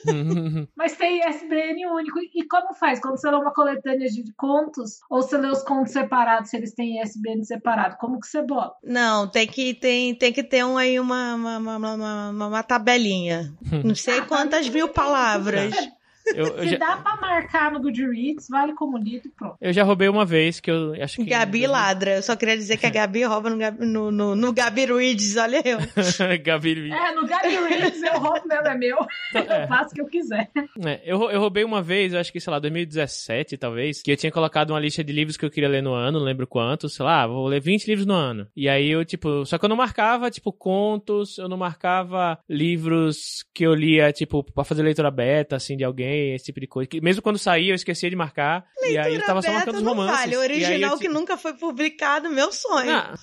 Mas 0.77 0.95
tem 0.95 1.19
ISBN 1.27 1.85
único. 1.87 2.19
E 2.19 2.47
como 2.47 2.73
faz? 2.75 2.99
Quando 3.01 3.17
você 3.19 3.29
lê 3.29 3.35
uma 3.37 3.53
coletânea 3.53 4.07
de 4.07 4.23
contos, 4.37 4.99
ou 5.09 5.21
você 5.21 5.37
lê 5.37 5.47
os 5.49 5.63
contos 5.63 5.91
separados, 5.91 6.49
se 6.49 6.57
eles 6.57 6.73
têm 6.73 7.01
ISBN 7.01 7.43
separado, 7.43 7.97
como 7.99 8.19
que 8.19 8.27
você 8.27 8.41
bota? 8.41 8.75
Não, 8.83 9.27
tem 9.27 9.47
que, 9.47 9.73
tem, 9.73 10.15
tem 10.15 10.31
que 10.31 10.43
ter 10.43 10.63
um, 10.63 10.77
aí 10.77 10.99
uma, 10.99 11.35
uma, 11.35 11.57
uma, 11.57 11.77
uma, 11.77 12.29
uma- 12.29 12.47
uma 12.47 12.63
tabelinha. 12.63 13.53
Não 13.83 13.95
sei 13.95 14.21
quantas 14.21 14.69
mil 14.69 14.87
palavras. 14.89 15.73
Eu, 16.35 16.47
eu 16.47 16.63
Se 16.63 16.69
já, 16.71 16.77
dá 16.77 16.97
pra 16.97 17.15
marcar 17.17 17.71
no 17.71 17.79
Goodreads, 17.81 18.47
vale 18.49 18.73
como 18.73 18.97
lido 18.97 19.27
e 19.27 19.29
pronto. 19.31 19.55
eu 19.61 19.73
já 19.73 19.83
roubei 19.83 20.07
uma 20.09 20.25
vez 20.25 20.59
que 20.59 20.69
eu 20.71 20.93
acho 21.01 21.17
que. 21.17 21.25
Gabi 21.25 21.65
ladra. 21.67 22.15
Eu 22.17 22.23
só 22.23 22.35
queria 22.35 22.57
dizer 22.57 22.77
que 22.77 22.85
a 22.85 22.89
Gabi 22.89 23.23
rouba 23.23 23.49
no, 23.49 23.57
Gabi- 23.57 23.85
no, 23.85 24.11
no, 24.11 24.35
no 24.35 24.53
Gabi 24.53 24.85
Reads, 24.85 25.37
olha 25.37 25.61
eu. 25.65 25.77
Gabi. 26.43 26.91
É, 26.91 27.11
no 27.13 27.21
Goodreads 27.21 28.01
eu 28.03 28.19
roubo, 28.19 28.47
meu 28.47 28.59
é 28.59 28.77
meu. 28.77 28.97
É. 29.33 29.63
Eu 29.63 29.67
faço 29.67 29.91
o 29.91 29.93
que 29.95 30.01
eu 30.01 30.05
quiser. 30.07 30.49
É, 30.85 31.01
eu, 31.05 31.29
eu 31.29 31.39
roubei 31.39 31.63
uma 31.63 31.81
vez, 31.81 32.13
eu 32.13 32.19
acho 32.19 32.31
que, 32.31 32.39
sei 32.39 32.51
lá, 32.51 32.59
2017, 32.59 33.57
talvez, 33.57 34.01
que 34.01 34.11
eu 34.11 34.17
tinha 34.17 34.31
colocado 34.31 34.71
uma 34.71 34.79
lista 34.79 35.03
de 35.03 35.11
livros 35.13 35.37
que 35.37 35.45
eu 35.45 35.49
queria 35.51 35.69
ler 35.69 35.81
no 35.83 35.93
ano, 35.93 36.19
não 36.19 36.25
lembro 36.25 36.47
quantos, 36.47 36.93
sei 36.95 37.05
lá, 37.05 37.25
vou 37.27 37.47
ler 37.47 37.61
20 37.61 37.85
livros 37.87 38.05
no 38.05 38.13
ano. 38.13 38.47
E 38.55 38.67
aí 38.69 38.89
eu, 38.89 39.03
tipo, 39.05 39.45
só 39.45 39.57
que 39.57 39.65
eu 39.65 39.69
não 39.69 39.75
marcava, 39.75 40.29
tipo, 40.29 40.51
contos, 40.51 41.37
eu 41.37 41.47
não 41.49 41.57
marcava 41.57 42.37
livros 42.49 43.45
que 43.53 43.63
eu 43.65 43.73
lia, 43.73 44.11
tipo, 44.11 44.43
pra 44.43 44.63
fazer 44.63 44.83
leitura 44.83 45.11
beta, 45.11 45.55
assim, 45.55 45.75
de 45.77 45.83
alguém, 45.83 46.18
esse 46.35 46.45
tipo 46.45 46.59
de 46.59 46.67
coisa. 46.67 46.89
Que 46.89 47.01
mesmo 47.01 47.21
quando 47.21 47.37
saía, 47.39 47.71
eu 47.71 47.75
esquecia 47.75 48.09
de 48.09 48.15
marcar. 48.15 48.65
e 48.83 48.97
aí 48.97 49.15
eu 49.15 49.21
tava 49.25 49.41
só 49.41 49.51
marcando 49.51 49.75
os 49.77 49.83
romances. 49.83 50.17
vale. 50.17 50.35
Eu 50.35 50.39
original 50.41 50.97
ti- 50.97 51.01
que 51.03 51.09
nunca 51.09 51.37
foi 51.37 51.53
publicado, 51.53 52.29
meu 52.29 52.51
sonho. 52.51 52.91
não, 52.91 53.13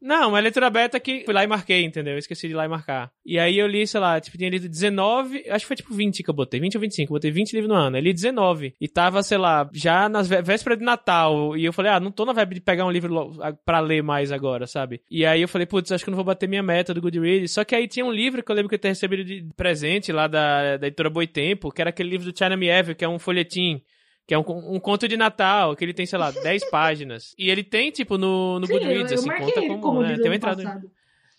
não, 0.00 0.30
mas 0.30 0.42
leitura 0.42 0.70
beta 0.70 1.00
que 1.00 1.24
fui 1.24 1.34
lá 1.34 1.42
e 1.42 1.46
marquei, 1.46 1.84
entendeu? 1.84 2.14
Eu 2.14 2.18
esqueci 2.18 2.46
de 2.46 2.54
ir 2.54 2.56
lá 2.56 2.64
e 2.64 2.68
marcar. 2.68 3.10
E 3.26 3.38
aí 3.38 3.58
eu 3.58 3.66
li, 3.66 3.86
sei 3.86 4.00
lá, 4.00 4.20
tipo, 4.20 4.38
tinha 4.38 4.48
lido 4.48 4.68
19, 4.68 5.44
acho 5.50 5.64
que 5.64 5.66
foi 5.66 5.76
tipo 5.76 5.92
20 5.94 6.22
que 6.22 6.30
eu 6.30 6.34
botei, 6.34 6.60
20 6.60 6.76
ou 6.76 6.80
25, 6.80 7.10
eu 7.12 7.16
botei 7.16 7.30
20 7.30 7.52
livros 7.52 7.68
no 7.68 7.74
ano. 7.74 7.96
Eu 7.96 8.00
li 8.02 8.12
19. 8.12 8.74
E 8.80 8.88
tava, 8.88 9.22
sei 9.22 9.38
lá, 9.38 9.68
já 9.72 10.08
nas 10.08 10.28
vé- 10.28 10.40
vésperas 10.42 10.78
de 10.78 10.84
Natal. 10.84 11.56
E 11.56 11.64
eu 11.64 11.72
falei, 11.72 11.90
ah, 11.92 11.98
não 12.00 12.10
tô 12.10 12.24
na 12.24 12.32
vibe 12.32 12.54
de 12.54 12.60
pegar 12.60 12.86
um 12.86 12.90
livro 12.90 13.32
pra 13.64 13.80
ler 13.80 14.02
mais 14.02 14.30
agora, 14.32 14.66
sabe? 14.66 15.00
E 15.10 15.26
aí 15.26 15.42
eu 15.42 15.48
falei, 15.48 15.66
putz, 15.66 15.90
acho 15.92 16.04
que 16.04 16.10
não 16.10 16.16
vou 16.16 16.24
bater 16.24 16.48
minha 16.48 16.62
meta 16.62 16.94
do 16.94 17.00
Goodreads. 17.00 17.50
Só 17.52 17.64
que 17.64 17.74
aí 17.74 17.88
tinha 17.88 18.04
um 18.06 18.12
livro 18.12 18.42
que 18.42 18.50
eu 18.50 18.54
lembro 18.56 18.68
que 18.68 18.74
eu 18.76 18.78
tinha 18.78 18.90
recebido 18.92 19.24
de 19.24 19.46
presente 19.56 20.12
lá 20.12 20.26
da, 20.28 20.76
da 20.76 20.86
editora 20.86 21.10
Boitempo, 21.10 21.70
que 21.72 21.80
era 21.80 21.90
aquele 21.90 22.10
livro 22.10 22.30
do 22.30 22.36
China 22.38 22.56
Me 22.56 22.68
Evil, 22.68 22.94
que 22.94 23.04
é 23.04 23.08
um 23.08 23.18
folhetim. 23.18 23.82
Que 24.28 24.34
é 24.34 24.38
um, 24.38 24.44
um 24.74 24.78
conto 24.78 25.08
de 25.08 25.16
Natal, 25.16 25.74
que 25.74 25.82
ele 25.82 25.94
tem, 25.94 26.04
sei 26.04 26.18
lá, 26.18 26.30
10 26.30 26.68
páginas. 26.68 27.34
E 27.38 27.48
ele 27.50 27.64
tem, 27.64 27.90
tipo, 27.90 28.18
no, 28.18 28.60
no 28.60 28.66
Sim, 28.66 28.74
Goodreads, 28.74 29.12
assim, 29.14 29.30
conta 29.30 29.62
como, 29.62 29.80
como 29.80 30.02
né, 30.02 30.16
tem 30.16 30.26
uma 30.26 30.36
entrada. 30.36 30.62
passado. 30.62 30.90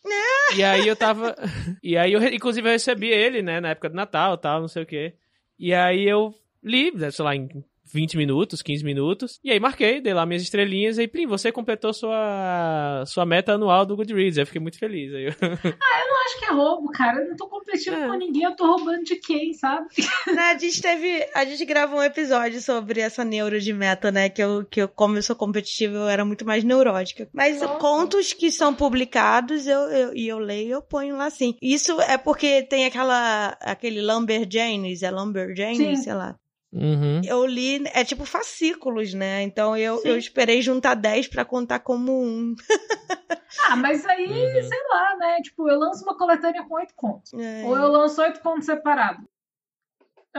E 0.56 0.64
aí 0.64 0.88
eu 0.88 0.96
tava. 0.96 1.36
E 1.84 1.96
aí 1.96 2.14
eu, 2.14 2.24
inclusive, 2.34 2.68
eu 2.68 2.72
recebi 2.72 3.10
ele, 3.10 3.44
né, 3.44 3.60
na 3.60 3.70
época 3.70 3.90
do 3.90 3.96
Natal 3.96 4.36
tal, 4.38 4.62
não 4.62 4.68
sei 4.68 4.82
o 4.82 4.86
quê. 4.86 5.14
E 5.60 5.72
aí 5.74 6.08
eu 6.08 6.34
li, 6.64 6.90
né, 6.90 7.12
sei 7.12 7.24
lá, 7.24 7.36
em 7.36 7.48
20 7.92 8.18
minutos, 8.18 8.62
15 8.62 8.84
minutos. 8.84 9.40
E 9.44 9.52
aí 9.52 9.60
marquei, 9.60 10.02
dei 10.02 10.14
lá 10.14 10.26
minhas 10.26 10.44
estrelinhas 10.44 10.98
e 10.98 11.02
aí, 11.02 11.08
Plim, 11.08 11.28
você 11.28 11.52
completou 11.52 11.94
sua, 11.94 13.04
sua 13.06 13.26
meta 13.26 13.54
anual 13.54 13.86
do 13.86 13.96
Goodreads. 13.96 14.38
Eu 14.38 14.46
fiquei 14.46 14.62
muito 14.62 14.78
feliz. 14.78 15.14
Aí 15.14 15.26
eu... 15.26 15.34
Ah, 15.82 16.02
eu 16.02 16.08
não 16.08 16.26
acho 16.26 16.40
que 16.40 16.46
é 16.46 16.52
roubo, 16.52 16.92
cara. 16.92 17.22
Eu 17.22 17.30
não 17.30 17.36
tô 17.36 17.48
competindo 17.48 17.96
é. 17.96 18.08
com 18.08 18.14
ninguém, 18.14 18.44
eu 18.44 18.56
tô 18.56 18.66
roubando 18.66 19.04
de 19.04 19.16
quem, 19.16 19.54
sabe? 19.54 19.88
Né, 20.30 20.52
a 20.52 20.58
gente 20.58 20.82
teve. 20.82 21.28
A 21.34 21.44
gente 21.44 21.66
gravou 21.66 22.00
um 22.00 22.04
episódio 22.04 22.62
sobre 22.62 23.00
essa 23.00 23.24
neuro 23.24 23.60
de 23.60 23.74
meta, 23.74 24.12
né? 24.12 24.30
Que 24.30 24.44
eu, 24.44 24.66
que 24.66 24.82
eu 24.82 24.88
como 24.88 25.18
eu 25.18 25.24
sou 25.24 25.36
competitiva, 25.36 25.98
eu 25.98 26.08
era 26.08 26.24
muito 26.24 26.46
mais 26.46 26.64
neurótica. 26.64 27.28
Mas 27.34 27.62
Nossa. 27.62 27.80
contos 27.80 28.34
que 28.34 28.52
são 28.52 28.74
publicados, 28.74 29.66
eu, 29.66 29.80
eu, 29.80 30.16
e 30.16 30.28
eu 30.28 30.38
leio, 30.38 30.74
eu 30.74 30.82
ponho 30.82 31.18
lá 31.18 31.30
sim. 31.30 31.56
Isso 31.62 32.00
é 32.02 32.18
porque 32.18 32.64
tem 32.64 32.86
aquela. 32.86 33.58
aquele 33.62 34.02
Lumberjanes, 34.02 35.02
é 35.02 35.10
Lumberjanes, 35.10 36.04
sei 36.04 36.14
lá. 36.14 36.36
Uhum. 36.72 37.22
Eu 37.26 37.46
li, 37.48 37.84
é 37.94 38.04
tipo 38.04 38.26
fascículos, 38.26 39.14
né? 39.14 39.42
Então 39.42 39.76
eu, 39.76 40.02
eu 40.04 40.18
esperei 40.18 40.62
juntar 40.62 40.94
10 40.94 41.28
para 41.28 41.44
contar 41.44 41.80
como 41.80 42.12
um. 42.12 42.56
ah, 43.68 43.76
mas 43.76 44.06
aí, 44.06 44.28
uhum. 44.28 44.64
sei 44.64 44.80
lá, 44.90 45.16
né? 45.18 45.42
Tipo, 45.42 45.68
eu 45.68 45.80
lanço 45.80 46.04
uma 46.04 46.18
coletânea 46.18 46.64
com 46.64 46.76
oito 46.76 46.94
contos. 46.96 47.34
É. 47.34 47.64
Ou 47.66 47.76
eu 47.76 47.88
lanço 47.88 48.22
oito 48.22 48.40
contos 48.42 48.66
separados. 48.66 49.26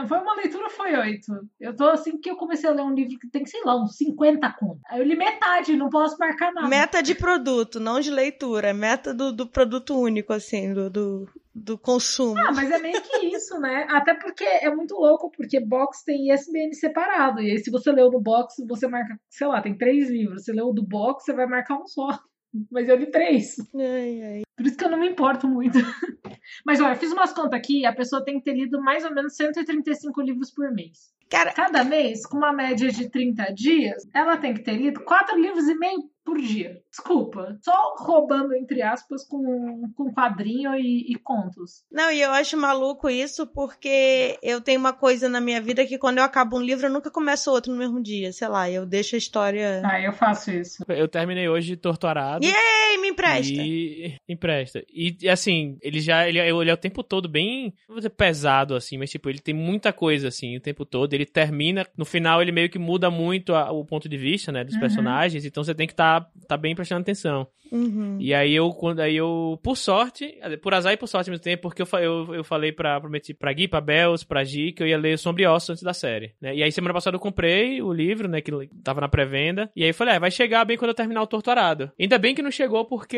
Foi 0.07 0.17
uma 0.19 0.35
leitura, 0.35 0.69
foi 0.69 0.95
oito. 0.95 1.33
Eu 1.59 1.75
tô 1.75 1.83
assim 1.89 2.17
que 2.17 2.31
eu 2.31 2.37
comecei 2.37 2.69
a 2.69 2.73
ler 2.73 2.81
um 2.81 2.93
livro 2.93 3.19
que 3.19 3.27
tem, 3.27 3.45
sei 3.45 3.61
lá, 3.65 3.75
uns 3.75 3.97
50 3.97 4.49
contos. 4.53 4.81
Aí 4.89 4.99
eu 4.99 5.05
li 5.05 5.17
metade, 5.17 5.75
não 5.75 5.89
posso 5.89 6.17
marcar 6.17 6.53
nada. 6.53 6.67
Meta 6.67 7.03
de 7.03 7.13
produto, 7.13 7.77
não 7.77 7.99
de 7.99 8.09
leitura. 8.09 8.69
É 8.69 8.73
meta 8.73 9.13
do, 9.13 9.33
do 9.33 9.45
produto 9.45 9.99
único, 9.99 10.31
assim, 10.31 10.73
do, 10.73 10.89
do, 10.89 11.29
do 11.53 11.77
consumo. 11.77 12.37
Ah, 12.39 12.51
mas 12.51 12.71
é 12.71 12.79
meio 12.79 13.01
que 13.01 13.25
isso, 13.27 13.59
né? 13.59 13.85
Até 13.89 14.13
porque 14.13 14.43
é 14.43 14.73
muito 14.73 14.95
louco, 14.95 15.31
porque 15.31 15.59
box 15.59 16.03
tem 16.03 16.31
ISBN 16.31 16.73
separado. 16.73 17.41
E 17.41 17.51
aí, 17.51 17.57
se 17.59 17.69
você 17.69 17.91
leu 17.91 18.09
no 18.09 18.21
box, 18.21 18.55
você 18.67 18.87
marca, 18.87 19.19
sei 19.29 19.47
lá, 19.47 19.61
tem 19.61 19.77
três 19.77 20.09
livros. 20.09 20.43
Você 20.43 20.53
leu 20.53 20.73
do 20.73 20.83
box, 20.83 21.25
você 21.25 21.33
vai 21.33 21.45
marcar 21.45 21.77
um 21.77 21.87
só. 21.87 22.07
Mas 22.69 22.89
eu 22.89 22.95
li 22.97 23.09
três. 23.09 23.55
Ai, 23.75 24.21
ai. 24.21 24.41
Por 24.57 24.65
isso 24.65 24.77
que 24.77 24.83
eu 24.83 24.91
não 24.91 24.99
me 24.99 25.09
importo 25.09 25.47
muito. 25.47 25.77
Mas 26.65 26.81
olha, 26.81 26.95
fiz 26.95 27.11
umas 27.11 27.33
contas 27.33 27.53
aqui, 27.53 27.85
a 27.85 27.93
pessoa 27.93 28.23
tem 28.23 28.37
que 28.37 28.43
ter 28.43 28.53
lido 28.53 28.81
mais 28.81 29.05
ou 29.05 29.13
menos 29.13 29.35
135 29.35 30.21
livros 30.21 30.51
por 30.51 30.71
mês. 30.71 31.11
Cara, 31.29 31.53
cada 31.53 31.83
mês, 31.85 32.25
com 32.25 32.37
uma 32.37 32.51
média 32.51 32.91
de 32.91 33.09
30 33.09 33.53
dias, 33.53 34.03
ela 34.13 34.35
tem 34.35 34.53
que 34.53 34.63
ter 34.63 34.73
lido 34.73 34.99
quatro 35.05 35.39
livros 35.39 35.65
e 35.69 35.75
meio 35.75 36.11
por 36.25 36.37
dia. 36.37 36.81
Desculpa. 36.91 37.57
Só 37.63 37.95
roubando, 37.97 38.53
entre 38.53 38.81
aspas, 38.81 39.25
com, 39.25 39.89
com 39.95 40.13
quadrinho 40.13 40.75
e, 40.75 41.11
e, 41.13 41.15
contos. 41.15 41.83
Não, 41.91 42.11
e 42.11 42.21
eu 42.21 42.31
acho 42.31 42.57
maluco 42.57 43.09
isso 43.09 43.47
porque 43.47 44.37
eu 44.43 44.59
tenho 44.59 44.79
uma 44.79 44.91
coisa 44.91 45.29
na 45.29 45.39
minha 45.39 45.61
vida 45.61 45.85
que 45.85 45.97
quando 45.97 46.17
eu 46.17 46.23
acabo 46.23 46.57
um 46.57 46.61
livro, 46.61 46.87
eu 46.87 46.91
nunca 46.91 47.09
começo 47.09 47.49
outro 47.49 47.71
no 47.71 47.77
mesmo 47.77 48.03
dia. 48.03 48.33
Sei 48.33 48.47
lá, 48.47 48.69
eu 48.69 48.85
deixo 48.85 49.15
a 49.15 49.17
história. 49.17 49.81
Ah, 49.85 50.01
eu 50.01 50.11
faço 50.11 50.51
isso. 50.51 50.83
Eu 50.89 51.07
terminei 51.07 51.47
hoje 51.47 51.77
Torturado. 51.77 52.45
Yay, 52.45 52.97
me 52.99 53.09
empresta. 53.09 53.53
E. 53.53 54.15
Empresta. 54.27 54.83
E 54.93 55.29
assim, 55.29 55.77
ele 55.81 56.01
já. 56.01 56.27
Ele, 56.27 56.39
ele 56.39 56.69
é 56.69 56.73
o 56.73 56.77
tempo 56.77 57.03
todo 57.03 57.29
bem. 57.29 57.73
Não 57.87 57.95
vou 57.95 57.97
dizer 57.97 58.09
pesado, 58.09 58.75
assim, 58.75 58.97
mas 58.97 59.09
tipo, 59.09 59.29
ele 59.29 59.39
tem 59.39 59.53
muita 59.53 59.93
coisa, 59.93 60.27
assim, 60.27 60.57
o 60.57 60.61
tempo 60.61 60.85
todo. 60.85 61.13
Ele 61.13 61.25
termina. 61.25 61.87
No 61.97 62.03
final, 62.03 62.41
ele 62.41 62.51
meio 62.51 62.69
que 62.69 62.79
muda 62.79 63.09
muito 63.09 63.55
a, 63.55 63.71
o 63.71 63.85
ponto 63.85 64.09
de 64.09 64.17
vista, 64.17 64.51
né, 64.51 64.65
dos 64.65 64.73
uhum. 64.73 64.81
personagens. 64.81 65.45
Então 65.45 65.63
você 65.63 65.73
tem 65.73 65.87
que 65.87 65.93
estar. 65.93 66.21
Tá 66.21 66.31
tá, 66.47 66.57
bem 66.57 66.75
prestando 66.81 67.01
atenção. 67.01 67.47
Uhum. 67.71 68.17
E 68.19 68.33
aí 68.33 68.53
eu, 68.53 68.69
quando 68.71 68.99
aí 68.99 69.15
eu, 69.15 69.57
por 69.63 69.77
sorte, 69.77 70.37
por 70.61 70.73
azar 70.73 70.93
e 70.93 70.97
por 70.97 71.07
sorte 71.07 71.29
ao 71.29 71.31
mesmo 71.31 71.43
tempo, 71.43 71.63
porque 71.63 71.81
eu, 71.81 71.87
eu, 71.99 72.35
eu 72.35 72.43
falei 72.43 72.71
pra, 72.71 72.99
prometi 72.99 73.33
pra 73.33 73.53
Gui, 73.53 73.67
pra 73.67 73.79
Bels, 73.79 74.23
pra 74.23 74.43
Gi, 74.43 74.73
que 74.73 74.83
eu 74.83 74.87
ia 74.87 74.97
ler 74.97 75.17
Sobre 75.17 75.47
Ossos 75.47 75.69
antes 75.71 75.83
da 75.83 75.93
série, 75.93 76.33
né? 76.41 76.53
E 76.53 76.61
aí 76.61 76.71
semana 76.71 76.93
passada 76.93 77.15
eu 77.15 77.19
comprei 77.19 77.81
o 77.81 77.93
livro, 77.93 78.27
né, 78.27 78.41
que 78.41 78.51
tava 78.83 78.99
na 78.99 79.07
pré-venda, 79.07 79.71
e 79.75 79.83
aí 79.83 79.89
eu 79.89 79.93
falei, 79.93 80.15
ah, 80.15 80.19
vai 80.19 80.31
chegar 80.31 80.65
bem 80.65 80.77
quando 80.77 80.89
eu 80.89 80.95
terminar 80.95 81.21
o 81.21 81.27
Torturado. 81.27 81.91
Ainda 81.99 82.17
bem 82.17 82.35
que 82.35 82.41
não 82.41 82.51
chegou 82.51 82.83
porque 82.85 83.17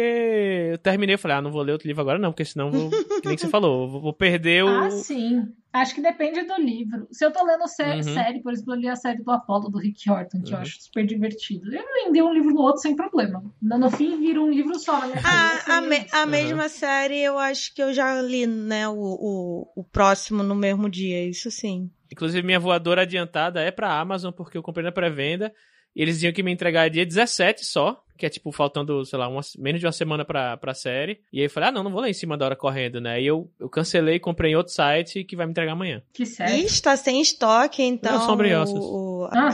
eu 0.72 0.78
terminei, 0.78 1.16
eu 1.16 1.20
falei, 1.20 1.38
ah, 1.38 1.42
não 1.42 1.52
vou 1.52 1.64
ler 1.64 1.72
outro 1.72 1.88
livro 1.88 2.02
agora 2.02 2.20
não, 2.20 2.32
porque 2.32 2.46
senão 2.46 2.70
vou, 2.70 2.90
que 3.22 3.28
nem 3.28 3.36
que 3.36 3.42
você 3.42 3.50
falou, 3.50 3.90
vou, 3.90 4.02
vou 4.02 4.14
perder 4.14 4.64
o... 4.64 4.68
Ah, 4.68 4.92
sim. 4.92 5.48
Acho 5.74 5.96
que 5.96 6.02
depende 6.02 6.44
do 6.44 6.56
livro. 6.62 7.08
Se 7.12 7.26
eu 7.26 7.32
tô 7.32 7.44
lendo 7.44 7.68
sé 7.68 7.96
uhum. 7.96 8.04
série, 8.04 8.44
por 8.44 8.54
exemplo, 8.54 8.76
eu 8.76 8.80
li 8.80 8.88
a 8.88 8.96
série 8.96 9.24
do 9.24 9.32
Apollo, 9.32 9.70
do 9.70 9.80
Rick 9.80 10.08
Horton, 10.08 10.44
que 10.44 10.52
uhum. 10.52 10.58
eu 10.58 10.62
acho 10.62 10.80
super 10.80 11.04
divertido. 11.04 11.74
Eu 11.74 11.84
vendi 11.96 12.22
um 12.22 12.32
livro 12.32 12.54
no 12.54 12.62
outro 12.62 12.82
sem 12.82 12.96
problema. 12.96 13.44
No 13.60 13.90
fim, 13.90 14.20
vira 14.20 14.40
um 14.40 14.52
livro 14.52 14.78
só 14.78 15.00
na 15.00 15.08
minha 15.08 15.22
ah, 15.26 15.78
a, 15.78 15.82
me 15.82 16.06
a 16.12 16.22
uhum. 16.22 16.30
mesma 16.30 16.70
série, 16.70 17.20
eu 17.20 17.40
acho 17.40 17.74
que 17.74 17.82
eu 17.82 17.92
já 17.92 18.22
li, 18.22 18.46
né, 18.46 18.88
o, 18.88 18.94
o, 18.94 19.68
o 19.78 19.84
próximo 19.84 20.44
no 20.44 20.54
mesmo 20.54 20.88
dia, 20.88 21.28
isso 21.28 21.50
sim. 21.50 21.90
Inclusive, 22.12 22.46
minha 22.46 22.60
voadora 22.60 23.02
adiantada 23.02 23.60
é 23.60 23.72
pra 23.72 24.00
Amazon, 24.00 24.32
porque 24.32 24.56
eu 24.56 24.62
comprei 24.62 24.86
na 24.86 24.92
pré-venda. 24.92 25.52
E 25.96 26.02
eles 26.04 26.16
diziam 26.16 26.34
que 26.34 26.44
me 26.44 26.52
entregar 26.52 26.90
dia 26.90 27.06
17 27.06 27.66
só 27.66 28.04
que 28.18 28.26
é 28.26 28.30
tipo 28.30 28.52
faltando, 28.52 29.06
sei 29.06 29.18
lá, 29.20 29.28
uma, 29.28 29.42
menos 29.58 29.80
de 29.80 29.86
uma 29.86 29.92
semana 29.92 30.24
pra, 30.24 30.58
pra 30.58 30.74
série. 30.74 31.20
E 31.32 31.40
aí 31.40 31.46
eu 31.46 31.50
falei, 31.50 31.70
ah, 31.70 31.72
não, 31.72 31.84
não 31.84 31.92
vou 31.92 32.02
lá 32.02 32.10
em 32.10 32.14
cima 32.14 32.38
da 32.38 32.46
hora 32.46 32.56
correndo, 32.56 33.02
né? 33.02 33.22
E 33.22 33.26
eu, 33.26 33.50
eu 33.60 33.70
cancelei 33.70 34.16
e 34.16 34.20
comprei 34.20 34.52
em 34.52 34.56
outro 34.56 34.74
site 34.74 35.24
que 35.24 35.36
vai 35.36 35.46
me 35.46 35.52
entregar 35.52 35.74
amanhã. 35.74 36.02
Que 36.14 36.26
sério? 36.26 36.66
Está 36.66 36.96
sem 36.96 37.22
estoque, 37.22 37.82
então. 37.84 38.14
Não, 38.14 38.26
sobre 38.26 38.54
ossos. 38.56 38.80
O, 38.80 39.24
o... 39.24 39.30
Ah, 39.32 39.50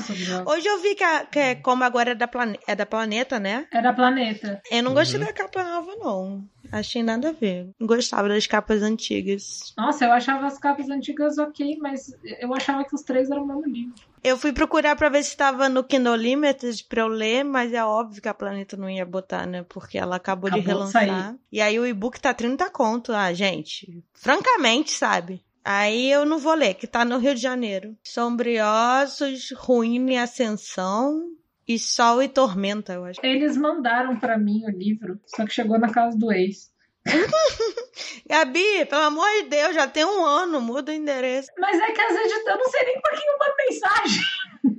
Hoje 0.45 0.67
eu 0.67 0.81
vi 0.81 0.95
que, 0.95 1.03
a, 1.03 1.25
que 1.25 1.39
é, 1.39 1.55
como 1.55 1.83
agora 1.83 2.11
é 2.11 2.15
da, 2.15 2.27
plane... 2.27 2.59
é 2.67 2.75
da 2.75 2.85
Planeta, 2.85 3.39
né? 3.39 3.67
É 3.71 3.81
da 3.81 3.93
Planeta. 3.93 4.61
Eu 4.71 4.83
não 4.83 4.93
gostei 4.93 5.19
uhum. 5.19 5.25
da 5.25 5.33
capa 5.33 5.63
nova, 5.63 5.95
não. 5.95 6.43
Achei 6.71 7.01
nada 7.01 7.29
a 7.29 7.31
ver. 7.31 7.69
Gostava 7.81 8.27
das 8.27 8.45
capas 8.45 8.81
antigas. 8.83 9.73
Nossa, 9.77 10.05
eu 10.05 10.11
achava 10.11 10.45
as 10.45 10.57
capas 10.57 10.89
antigas 10.89 11.37
ok, 11.37 11.77
mas 11.81 12.13
eu 12.39 12.53
achava 12.53 12.83
que 12.83 12.93
os 12.93 13.01
três 13.01 13.31
eram 13.31 13.43
o 13.43 13.47
mesmo 13.47 13.65
livro. 13.65 13.93
Eu 14.23 14.37
fui 14.37 14.51
procurar 14.51 14.95
para 14.95 15.09
ver 15.09 15.23
se 15.23 15.29
estava 15.29 15.69
no 15.69 15.83
Kindle 15.83 16.15
Limited 16.15 16.83
para 16.83 17.01
eu 17.01 17.07
ler, 17.07 17.43
mas 17.43 17.73
é 17.73 17.83
óbvio 17.83 18.21
que 18.21 18.27
a 18.27 18.33
Planeta 18.33 18.58
não 18.77 18.89
ia 18.89 19.05
botar, 19.05 19.45
né? 19.45 19.63
Porque 19.67 19.97
ela 19.97 20.15
acabou, 20.15 20.47
acabou 20.47 20.63
de 20.63 20.67
relançar. 20.67 21.33
De 21.33 21.39
e 21.51 21.61
aí 21.61 21.79
o 21.79 21.85
e-book 21.85 22.19
tá 22.19 22.33
30 22.33 22.69
conto. 22.69 23.11
Ah, 23.13 23.33
gente, 23.33 24.03
francamente, 24.13 24.91
sabe? 24.91 25.43
Aí 25.63 26.11
eu 26.11 26.25
não 26.25 26.39
vou 26.39 26.53
ler, 26.53 26.73
que 26.73 26.87
tá 26.87 27.03
no 27.05 27.17
Rio 27.17 27.35
de 27.35 27.41
Janeiro. 27.41 27.95
Sombriosos, 28.03 29.51
Ruína 29.57 30.13
e 30.13 30.17
Ascensão 30.17 31.21
e 31.67 31.77
Sol 31.77 32.23
e 32.23 32.27
Tormenta, 32.27 32.93
eu 32.93 33.05
acho. 33.05 33.19
Eles 33.23 33.55
mandaram 33.55 34.19
para 34.19 34.37
mim 34.37 34.65
o 34.65 34.71
livro, 34.71 35.19
só 35.27 35.45
que 35.45 35.53
chegou 35.53 35.77
na 35.77 35.91
casa 35.91 36.17
do 36.17 36.31
ex. 36.31 36.71
Gabi, 38.27 38.85
pelo 38.89 39.03
amor 39.03 39.29
de 39.41 39.49
Deus, 39.49 39.75
já 39.75 39.87
tem 39.87 40.05
um 40.05 40.25
ano, 40.25 40.59
muda 40.61 40.91
o 40.91 40.95
endereço. 40.95 41.49
Mas 41.57 41.79
é 41.79 41.91
que 41.91 42.01
as 42.01 42.15
editoras, 42.15 42.47
eu 42.47 42.57
não 42.57 42.69
sei 42.69 42.83
nem 42.85 43.01
pra 43.01 43.11
quem 43.11 43.27
eu 43.27 43.37
mando 43.37 43.55
mensagem. 43.69 44.78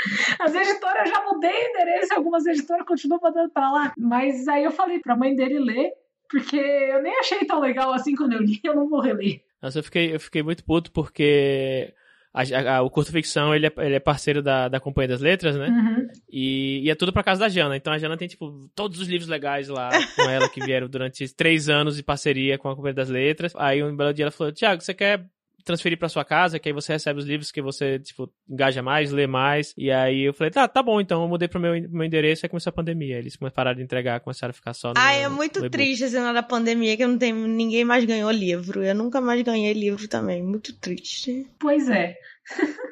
As 0.40 0.54
editoras 0.54 1.06
eu 1.06 1.14
já 1.14 1.24
mudei 1.24 1.50
o 1.50 1.68
endereço, 1.70 2.14
algumas 2.14 2.46
editoras 2.46 2.86
continuam 2.86 3.20
mandando 3.22 3.50
pra 3.50 3.70
lá. 3.70 3.92
Mas 3.98 4.46
aí 4.48 4.64
eu 4.64 4.70
falei 4.70 4.98
pra 5.00 5.16
mãe 5.16 5.34
dele 5.34 5.58
ler, 5.58 5.92
porque 6.28 6.56
eu 6.56 7.02
nem 7.02 7.18
achei 7.18 7.44
tão 7.46 7.60
legal 7.60 7.92
assim 7.92 8.14
quando 8.14 8.32
eu 8.32 8.40
li, 8.40 8.60
eu 8.64 8.74
não 8.74 8.88
vou 8.88 9.00
reler. 9.00 9.42
Nossa, 9.62 9.78
eu 9.78 9.82
fiquei, 9.82 10.14
eu 10.14 10.20
fiquei 10.20 10.42
muito 10.42 10.64
puto 10.64 10.90
porque 10.90 11.92
a, 12.32 12.76
a, 12.76 12.82
o 12.82 12.90
Curto 12.90 13.10
Ficção, 13.10 13.54
ele 13.54 13.66
é, 13.66 13.72
ele 13.78 13.96
é 13.96 14.00
parceiro 14.00 14.40
da, 14.40 14.68
da 14.68 14.78
Companhia 14.78 15.08
das 15.08 15.20
Letras, 15.20 15.56
né? 15.56 15.68
Uhum. 15.68 16.08
E, 16.30 16.84
e, 16.84 16.90
é 16.90 16.94
tudo 16.94 17.12
pra 17.12 17.24
casa 17.24 17.40
da 17.40 17.48
Jana. 17.48 17.76
Então 17.76 17.92
a 17.92 17.98
Jana 17.98 18.16
tem, 18.16 18.28
tipo, 18.28 18.70
todos 18.74 19.00
os 19.00 19.08
livros 19.08 19.28
legais 19.28 19.68
lá 19.68 19.90
com 20.14 20.22
ela 20.22 20.48
que 20.48 20.64
vieram 20.64 20.88
durante 20.88 21.28
três 21.34 21.68
anos 21.68 21.96
de 21.96 22.02
parceria 22.02 22.56
com 22.56 22.68
a 22.68 22.76
Companhia 22.76 22.94
das 22.94 23.08
Letras. 23.08 23.52
Aí 23.56 23.82
um 23.82 23.96
belo 23.96 24.14
dia 24.14 24.24
ela 24.24 24.30
falou, 24.30 24.52
Tiago, 24.52 24.80
você 24.80 24.94
quer 24.94 25.26
transferir 25.64 25.98
para 25.98 26.08
sua 26.08 26.24
casa, 26.24 26.58
que 26.58 26.68
aí 26.68 26.72
você 26.72 26.92
recebe 26.92 27.18
os 27.18 27.26
livros 27.26 27.50
que 27.50 27.62
você, 27.62 27.98
tipo, 27.98 28.32
engaja 28.48 28.82
mais, 28.82 29.10
lê 29.10 29.26
mais. 29.26 29.74
E 29.76 29.90
aí 29.90 30.22
eu 30.22 30.34
falei, 30.34 30.50
tá, 30.50 30.66
tá 30.66 30.82
bom, 30.82 31.00
então 31.00 31.22
eu 31.22 31.28
mudei 31.28 31.48
pro 31.48 31.60
meu, 31.60 31.72
meu 31.90 32.04
endereço 32.04 32.44
e 32.44 32.48
começou 32.48 32.70
a 32.70 32.74
pandemia. 32.74 33.18
Eles 33.18 33.36
pararam 33.36 33.76
de 33.76 33.82
entregar, 33.82 34.20
começaram 34.20 34.50
a 34.50 34.54
ficar 34.54 34.74
só 34.74 34.88
no. 34.88 34.94
Ah, 34.96 35.12
é 35.12 35.28
muito 35.28 35.68
triste 35.70 36.04
esse 36.04 36.16
ano 36.16 36.32
da 36.32 36.42
pandemia 36.42 36.96
que 36.96 37.06
não 37.06 37.18
tem, 37.18 37.32
ninguém 37.32 37.84
mais 37.84 38.04
ganhou 38.04 38.30
livro. 38.30 38.82
Eu 38.82 38.94
nunca 38.94 39.20
mais 39.20 39.42
ganhei 39.42 39.72
livro 39.72 40.06
também. 40.08 40.42
Muito 40.42 40.74
triste. 40.74 41.46
Pois 41.58 41.88
é. 41.88 42.16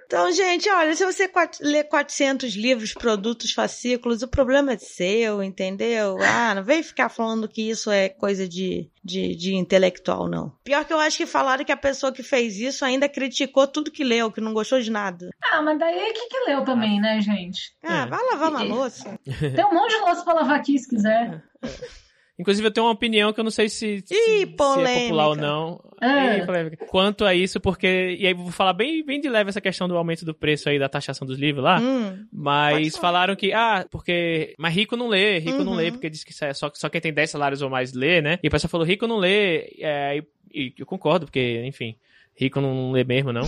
Então, 0.09 0.33
gente, 0.33 0.71
olha, 0.71 0.94
se 0.97 1.05
você 1.05 1.31
lê 1.61 1.85
400 1.85 2.55
livros, 2.55 2.94
produtos, 2.94 3.53
fascículos, 3.53 4.23
o 4.23 4.29
problema 4.29 4.73
é 4.73 4.79
seu, 4.79 5.42
entendeu? 5.42 6.16
Ah, 6.23 6.55
não 6.55 6.64
vem 6.64 6.83
ficar 6.83 7.11
falando 7.11 7.47
que 7.47 7.68
isso 7.68 7.90
é 7.90 8.09
coisa 8.09 8.49
de, 8.49 8.90
de, 9.05 9.37
de 9.37 9.55
intelectual, 9.55 10.27
não. 10.27 10.51
Pior 10.64 10.83
que 10.87 10.94
eu 10.94 10.99
acho 10.99 11.18
que 11.18 11.27
falaram 11.27 11.62
que 11.62 11.73
a 11.73 11.77
pessoa 11.77 12.11
que 12.11 12.23
fez 12.23 12.59
isso 12.59 12.87
ainda 12.87 13.07
criticou 13.07 13.66
tudo 13.66 13.90
que 13.90 14.03
leu, 14.03 14.33
que 14.33 14.40
não 14.40 14.55
gostou 14.55 14.81
de 14.81 14.90
nada. 14.90 15.29
Ah, 15.53 15.61
mas 15.61 15.79
daí 15.79 15.99
é 15.99 16.12
que, 16.14 16.27
que 16.27 16.40
leu 16.47 16.64
também, 16.64 16.99
né, 16.99 17.21
gente? 17.21 17.75
Ah, 17.83 18.05
é. 18.05 18.07
vai 18.07 18.25
lavar 18.33 18.49
uma 18.51 18.62
louça. 18.64 19.21
Tem 19.25 19.66
um 19.66 19.75
monte 19.75 19.90
de 19.90 20.01
louça 20.01 20.25
pra 20.25 20.33
lavar 20.33 20.59
aqui, 20.59 20.79
se 20.79 20.88
quiser. 20.88 21.44
É. 21.62 22.08
Inclusive, 22.38 22.68
eu 22.68 22.70
tenho 22.70 22.87
uma 22.87 22.92
opinião 22.92 23.33
que 23.33 23.40
eu 23.40 23.44
não 23.44 23.51
sei 23.51 23.68
se, 23.68 24.03
se, 24.07 24.14
Ih, 24.14 24.16
se 24.16 24.42
é 24.42 24.46
popular 24.46 25.29
ou 25.29 25.37
não. 25.37 25.81
É. 26.01 26.77
Quanto 26.88 27.24
a 27.24 27.35
isso, 27.35 27.61
porque. 27.61 28.16
E 28.16 28.27
aí, 28.27 28.33
vou 28.33 28.53
falar 28.53 28.72
bem, 28.72 29.05
bem 29.05 29.20
de 29.20 29.29
leve 29.29 29.51
essa 29.51 29.61
questão 29.61 29.88
do 29.88 29.96
aumento 29.96 30.24
do 30.24 30.33
preço 30.33 30.68
aí 30.68 30.79
da 30.79 30.88
taxação 30.88 31.27
dos 31.27 31.37
livros 31.37 31.64
lá. 31.64 31.81
Hum, 31.81 32.27
mas 32.33 32.96
falaram 32.96 33.35
que, 33.35 33.53
ah, 33.53 33.85
porque. 33.90 34.55
Mas 34.57 34.72
rico 34.72 34.96
não 34.96 35.09
lê, 35.09 35.38
rico 35.38 35.59
uhum. 35.59 35.64
não 35.64 35.74
lê, 35.74 35.87
uhum. 35.87 35.92
porque 35.92 36.09
diz 36.09 36.22
que 36.22 36.33
só, 36.33 36.70
só 36.72 36.88
quem 36.88 37.01
tem 37.01 37.12
10 37.12 37.31
salários 37.31 37.61
ou 37.61 37.68
mais 37.68 37.92
lê, 37.92 38.22
né? 38.22 38.38
E 38.40 38.46
o 38.46 38.51
pessoal 38.51 38.70
falou, 38.70 38.87
rico 38.87 39.09
não 39.09 39.16
lê. 39.16 39.74
É, 39.81 40.22
e, 40.53 40.66
e 40.66 40.74
eu 40.79 40.87
concordo, 40.87 41.27
porque, 41.27 41.62
enfim 41.64 41.96
rico 42.38 42.61
não 42.61 42.92
lê 42.92 43.05
mesmo, 43.05 43.33
não. 43.33 43.42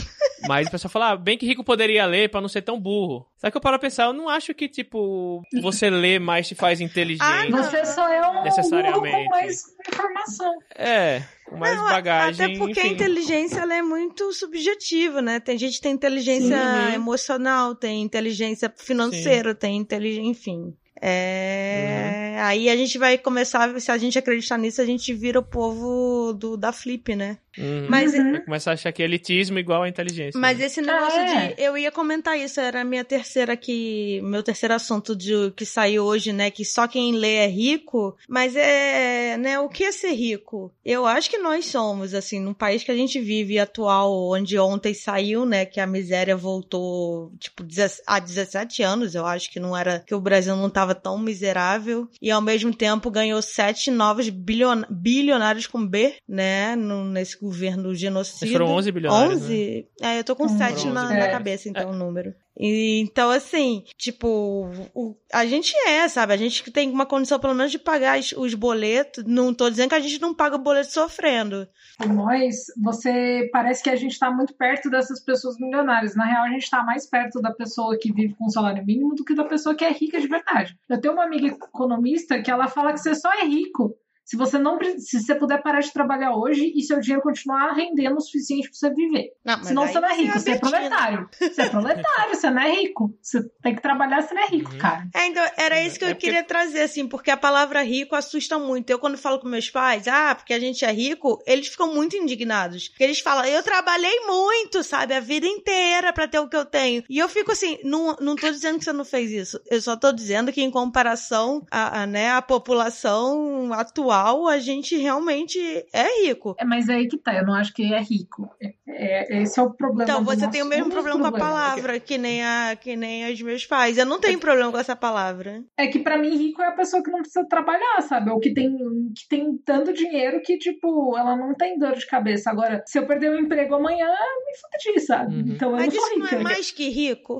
Mas 0.48 0.68
o 0.68 0.70
pessoal 0.70 0.90
fala, 0.90 1.10
ah, 1.10 1.16
bem 1.16 1.36
que 1.36 1.44
rico 1.46 1.62
poderia 1.62 2.06
ler 2.06 2.30
pra 2.30 2.40
não 2.40 2.48
ser 2.48 2.62
tão 2.62 2.80
burro. 2.80 3.26
Só 3.36 3.50
que 3.50 3.56
eu 3.56 3.60
paro 3.60 3.76
a 3.76 3.78
pensar, 3.78 4.04
eu 4.06 4.12
não 4.14 4.26
acho 4.28 4.54
que, 4.54 4.68
tipo, 4.68 5.42
você 5.60 5.90
lê 5.90 6.18
mais 6.18 6.48
te 6.48 6.54
faz 6.54 6.80
inteligente. 6.80 7.22
Ah, 7.22 7.48
não. 7.50 7.62
Você 7.62 7.84
só 7.84 8.08
é 8.08 8.26
um 8.26 8.32
burro 8.32 8.44
Necessariamente. 8.44 9.24
com 9.24 9.30
mais 9.30 9.62
informação. 9.86 10.52
É, 10.74 11.22
com 11.44 11.56
mais 11.58 11.76
Não, 11.76 11.88
bagagem, 11.90 12.46
Até 12.46 12.56
porque 12.58 12.80
a 12.80 12.84
enfim. 12.86 12.94
inteligência 12.94 13.60
ela 13.60 13.74
é 13.74 13.82
muito 13.82 14.32
subjetiva, 14.32 15.20
né? 15.20 15.40
Tem 15.40 15.58
gente 15.58 15.74
que 15.74 15.82
tem 15.82 15.92
inteligência 15.92 16.56
Uhum. 16.56 16.94
emocional, 16.94 17.74
tem 17.74 18.00
inteligência 18.02 18.72
financeira, 18.76 19.54
tem 19.54 19.76
inteligência, 19.76 20.30
enfim. 20.30 20.74
É... 21.00 22.34
Uhum. 22.36 22.44
Aí 22.44 22.68
a 22.68 22.76
gente 22.76 22.98
vai 22.98 23.18
começar, 23.18 23.78
se 23.80 23.90
a 23.90 23.98
gente 23.98 24.18
acreditar 24.18 24.58
nisso, 24.58 24.80
a 24.80 24.86
gente 24.86 25.12
vira 25.12 25.38
o 25.38 25.42
povo 25.42 26.32
do, 26.32 26.56
da 26.56 26.72
Flip, 26.72 27.14
né? 27.14 27.38
Uhum. 27.58 27.86
Mas, 27.88 28.14
Uhum. 28.14 28.32
Vai 28.32 28.40
começar 28.40 28.70
a 28.70 28.74
achar 28.74 28.92
que 28.92 29.02
é 29.02 29.04
elitismo 29.04 29.58
igual 29.58 29.82
a 29.82 29.88
inteligência. 29.88 30.38
mas 30.40 30.58
né? 30.58 30.66
esse 30.66 30.80
negócio 30.80 31.18
é. 31.18 31.48
de. 31.48 31.62
Eu 31.62 31.76
ia 31.76 31.90
comentar 31.90 32.38
isso, 32.38 32.60
era 32.60 32.80
a 32.82 32.84
minha 32.84 33.04
terceira 33.04 33.56
que. 33.56 34.20
Meu 34.22 34.42
terceiro 34.42 34.74
assunto 34.74 35.16
de, 35.16 35.52
que 35.56 35.64
saiu 35.64 36.04
hoje, 36.04 36.32
né? 36.32 36.50
Que 36.50 36.64
só 36.64 36.86
quem 36.86 37.12
lê 37.12 37.36
é 37.36 37.46
rico. 37.46 38.16
Mas 38.28 38.54
é. 38.56 39.36
né? 39.36 39.58
O 39.58 39.68
que 39.68 39.84
é 39.84 39.92
ser 39.92 40.12
rico? 40.12 40.72
Eu 40.84 41.06
acho 41.06 41.30
que 41.30 41.38
nós 41.38 41.66
somos, 41.66 42.14
assim, 42.14 42.40
num 42.40 42.54
país 42.54 42.82
que 42.82 42.90
a 42.90 42.96
gente 42.96 43.20
vive 43.20 43.58
atual, 43.58 44.30
onde 44.30 44.58
ontem 44.58 44.94
saiu, 44.94 45.44
né? 45.44 45.64
Que 45.64 45.80
a 45.80 45.86
miséria 45.86 46.36
voltou, 46.36 47.32
tipo, 47.38 47.62
10 47.62 48.02
há 48.06 48.18
17 48.18 48.82
anos, 48.82 49.14
eu 49.14 49.26
acho 49.26 49.50
que 49.50 49.60
não 49.60 49.76
era. 49.76 50.00
Que 50.00 50.14
o 50.14 50.20
Brasil 50.20 50.54
não 50.56 50.70
tava 50.70 50.89
tão 50.94 51.18
miserável. 51.18 52.08
E 52.20 52.30
ao 52.30 52.40
mesmo 52.40 52.74
tempo 52.74 53.10
ganhou 53.10 53.40
sete 53.42 53.90
novos 53.90 54.28
bilion, 54.28 54.82
bilionários 54.90 55.66
com 55.66 55.86
B, 55.86 56.14
né? 56.28 56.76
No, 56.76 57.04
nesse 57.04 57.38
governo 57.38 57.94
genocida. 57.94 58.38
Mas 58.42 58.52
foram 58.52 58.66
11 58.66 58.92
bilionários, 58.92 59.42
11? 59.42 59.88
É, 60.00 60.18
eu 60.18 60.24
tô 60.24 60.36
com 60.36 60.44
Hum, 60.44 60.56
7 60.58 60.88
na, 60.88 61.04
na 61.10 61.24
É. 61.26 61.30
cabeça, 61.30 61.68
então, 61.68 61.90
o 61.90 61.94
número. 61.94 62.34
Então, 62.62 63.30
assim, 63.30 63.84
tipo, 63.96 64.70
o- 64.94 65.16
a 65.32 65.46
gente 65.46 65.74
é, 65.86 66.06
sabe? 66.08 66.34
A 66.34 66.36
gente 66.36 66.70
tem 66.70 66.90
uma 66.90 67.06
condição, 67.06 67.38
pelo 67.40 67.54
menos, 67.54 67.72
de 67.72 67.78
pagar 67.78 68.18
os, 68.18 68.32
os 68.32 68.54
boletos. 68.54 69.24
Não 69.26 69.54
tô 69.54 69.70
dizendo 69.70 69.88
que 69.88 69.94
a 69.94 70.00
gente 70.00 70.20
não 70.20 70.34
paga 70.34 70.56
o 70.56 70.58
boleto 70.58 70.92
sofrendo. 70.92 71.66
Nós, 72.06 72.56
você 72.82 73.48
parece 73.52 73.82
que 73.82 73.88
a 73.90 73.96
gente 73.96 74.12
está 74.12 74.30
muito 74.30 74.54
perto 74.54 74.90
dessas 74.90 75.20
pessoas 75.24 75.56
milionárias. 75.58 76.14
Na 76.14 76.24
real, 76.26 76.44
a 76.44 76.48
gente 76.50 76.64
está 76.64 76.82
mais 76.84 77.06
perto 77.06 77.40
da 77.40 77.52
pessoa 77.52 77.96
que 77.98 78.12
vive 78.12 78.34
com 78.34 78.48
salário 78.48 78.84
mínimo 78.84 79.14
do 79.14 79.24
que 79.24 79.34
da 79.34 79.44
pessoa 79.44 79.74
que 79.74 79.84
é 79.84 79.90
rica 79.92 80.20
de 80.20 80.28
verdade. 80.28 80.76
Eu 80.88 81.00
tenho 81.00 81.14
uma 81.14 81.24
amiga 81.24 81.46
economista 81.46 82.42
que 82.42 82.50
ela 82.50 82.68
fala 82.68 82.92
que 82.92 83.00
você 83.00 83.14
só 83.14 83.32
é 83.32 83.44
rico 83.44 83.94
se 84.30 84.36
você 84.36 84.58
não 84.58 84.78
se 84.98 85.20
você 85.20 85.34
puder 85.34 85.60
parar 85.60 85.80
de 85.80 85.92
trabalhar 85.92 86.36
hoje 86.36 86.72
e 86.76 86.82
seu 86.82 87.00
dinheiro 87.00 87.20
continuar 87.20 87.72
rendendo 87.72 88.16
o 88.16 88.20
suficiente 88.20 88.68
para 88.70 88.78
você 88.78 88.94
viver. 88.94 89.30
Não, 89.44 89.64
Senão 89.64 89.88
você 89.88 89.98
não 89.98 90.08
é 90.08 90.14
rico, 90.16 90.38
você 90.38 90.50
é 90.50 90.54
Betina. 90.54 90.70
proletário. 90.70 91.28
Você 91.40 91.62
é 91.62 91.68
proletário, 91.68 92.34
você 92.36 92.50
não 92.50 92.62
é 92.62 92.70
rico. 92.70 93.18
Você 93.20 93.42
tem 93.60 93.74
que 93.74 93.82
trabalhar, 93.82 94.22
você 94.22 94.32
não 94.32 94.42
é 94.42 94.46
rico, 94.46 94.70
Uhum. 94.72 94.78
cara. 94.78 95.08
É, 95.16 95.26
então, 95.26 95.44
era 95.56 95.82
isso 95.82 95.98
que 95.98 96.04
eu 96.04 96.08
É 96.10 96.14
porque- 96.14 96.26
queria 96.28 96.44
trazer, 96.44 96.82
assim, 96.82 97.08
porque 97.08 97.28
a 97.30 97.36
palavra 97.36 97.82
rico 97.82 98.14
assusta 98.14 98.56
muito. 98.56 98.88
Eu, 98.90 99.00
quando 99.00 99.18
falo 99.18 99.40
com 99.40 99.48
meus 99.48 99.68
pais, 99.68 100.06
ah, 100.06 100.32
porque 100.32 100.54
a 100.54 100.60
gente 100.60 100.84
é 100.84 100.92
rico, 100.92 101.42
eles 101.44 101.66
ficam 101.66 101.92
muito 101.92 102.14
indignados. 102.16 102.88
Porque 102.88 103.02
eles 103.02 103.18
falam, 103.18 103.44
eu 103.46 103.62
trabalhei 103.64 104.20
muito, 104.26 104.84
sabe, 104.84 105.12
a 105.14 105.18
vida 105.20 105.46
inteira 105.46 106.12
pra 106.12 106.28
ter 106.28 106.38
o 106.38 106.48
que 106.48 106.56
eu 106.56 106.64
tenho. 106.64 107.02
E 107.10 107.18
eu 107.18 107.28
fico 107.28 107.50
assim, 107.50 107.78
não, 107.82 108.16
não 108.20 108.36
tô 108.36 108.48
dizendo 108.48 108.78
que 108.78 108.84
você 108.84 108.92
não 108.92 109.04
fez 109.04 109.32
isso. 109.32 109.60
Eu 109.68 109.82
só 109.82 109.96
tô 109.96 110.12
dizendo 110.12 110.52
que, 110.52 110.62
em 110.62 110.70
comparação 110.70 111.66
a, 111.70 112.02
a, 112.02 112.06
né, 112.06 112.30
a 112.30 112.40
população 112.42 113.72
atual, 113.72 114.19
a 114.48 114.58
gente 114.58 114.96
realmente 114.96 115.58
é 115.92 116.24
rico. 116.26 116.54
É, 116.58 116.64
mas 116.64 116.88
é 116.88 116.94
aí 116.94 117.08
que 117.08 117.16
tá, 117.18 117.34
eu 117.34 117.44
não 117.44 117.54
acho 117.54 117.72
que 117.72 117.82
é 117.92 118.00
rico. 118.00 118.48
É, 118.60 118.72
é- 118.88 119.42
esse 119.42 119.58
é 119.58 119.62
o 119.62 119.70
problema. 119.72 120.02
Então, 120.04 120.24
você 120.24 120.48
tem 120.50 120.62
o 120.62 120.66
mesmo 120.66 120.86
um 120.86 120.88
dos 120.88 120.94
problema 120.94 121.30
com 121.30 121.36
a 121.36 121.38
palavra, 121.38 121.98
que 122.00 122.18
nem, 122.18 122.44
a, 122.44 122.76
que 122.80 122.96
nem 122.96 123.32
os 123.32 123.40
meus 123.42 123.64
pais. 123.66 123.98
Eu 123.98 124.06
não 124.06 124.20
tenho 124.20 124.38
problema 124.38 124.70
com 124.70 124.78
essa 124.78 124.96
palavra. 124.96 125.62
É 125.78 125.86
que 125.86 125.98
pra 125.98 126.18
mim 126.18 126.36
rico 126.36 126.60
é 126.62 126.66
a 126.68 126.72
pessoa 126.72 127.02
que 127.02 127.10
não 127.10 127.20
precisa 127.20 127.46
trabalhar, 127.48 128.00
sabe? 128.02 128.30
Ou 128.30 128.38
que 128.40 128.52
tem, 128.52 128.70
que 129.16 129.28
tem 129.28 129.56
tanto 129.64 129.92
dinheiro 129.92 130.40
que, 130.42 130.58
tipo, 130.58 131.16
ela 131.16 131.36
não 131.36 131.54
tem 131.54 131.78
dor 131.78 131.94
de 131.96 132.06
cabeça. 132.06 132.50
Agora, 132.50 132.82
se 132.86 132.98
eu 132.98 133.06
perder 133.06 133.30
o 133.30 133.38
emprego 133.38 133.74
amanhã, 133.74 134.06
me 134.08 134.56
fudi, 134.56 135.00
sabe? 135.00 135.34
Uhum. 135.34 135.52
Então 135.54 135.70
eu 135.70 135.76
Mas 135.76 135.94
não 135.94 136.00
sou 136.00 136.10
isso 136.10 136.18
não 136.18 136.24
rica. 136.26 136.36
é 136.36 136.42
mais 136.42 136.70
que 136.70 136.88
rico. 136.88 137.38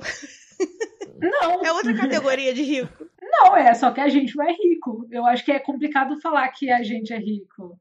Não. 1.19 1.61
É 1.65 1.71
outra 1.71 1.93
categoria 1.97 2.53
de 2.53 2.61
rico. 2.63 3.05
Não, 3.31 3.55
é, 3.55 3.73
só 3.73 3.91
que 3.91 4.01
a 4.01 4.09
gente 4.09 4.35
não 4.35 4.45
é 4.45 4.53
rico. 4.53 5.07
Eu 5.09 5.25
acho 5.25 5.43
que 5.45 5.51
é 5.51 5.59
complicado 5.59 6.19
falar 6.19 6.47
que 6.49 6.69
a 6.69 6.83
gente 6.83 7.13
é 7.13 7.17
rico. 7.17 7.79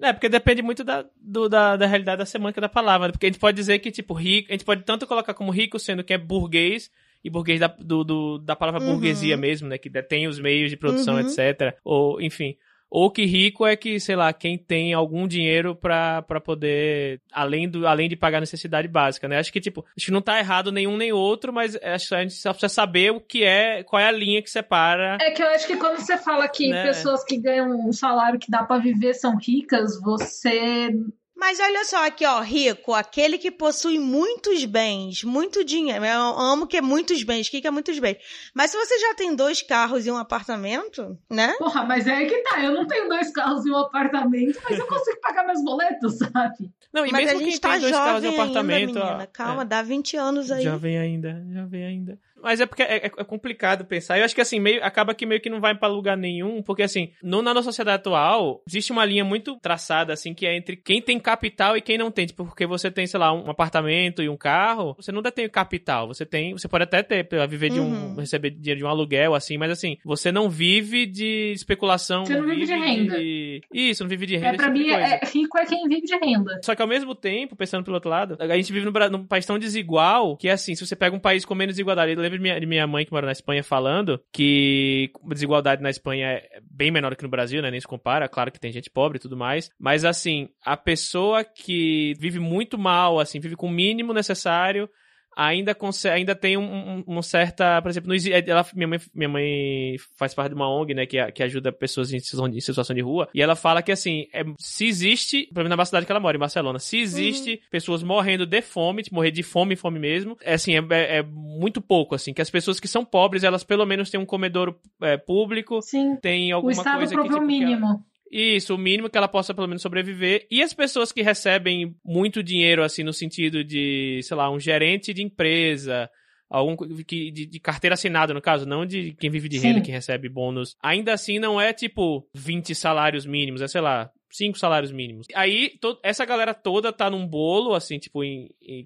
É, 0.00 0.12
porque 0.12 0.28
depende 0.28 0.62
muito 0.62 0.82
da, 0.84 1.04
do- 1.16 1.48
da, 1.48 1.76
da 1.76 1.86
realidade 1.86 2.18
da 2.18 2.26
semântica 2.26 2.60
da 2.60 2.68
palavra. 2.68 3.10
Porque 3.12 3.26
a 3.26 3.28
gente 3.28 3.38
pode 3.40 3.56
dizer 3.56 3.78
que, 3.78 3.90
tipo, 3.90 4.12
rico, 4.14 4.48
a 4.50 4.52
gente 4.52 4.64
pode 4.64 4.82
tanto 4.84 5.06
colocar 5.06 5.34
como 5.34 5.50
rico 5.52 5.78
sendo 5.78 6.02
que 6.04 6.12
é 6.12 6.18
burguês, 6.18 6.90
e 7.22 7.30
burguês 7.30 7.58
da, 7.60 7.68
do, 7.68 8.04
do- 8.04 8.38
da 8.38 8.54
palavra 8.54 8.80
Uhum. 8.80 8.92
burguesia 8.92 9.36
mesmo, 9.36 9.68
né? 9.68 9.78
Que 9.78 9.88
detém 9.88 10.26
os 10.26 10.38
meios 10.38 10.70
de 10.70 10.76
produção, 10.76 11.14
Uhum. 11.14 11.20
etc. 11.20 11.76
Ou, 11.84 12.20
enfim. 12.20 12.56
Ou 12.96 13.10
que 13.10 13.24
rico 13.24 13.66
é 13.66 13.74
que, 13.74 13.98
sei 13.98 14.14
lá, 14.14 14.32
quem 14.32 14.56
tem 14.56 14.94
algum 14.94 15.26
dinheiro 15.26 15.74
pra, 15.74 16.22
pra 16.22 16.40
poder, 16.40 17.20
além, 17.32 17.68
do, 17.68 17.88
além 17.88 18.08
de 18.08 18.14
pagar 18.14 18.38
a 18.38 18.42
necessidade 18.42 18.86
básica, 18.86 19.26
né? 19.26 19.36
Acho 19.36 19.52
que, 19.52 19.60
tipo, 19.60 19.84
acho 19.96 20.06
que 20.06 20.12
não 20.12 20.22
tá 20.22 20.38
errado 20.38 20.70
nenhum 20.70 20.96
nem 20.96 21.12
outro, 21.12 21.52
mas 21.52 21.74
acho 21.82 22.10
que 22.10 22.14
a 22.14 22.22
gente 22.22 22.34
só 22.34 22.52
precisa 22.52 22.72
saber 22.72 23.10
o 23.10 23.20
que 23.20 23.42
é, 23.42 23.82
qual 23.82 23.98
é 23.98 24.06
a 24.06 24.12
linha 24.12 24.40
que 24.40 24.48
separa. 24.48 25.18
É 25.20 25.32
que 25.32 25.42
eu 25.42 25.48
acho 25.48 25.66
que 25.66 25.76
quando 25.76 25.98
você 25.98 26.16
fala 26.16 26.46
que 26.48 26.70
Né? 26.70 26.84
pessoas 26.84 27.24
que 27.24 27.36
ganham 27.36 27.68
um 27.68 27.92
salário 27.92 28.38
que 28.38 28.48
dá 28.48 28.62
pra 28.62 28.78
viver 28.78 29.12
são 29.14 29.36
ricas, 29.38 30.00
você. 30.00 30.90
Mas 31.36 31.58
olha 31.60 31.84
só 31.84 32.06
aqui, 32.06 32.24
ó, 32.24 32.40
rico, 32.40 32.94
aquele 32.94 33.36
que 33.38 33.50
possui 33.50 33.98
muitos 33.98 34.64
bens, 34.64 35.24
muito 35.24 35.64
dinheiro. 35.64 36.04
Eu 36.04 36.20
amo 36.38 36.66
que 36.66 36.76
é 36.76 36.80
muitos 36.80 37.22
bens, 37.22 37.48
o 37.48 37.50
que 37.50 37.60
que 37.60 37.66
é 37.66 37.70
muitos 37.70 37.98
bens? 37.98 38.18
Mas 38.54 38.70
se 38.70 38.76
você 38.76 38.98
já 38.98 39.14
tem 39.14 39.34
dois 39.34 39.60
carros 39.60 40.06
e 40.06 40.10
um 40.10 40.16
apartamento, 40.16 41.18
né? 41.28 41.54
Porra, 41.58 41.84
mas 41.84 42.06
é 42.06 42.12
aí 42.14 42.26
que 42.28 42.38
tá. 42.42 42.62
Eu 42.62 42.72
não 42.72 42.86
tenho 42.86 43.08
dois 43.08 43.32
carros 43.32 43.66
e 43.66 43.70
um 43.70 43.76
apartamento, 43.76 44.60
mas 44.68 44.78
eu 44.78 44.86
consigo 44.86 45.20
pagar 45.20 45.44
meus 45.46 45.62
boletos, 45.62 46.18
sabe? 46.18 46.70
Não, 46.92 47.04
e 47.04 47.10
Mas 47.10 47.22
a 47.22 47.32
mesmo 47.32 47.40
gente 47.40 47.50
quem 47.50 47.60
tá 47.60 47.70
tem 47.72 47.80
dois 47.80 47.92
carros 47.92 48.22
e 48.24 48.28
um 48.28 48.30
jovem 48.30 48.40
ainda, 48.40 48.42
apartamento. 48.60 48.98
ó, 49.00 49.04
menina. 49.06 49.26
Calma, 49.26 49.62
é. 49.62 49.64
dá 49.64 49.82
20 49.82 50.16
anos 50.16 50.50
aí. 50.52 50.62
Jovem 50.62 50.96
ainda, 50.96 51.44
jovem 51.52 51.84
ainda. 51.84 52.18
Mas 52.40 52.60
é 52.60 52.66
porque 52.66 52.82
é, 52.82 53.06
é- 53.06 53.06
é 53.06 53.24
complicado 53.24 53.86
pensar. 53.86 54.18
Eu 54.18 54.24
acho 54.24 54.34
que 54.34 54.40
assim, 54.40 54.60
meio, 54.60 54.84
acaba 54.84 55.14
que 55.14 55.24
meio 55.24 55.40
que 55.40 55.48
não 55.48 55.60
vai 55.62 55.74
pra 55.74 55.88
lugar 55.88 56.14
nenhum, 56.14 56.62
porque 56.62 56.82
assim, 56.82 57.10
no, 57.22 57.40
na 57.40 57.54
nossa 57.54 57.64
sociedade 57.64 57.96
atual, 57.96 58.62
existe 58.68 58.92
uma 58.92 59.04
linha 59.04 59.24
muito 59.24 59.56
traçada, 59.56 60.12
assim, 60.12 60.34
que 60.34 60.46
é 60.46 60.54
entre 60.54 60.76
quem 60.76 61.00
tem 61.00 61.18
capital 61.24 61.76
e 61.76 61.80
quem 61.80 61.98
não 61.98 62.10
tem. 62.10 62.26
Tipo, 62.26 62.44
porque 62.44 62.66
você 62.66 62.90
tem, 62.90 63.06
sei 63.06 63.18
lá, 63.18 63.32
um 63.32 63.50
apartamento 63.50 64.22
e 64.22 64.28
um 64.28 64.36
carro, 64.36 64.94
você 64.96 65.10
não 65.10 65.22
detém 65.22 65.48
capital. 65.48 66.06
Você 66.06 66.24
tem, 66.26 66.52
você 66.52 66.68
pode 66.68 66.84
até 66.84 67.02
ter, 67.02 67.26
viver 67.48 67.70
de 67.70 67.80
um, 67.80 67.84
Uhum. 67.84 68.14
receber 68.16 68.50
dinheiro 68.50 68.78
de 68.78 68.84
um 68.84 68.88
aluguel, 68.88 69.34
assim, 69.34 69.56
mas 69.58 69.70
assim, 69.70 69.96
você 70.04 70.30
não 70.30 70.48
vive 70.50 71.06
de 71.06 71.52
especulação. 71.52 72.24
Você 72.26 72.36
não 72.36 72.46
vive 72.46 72.66
de 72.66 72.74
renda. 72.74 73.18
de- 73.18 73.60
Isso, 73.72 74.02
não 74.04 74.08
vive 74.10 74.26
de 74.26 74.36
renda. 74.36 74.48
É, 74.48 74.56
pra 74.56 74.66
tipo 74.66 74.78
mim, 74.78 74.90
coisa. 74.90 75.06
é, 75.06 75.20
rico 75.32 75.58
é 75.58 75.64
quem 75.66 75.88
vive 75.88 76.02
de 76.02 76.16
renda. 76.16 76.60
Só 76.62 76.74
que 76.74 76.82
ao 76.82 76.88
mesmo 76.88 77.14
tempo, 77.14 77.56
pensando 77.56 77.82
pelo 77.84 77.94
outro 77.96 78.10
lado, 78.10 78.36
a 78.38 78.56
gente 78.56 78.72
vive 78.72 78.84
num, 78.86 78.92
num 79.10 79.26
país 79.26 79.46
tão 79.46 79.58
desigual 79.58 80.36
que, 80.36 80.48
assim, 80.48 80.74
se 80.74 80.86
você 80.86 80.94
pega 80.94 81.14
um 81.16 81.20
país 81.20 81.44
com 81.44 81.54
menos 81.54 81.74
desigualdade, 81.74 82.12
eu 82.12 82.20
lembro 82.20 82.38
de 82.38 82.42
minha, 82.42 82.60
de 82.60 82.66
minha 82.66 82.86
mãe 82.86 83.04
que 83.04 83.12
mora 83.12 83.26
na 83.26 83.32
Espanha 83.32 83.62
falando 83.64 84.20
que 84.32 85.10
a 85.24 85.32
desigualdade 85.34 85.82
na 85.82 85.90
Espanha 85.90 86.26
é 86.28 86.60
bem 86.70 86.90
menor 86.90 87.14
que 87.16 87.22
no 87.22 87.28
Brasil, 87.28 87.62
né? 87.62 87.70
Nem 87.70 87.80
se 87.80 87.86
compara. 87.86 88.28
Claro 88.28 88.50
que 88.52 88.60
tem 88.60 88.72
gente 88.72 88.90
pobre 88.90 89.16
e 89.16 89.20
tudo 89.20 89.36
mais. 89.36 89.70
Mas, 89.78 90.04
assim, 90.04 90.48
a 90.64 90.76
pessoa 90.76 91.13
que 91.44 92.14
vive 92.18 92.38
muito 92.38 92.78
mal, 92.78 93.18
assim, 93.20 93.40
vive 93.40 93.56
com 93.56 93.66
o 93.66 93.70
mínimo 93.70 94.12
necessário. 94.12 94.88
Ainda, 95.36 95.74
consegue, 95.74 96.14
ainda 96.14 96.32
tem 96.32 96.56
um, 96.56 96.62
um, 96.62 97.04
um 97.18 97.20
certa. 97.20 97.82
Por 97.82 97.88
exemplo, 97.88 98.14
exi- 98.14 98.30
ela, 98.32 98.64
minha, 98.72 98.86
mãe, 98.86 99.00
minha 99.12 99.28
mãe 99.28 99.96
faz 100.16 100.32
parte 100.32 100.50
de 100.50 100.54
uma 100.54 100.70
ONG, 100.72 100.94
né? 100.94 101.06
Que, 101.06 101.32
que 101.32 101.42
ajuda 101.42 101.72
pessoas 101.72 102.12
em 102.12 102.20
situação, 102.20 102.48
de, 102.48 102.56
em 102.56 102.60
situação 102.60 102.94
de 102.94 103.02
rua. 103.02 103.28
E 103.34 103.42
ela 103.42 103.56
fala 103.56 103.82
que, 103.82 103.90
assim, 103.90 104.26
é, 104.32 104.44
se 104.60 104.86
existe. 104.86 105.48
Pelo 105.52 105.64
menos 105.64 105.76
na 105.76 105.84
cidade 105.84 106.06
que 106.06 106.12
ela 106.12 106.20
mora, 106.20 106.36
em 106.36 106.38
Barcelona. 106.38 106.78
Se 106.78 106.98
existe 107.00 107.60
pessoas 107.68 108.00
morrendo 108.04 108.46
de 108.46 108.62
fome, 108.62 109.02
tipo, 109.02 109.16
morrer 109.16 109.32
de 109.32 109.42
fome, 109.42 109.74
fome 109.74 109.98
mesmo. 109.98 110.36
É 110.40 110.54
assim, 110.54 110.76
é, 110.76 110.78
é- 110.92 111.16
é 111.18 111.22
muito 111.24 111.80
pouco, 111.82 112.14
assim. 112.14 112.32
Que 112.32 112.40
as 112.40 112.48
pessoas 112.50 112.78
que 112.78 112.86
são 112.86 113.04
pobres, 113.04 113.42
elas 113.42 113.64
pelo 113.64 113.84
menos 113.84 114.10
têm 114.10 114.20
um 114.20 114.24
comedouro 114.26 114.78
é, 115.02 115.16
público. 115.16 115.82
Sim. 115.82 116.14
Tem 116.22 116.52
O 116.52 116.56
alguma 116.58 116.70
Estado 116.74 116.98
coisa 116.98 117.10
que, 117.12 117.20
provê 117.20 117.28
tipo, 117.34 117.44
o 117.44 117.48
que 117.48 117.54
ela- 117.64 117.66
mínimo. 117.72 118.04
Isso, 118.30 118.74
o 118.74 118.78
mínimo 118.78 119.08
que 119.08 119.16
ela 119.18 119.28
possa 119.28 119.54
pelo 119.54 119.66
menos 119.68 119.82
sobreviver. 119.82 120.46
E 120.50 120.62
as 120.62 120.72
pessoas 120.72 121.12
que 121.12 121.22
recebem 121.22 121.94
muito 122.04 122.42
dinheiro, 122.42 122.82
assim, 122.82 123.02
no 123.02 123.12
sentido 123.12 123.62
de, 123.62 124.20
sei 124.22 124.36
lá, 124.36 124.50
um 124.50 124.58
gerente 124.58 125.12
de 125.14 125.22
empresa, 125.22 126.10
algum 126.50 126.76
que, 127.04 127.30
de, 127.30 127.46
de 127.46 127.60
carteira 127.60 127.94
assinada, 127.94 128.34
no 128.34 128.40
caso, 128.42 128.66
não 128.66 128.84
de 128.86 129.14
quem 129.14 129.30
vive 129.30 129.48
de 129.48 129.58
renda, 129.58 129.80
que 129.80 129.90
recebe 129.92 130.28
bônus. 130.28 130.74
Ainda 130.82 131.12
assim, 131.12 131.38
não 131.38 131.60
é 131.60 131.72
tipo 131.72 132.28
20 132.34 132.74
salários 132.74 133.24
mínimos, 133.26 133.60
é, 133.62 133.68
sei 133.68 133.80
lá, 133.80 134.10
5 134.30 134.58
salários 134.58 134.90
mínimos. 134.90 135.26
Aí, 135.34 135.70
to- 135.80 135.98
essa 136.02 136.24
galera 136.24 136.52
toda 136.54 136.92
tá 136.92 137.08
num 137.08 137.26
bolo, 137.26 137.72
assim, 137.74 137.98
tipo, 137.98 138.24
em 138.24 138.48
em, 138.62 138.84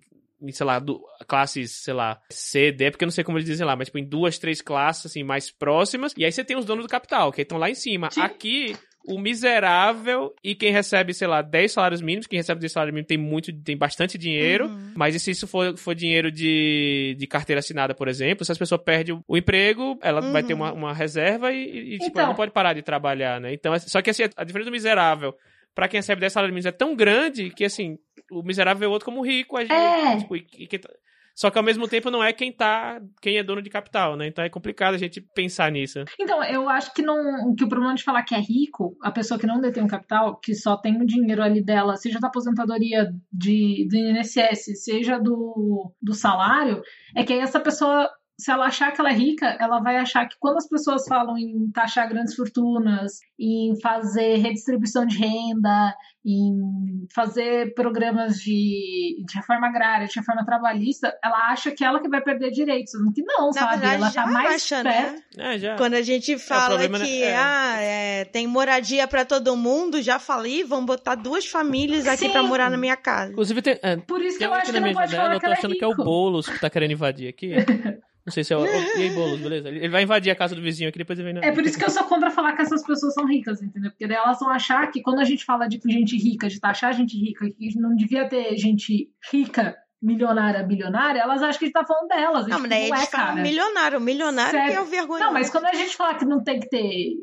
sei 0.53 0.67
lá, 0.67 0.79
do, 0.79 1.01
classes, 1.27 1.73
sei 1.83 1.95
lá, 1.95 2.19
C, 2.31 2.71
D, 2.73 2.91
porque 2.91 3.05
eu 3.05 3.07
não 3.07 3.13
sei 3.13 3.25
como 3.25 3.39
eles 3.39 3.49
dizem 3.49 3.67
lá, 3.67 3.75
mas 3.77 3.89
tipo, 3.89 3.99
em 3.99 4.05
duas, 4.05 4.39
três 4.39 4.61
classes, 4.63 5.07
assim, 5.07 5.23
mais 5.23 5.51
próximas, 5.51 6.13
e 6.17 6.25
aí 6.25 6.31
você 6.33 6.45
tem 6.45 6.57
os 6.57 6.65
donos 6.65 6.85
do 6.85 6.89
capital, 6.91 7.33
que 7.33 7.43
estão 7.43 7.59
lá 7.59 7.69
em 7.71 7.75
cima. 7.75 8.11
Sim. 8.11 8.21
Aqui, 8.21 8.77
o 9.07 9.19
miserável 9.19 10.35
e 10.45 10.55
quem 10.55 10.71
recebe, 10.73 11.15
sei 11.15 11.27
lá, 11.27 11.41
10 11.43 11.73
salários 11.73 12.01
mínimos, 12.03 12.27
quem 12.27 12.39
recebe 12.39 12.61
10 12.61 12.73
salários 12.73 12.93
mínimos 12.95 13.09
tem 13.09 13.19
muito, 13.19 13.53
tem 13.63 13.77
bastante 13.77 14.19
dinheiro, 14.19 14.67
Uhum. 14.67 14.93
mas 14.97 15.15
e 15.15 15.21
se 15.21 15.31
isso 15.31 15.47
for, 15.47 15.77
for 15.77 15.95
dinheiro 15.95 16.31
de, 16.31 17.17
de 17.19 17.27
carteira 17.27 17.61
assinada, 17.61 17.95
por 17.95 18.07
exemplo, 18.09 18.45
se 18.45 18.53
as 18.53 18.59
pessoas 18.59 18.81
perdem 18.83 19.21
o, 19.27 19.37
emprego, 19.37 19.99
ela 20.03 20.21
vai 20.21 20.43
ter 20.43 20.53
Uhum. 20.55 20.61
uma, 20.61 20.73
uma 20.73 20.93
reserva 20.95 21.53
e, 21.53 21.95
e, 21.95 21.99
tipo, 21.99 22.11
Então. 22.11 22.21
ela 22.23 22.29
não 22.29 22.37
pode 22.37 22.53
parar 22.53 22.73
de 22.75 22.83
trabalhar, 22.83 23.41
né? 23.41 23.53
Então, 23.53 23.73
assim, 23.73 23.89
só 23.89 24.01
que 24.03 24.11
assim, 24.11 24.25
a 24.37 24.45
diferença 24.45 24.71
do 24.71 24.75
miserável 24.75 25.35
pra 25.75 25.89
quem 25.89 25.99
recebe 25.99 26.21
10 26.21 26.33
salários 26.33 26.53
mínimos 26.53 26.67
é 26.67 26.73
tão 26.73 26.95
grande 26.95 27.51
que, 27.51 27.65
assim, 27.65 27.99
o 28.31 28.43
miserável 28.43 28.81
vê 28.81 28.87
o 28.87 28.91
outro 28.91 29.07
como 29.07 29.25
rico, 29.25 29.57
a 29.57 29.61
gente, 29.63 29.73
É. 29.73 30.17
tipo, 30.19 30.37
e- 30.37 30.47
e 30.59 30.67
quem 30.67 30.79
tá- 30.79 30.91
só 31.35 31.51
que 31.51 31.57
ao 31.59 31.63
mesmo 31.63 31.87
tempo 31.87 32.11
não 32.11 32.21
é 32.25 32.33
quem 32.33 32.51
tá, 32.53 33.01
quem 33.23 33.39
é 33.39 33.45
dono 33.45 33.63
de 33.63 33.71
capital, 33.71 34.17
né? 34.17 34.27
Então 34.27 34.45
é 34.45 34.49
complicado 34.49 34.95
a 34.95 34.99
gente 34.99 35.21
pensar 35.21 35.71
nisso. 35.71 36.05
Então, 36.19 36.43
eu 36.43 36.69
acho 36.69 36.93
que 36.93 37.01
não 37.01 37.55
que 37.55 37.63
o 37.63 37.69
problema 37.69 37.95
de 37.95 38.03
falar 38.03 38.25
que 38.25 38.35
é 38.35 38.41
rico, 38.41 38.97
a 39.01 39.13
pessoa 39.13 39.39
que 39.39 39.47
não 39.47 39.61
detém 39.61 39.85
um 39.85 39.87
capital, 39.87 40.37
que 40.41 40.53
só 40.53 40.77
tem 40.77 41.01
o 41.01 41.07
dinheiro 41.07 41.41
ali 41.41 41.63
dela, 41.65 41.97
seja 41.97 42.19
da 42.19 42.27
aposentadoria 42.27 43.09
de, 43.33 43.87
do 43.89 43.95
INSS, 43.97 44.83
seja 44.83 45.17
do, 45.19 45.93
do 46.03 46.13
salário, 46.13 46.83
é 47.15 47.23
que 47.23 47.33
aí 47.33 47.39
essa 47.39 47.61
pessoa, 47.61 48.11
se 48.41 48.51
ela 48.53 48.67
achar 48.67 48.93
que 48.93 49.01
ela 49.01 49.11
é 49.11 49.15
rica, 49.15 49.57
ela 49.59 49.81
vai 49.81 49.97
achar 49.97 50.27
que 50.29 50.37
quando 50.39 50.59
as 50.59 50.69
pessoas 50.69 51.05
falam 51.09 51.37
em 51.37 51.71
taxar 51.73 52.09
grandes 52.09 52.35
fortunas, 52.37 53.19
em 53.39 53.75
fazer 53.81 54.37
redistribuição 54.37 55.05
de 55.05 55.19
renda, 55.19 55.95
em 56.25 57.07
fazer 57.13 57.75
programas 57.75 58.37
de, 58.39 59.25
de 59.27 59.35
reforma 59.35 59.67
agrária, 59.67 60.07
de 60.07 60.15
reforma 60.15 60.45
trabalhista, 60.45 61.13
ela 61.25 61.51
acha 61.51 61.71
que 61.73 61.85
ela 61.85 62.01
que 62.01 62.09
vai 62.09 62.21
perder 62.23 62.51
direitos, 62.53 62.93
que 63.15 63.23
não, 63.23 63.47
Na 63.47 63.53
sabe? 63.53 63.71
verdade, 63.73 63.95
ela 63.97 64.11
já 64.11 64.23
tá 64.25 64.31
mais 64.31 64.55
acha, 64.63 64.83
perto. 64.85 65.13
né? 65.13 65.23
É, 65.55 65.59
já. 65.59 65.77
Quando 65.77 65.95
a 65.95 66.03
gente 66.03 66.39
fala 66.39 66.69
problema, 66.79 66.99
né? 66.99 67.05
que 67.07 67.23
É. 67.25 67.37
ah, 67.37 67.77
é, 67.81 68.25
tem 68.27 68.47
moradia 68.47 69.09
pra 69.09 69.25
todo 69.25 69.57
mundo, 69.57 70.01
já 70.01 70.19
falei, 70.21 70.63
vão 70.63 70.85
botar 70.85 71.15
duas 71.17 71.47
famílias 71.47 72.07
aqui 72.07 72.27
Sim. 72.27 72.31
pra 72.33 72.43
morar 72.43 72.71
na 72.71 72.77
minha 72.77 72.97
casa. 72.97 73.33
Inclusive, 73.33 73.63
tem, 73.63 73.79
é, 73.83 73.97
Por 73.97 74.23
isso 74.23 74.39
que 74.39 74.45
eu 74.45 74.53
acho 74.55 74.71
que 74.73 74.79
não 74.79 74.93
pode 74.93 75.17
falar 75.17 75.35
eu 75.35 75.41
que 75.41 75.41
tô 75.41 75.47
ela 75.47 75.55
é 75.55 75.59
achando 75.59 75.73
rico. 75.73 75.79
que 75.79 75.85
é 75.85 75.89
o 75.89 76.05
Boulos 76.05 76.49
que 76.49 76.61
tá 76.61 76.71
querendo 76.71 76.93
invadir 76.93 77.29
aqui. 77.29 77.53
Não 78.29 78.33
sei 78.33 78.45
se 78.45 78.53
é 78.53 78.57
o. 78.59 78.67
E 78.67 78.69
aí, 78.69 79.11
Boulos, 79.11 79.41
beleza? 79.41 79.71
Ele 79.71 79.89
vai 79.89 80.03
invadir 80.03 80.31
a 80.31 80.37
casa 80.37 80.55
do 80.55 80.61
vizinho 80.61 80.91
aqui, 80.91 80.99
depois 80.99 81.19
ele 81.19 81.33
vem 81.33 81.41
na. 81.41 81.47
É 81.47 81.51
por 81.51 81.65
isso 81.65 81.79
que 81.79 81.85
eu 81.85 81.89
sou 81.89 82.05
contra 82.05 82.31
falar 82.31 82.55
que 82.55 82.61
essas 82.61 82.85
pessoas 82.85 83.15
são 83.15 83.27
ricas, 83.27 83.63
entendeu? 83.63 83.91
Porque 83.91 84.07
daí 84.07 84.19
elas 84.19 84.39
vão 84.39 84.51
achar 84.51 84.87
que 84.91 85.01
quando 85.01 85.21
a 85.21 85.25
gente 85.25 85.47
fala 85.47 85.67
de 85.67 85.81
gente 85.87 86.15
rica, 86.19 86.47
de 86.47 86.61
taxar 86.61 86.93
gente 86.93 87.17
rica, 87.17 87.51
que 87.51 87.81
não 87.81 87.97
devia 87.97 88.29
ter 88.29 88.55
gente 88.59 89.09
rica, 89.33 89.75
milionária, 90.01 90.63
bilionária, 90.63 91.21
elas 91.21 91.43
acham 91.43 91.59
que 91.59 91.65
a 91.65 91.69
gente 91.69 91.73
tá 91.73 91.87
falando 91.87 92.09
delas. 92.09 92.47
Não, 92.47 92.61
mas 92.61 92.69
daí 92.69 92.89
não 92.91 92.97
é, 92.97 93.07
cara. 93.07 93.41
milionário. 93.41 94.01
Milionário 94.01 94.51
Sério. 94.53 94.73
que 94.73 94.77
é 94.77 94.81
o 94.83 94.85
vergonha. 94.85 95.25
Não, 95.25 95.33
mas 95.33 95.49
quando 95.49 95.65
a 95.65 95.75
gente 95.75 95.97
fala 95.97 96.15
que 96.15 96.27
não 96.27 96.45
tem 96.45 96.61
que 96.61 96.69
ter 96.69 97.15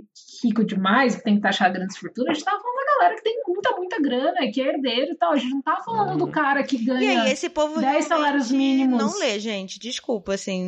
rico 0.45 0.63
demais, 0.63 1.15
que 1.15 1.23
tem 1.23 1.35
que 1.35 1.41
taxar 1.41 1.71
grandes 1.71 1.97
fortunas, 1.97 2.31
a 2.31 2.33
gente 2.33 2.45
tava 2.45 2.61
falando 2.61 2.75
da 2.85 2.95
galera 2.99 3.15
que 3.15 3.23
tem 3.23 3.41
muita, 3.47 3.71
muita 3.75 4.01
grana, 4.01 4.51
que 4.51 4.61
é 4.61 4.67
herdeiro 4.67 5.11
e 5.11 5.15
tal. 5.15 5.33
A 5.33 5.37
gente 5.37 5.51
não 5.53 5.61
tava 5.61 5.83
falando 5.83 6.11
Uhum. 6.11 6.17
do 6.17 6.27
cara 6.27 6.63
que 6.63 6.75
E 6.75 6.85
ganha. 6.85 7.23
aí, 7.23 7.31
esse 7.31 7.49
povo 7.49 7.73
10 7.75 7.81
realmente 7.83 8.07
salários 8.07 8.51
mínimos. 8.51 8.97
não 9.01 9.19
lê, 9.19 9.39
gente. 9.39 9.79
Desculpa, 9.79 10.33
assim. 10.33 10.67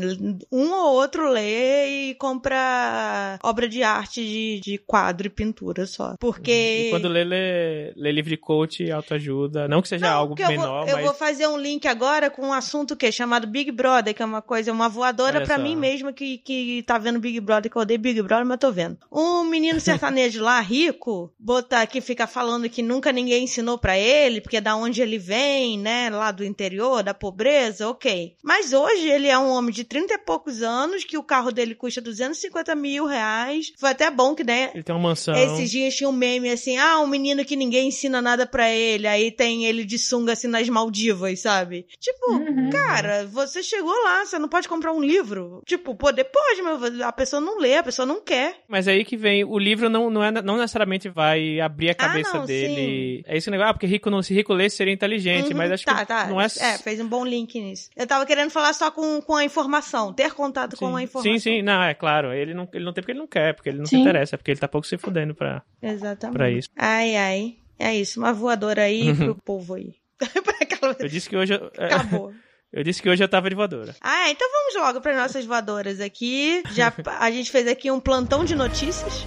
Um 0.51 0.71
ou 0.71 0.93
outro 0.95 1.30
lê 1.30 2.09
e 2.09 2.15
compra 2.15 3.39
obra 3.43 3.67
de 3.67 3.84
arte 3.84 4.21
de, 4.23 4.59
de 4.61 4.78
quadro 4.78 5.28
e 5.28 5.30
pintura 5.30 5.86
só. 5.86 6.15
Porque. 6.19 6.88
E 6.88 6.89
quando 6.89 7.07
lê, 7.07 7.23
lê, 7.23 7.93
lê 7.95 8.11
livro 8.11 8.30
de 8.30 8.38
coach 8.38 8.84
e 8.84 8.91
autoajuda. 8.91 9.67
Não 9.67 9.82
que 9.82 9.88
seja 9.88 10.07
Não, 10.09 10.17
algo 10.17 10.36
porque 10.36 10.43
eu 10.51 10.55
vou- 10.55 10.65
menor, 10.65 10.88
eu 10.89 10.95
mas. 10.95 11.05
vou 11.05 11.13
fazer 11.13 11.47
um 11.47 11.57
link 11.57 11.88
agora 11.88 12.30
com 12.30 12.47
um 12.47 12.53
assunto 12.53 12.95
que 12.95 13.05
é 13.05 13.11
chamado 13.11 13.47
Big 13.47 13.71
Brother, 13.71 14.13
que 14.13 14.21
é 14.21 14.25
uma 14.25 14.41
coisa, 14.41 14.71
uma 14.71 14.89
voadora 14.89 15.45
só. 15.45 15.57
mim 15.57 15.75
mesma 15.75 16.11
que, 16.13 16.38
que 16.39 16.84
tá 16.84 16.97
vendo 16.97 17.19
Big 17.19 17.39
Brother, 17.39 17.71
que 17.71 17.78
eu 17.78 17.82
odeio 17.82 17.99
Big 17.99 18.21
Brother, 18.21 18.45
mas 18.45 18.57
tô 18.57 18.71
vendo. 18.71 18.97
Um 19.11 19.43
menino 19.43 19.66
sertanejo 19.80 20.41
lá, 20.41 20.59
rico, 20.59 21.32
botar 21.39 21.82
aqui, 21.82 22.01
fica 22.01 22.26
falando 22.28 22.70
que 22.70 22.82
nunca 22.82 23.11
ninguém 23.11 23.43
ensinou 23.43 23.78
pra 23.78 23.97
ele, 23.97 24.41
porque 24.41 24.57
é 24.57 24.61
da 24.61 24.76
onde 24.76 25.01
ele 25.01 25.18
vem, 25.18 25.78
né, 25.78 26.09
lá 26.09 26.32
do 26.32 26.43
interior, 26.43 27.03
da 27.03 27.13
pobreza, 27.13 27.88
ok. 27.89 28.36
Mas 28.43 28.74
hoje 28.74 29.09
ele 29.09 29.28
é 29.28 29.38
um 29.38 29.49
homem 29.49 29.72
de 29.74 29.84
30 29.84 30.13
e 30.13 30.18
poucos 30.18 30.61
anos, 30.61 31.03
que 31.03 31.18
o 31.18 31.24
carro 31.24 31.51
dele 31.51 31.76
custa 31.76 32.01
250 32.01 32.76
mil 32.76 33.05
reais. 33.05 33.72
Foi 33.78 33.89
até 33.89 34.09
bom 34.09 34.34
que, 34.36 34.43
né, 34.43 34.72
Ele 34.74 34.84
tem 34.84 34.95
uma 34.95 35.09
mansão. 35.09 35.36
esses 35.36 35.70
dias 35.70 35.95
tinha 35.95 36.09
um 36.09 36.13
meme 36.13 36.49
assim, 36.49 36.78
ah, 36.78 36.99
um 36.99 37.07
menino 37.07 37.43
que 37.45 37.55
ninguém 37.55 37.88
ensina 37.89 38.22
nada 38.22 38.45
pra 38.45 38.70
ele, 38.70 39.07
aí 39.07 39.32
tem 39.32 39.65
ele 39.65 39.84
de 39.86 39.97
sunga 39.97 40.34
assim 40.34 40.47
nas 40.47 40.68
Maldivas, 40.70 41.39
sabe? 41.39 41.86
Tipo, 41.99 42.32
Uhum. 42.32 42.70
cara, 42.70 43.26
você 43.28 43.61
chegou 43.63 43.93
lá, 44.03 44.26
você 44.26 44.38
não 44.39 44.47
pode 44.49 44.68
comprar 44.68 44.91
um 44.93 45.01
livro. 45.01 45.61
Tipo, 45.65 45.95
poder 45.95 46.26
pode, 46.26 46.61
mas 46.61 47.01
a 47.01 47.11
pessoa 47.11 47.41
não 47.41 47.57
lê, 47.59 47.76
a 47.78 47.84
pessoa 47.84 48.05
não 48.05 48.22
quer. 48.22 48.61
Mas 48.68 48.88
aí 48.88 49.03
que 49.05 49.15
vem, 49.18 49.43
o 49.49 49.57
livro 49.59 49.89
não, 49.89 50.09
não, 50.09 50.23
é, 50.23 50.31
não 50.41 50.57
necessariamente 50.57 51.09
vai 51.09 51.59
abrir 51.59 51.89
a 51.89 51.95
cabeça 51.95 52.31
Ah, 52.35 52.39
não, 52.39 52.45
dele. 52.45 53.23
É 53.27 53.37
esse 53.37 53.49
negócio, 53.49 53.69
ah, 53.71 53.73
porque 53.73 53.87
rico 53.87 54.09
não, 54.09 54.21
se 54.21 54.33
rico 54.33 54.53
lesse 54.53 54.77
seria 54.77 54.93
inteligente, 54.93 55.51
Uhum, 55.51 55.57
mas 55.57 55.71
acho 55.71 55.85
tá, 55.85 55.99
que 55.99 56.05
tá. 56.05 56.27
não 56.27 56.39
é. 56.41 56.45
É, 56.45 56.77
fez 56.77 56.99
um 56.99 57.07
bom 57.07 57.25
link 57.25 57.59
nisso. 57.59 57.89
Eu 57.95 58.05
tava 58.07 58.25
querendo 58.25 58.49
falar 58.49 58.73
só 58.73 58.91
com, 58.91 59.21
com 59.21 59.35
a 59.35 59.43
informação, 59.43 60.13
ter 60.13 60.33
contato 60.33 60.75
com 60.77 60.95
a 60.95 61.01
informação. 61.03 61.33
sim, 61.33 61.39
sim, 61.39 61.61
não, 61.61 61.81
é 61.83 61.93
claro. 61.93 62.33
Ele 62.33 62.53
não, 62.53 62.67
ele 62.73 62.85
não 62.85 62.93
tem 62.93 63.01
porque 63.01 63.11
ele 63.11 63.19
não 63.19 63.27
quer, 63.27 63.53
porque 63.53 63.69
ele 63.69 63.77
não 63.79 63.85
se 63.85 63.91
Sim. 63.95 64.01
interessa, 64.01 64.35
é 64.35 64.37
porque 64.37 64.51
ele 64.51 64.59
tá 64.59 64.67
pouco 64.67 64.85
se 64.87 64.97
fudendo 64.97 65.33
pra, 65.33 65.61
Exatamente. 65.81 66.37
pra 66.37 66.49
isso. 66.51 66.69
Ai, 66.75 67.15
ai. 67.15 67.55
É 67.79 67.93
isso, 67.95 68.19
uma 68.19 68.33
voadora 68.33 68.81
aí 68.83 69.13
pro 69.15 69.35
povo 69.35 69.75
aí. 69.75 69.93
Eu 70.99 71.07
disse 71.07 71.29
que 71.29 71.35
hoje 71.37 71.53
é, 71.53 71.85
Acabou. 71.85 72.33
Eu 72.72 72.84
disse 72.84 73.01
que 73.01 73.09
hoje 73.09 73.24
eu 73.24 73.30
tava 73.30 73.49
de 73.49 73.55
voadora. 73.55 73.95
Ah, 74.01 74.30
então 74.30 74.47
vamos 74.51 74.76
logo 74.76 75.01
para 75.01 75.15
nossas 75.15 75.45
voadoras 75.45 76.01
aqui. 76.01 76.61
Já 76.72 76.93
a 77.20 77.32
gente 77.32 77.49
fez 77.49 77.65
aqui 77.68 77.89
um 77.89 77.99
plantão 77.99 78.43
de 78.43 78.55
notícias, 78.55 79.26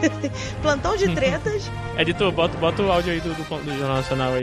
plantão 0.62 0.96
de 0.96 1.14
tretas. 1.14 1.64
Editor, 1.98 2.32
bota, 2.32 2.56
bota 2.56 2.82
o 2.82 2.90
áudio 2.90 3.12
aí 3.12 3.20
do, 3.20 3.34
do, 3.34 3.42
do 3.42 3.76
Jornal 3.76 3.96
Nacional 3.96 4.32
aí. 4.32 4.40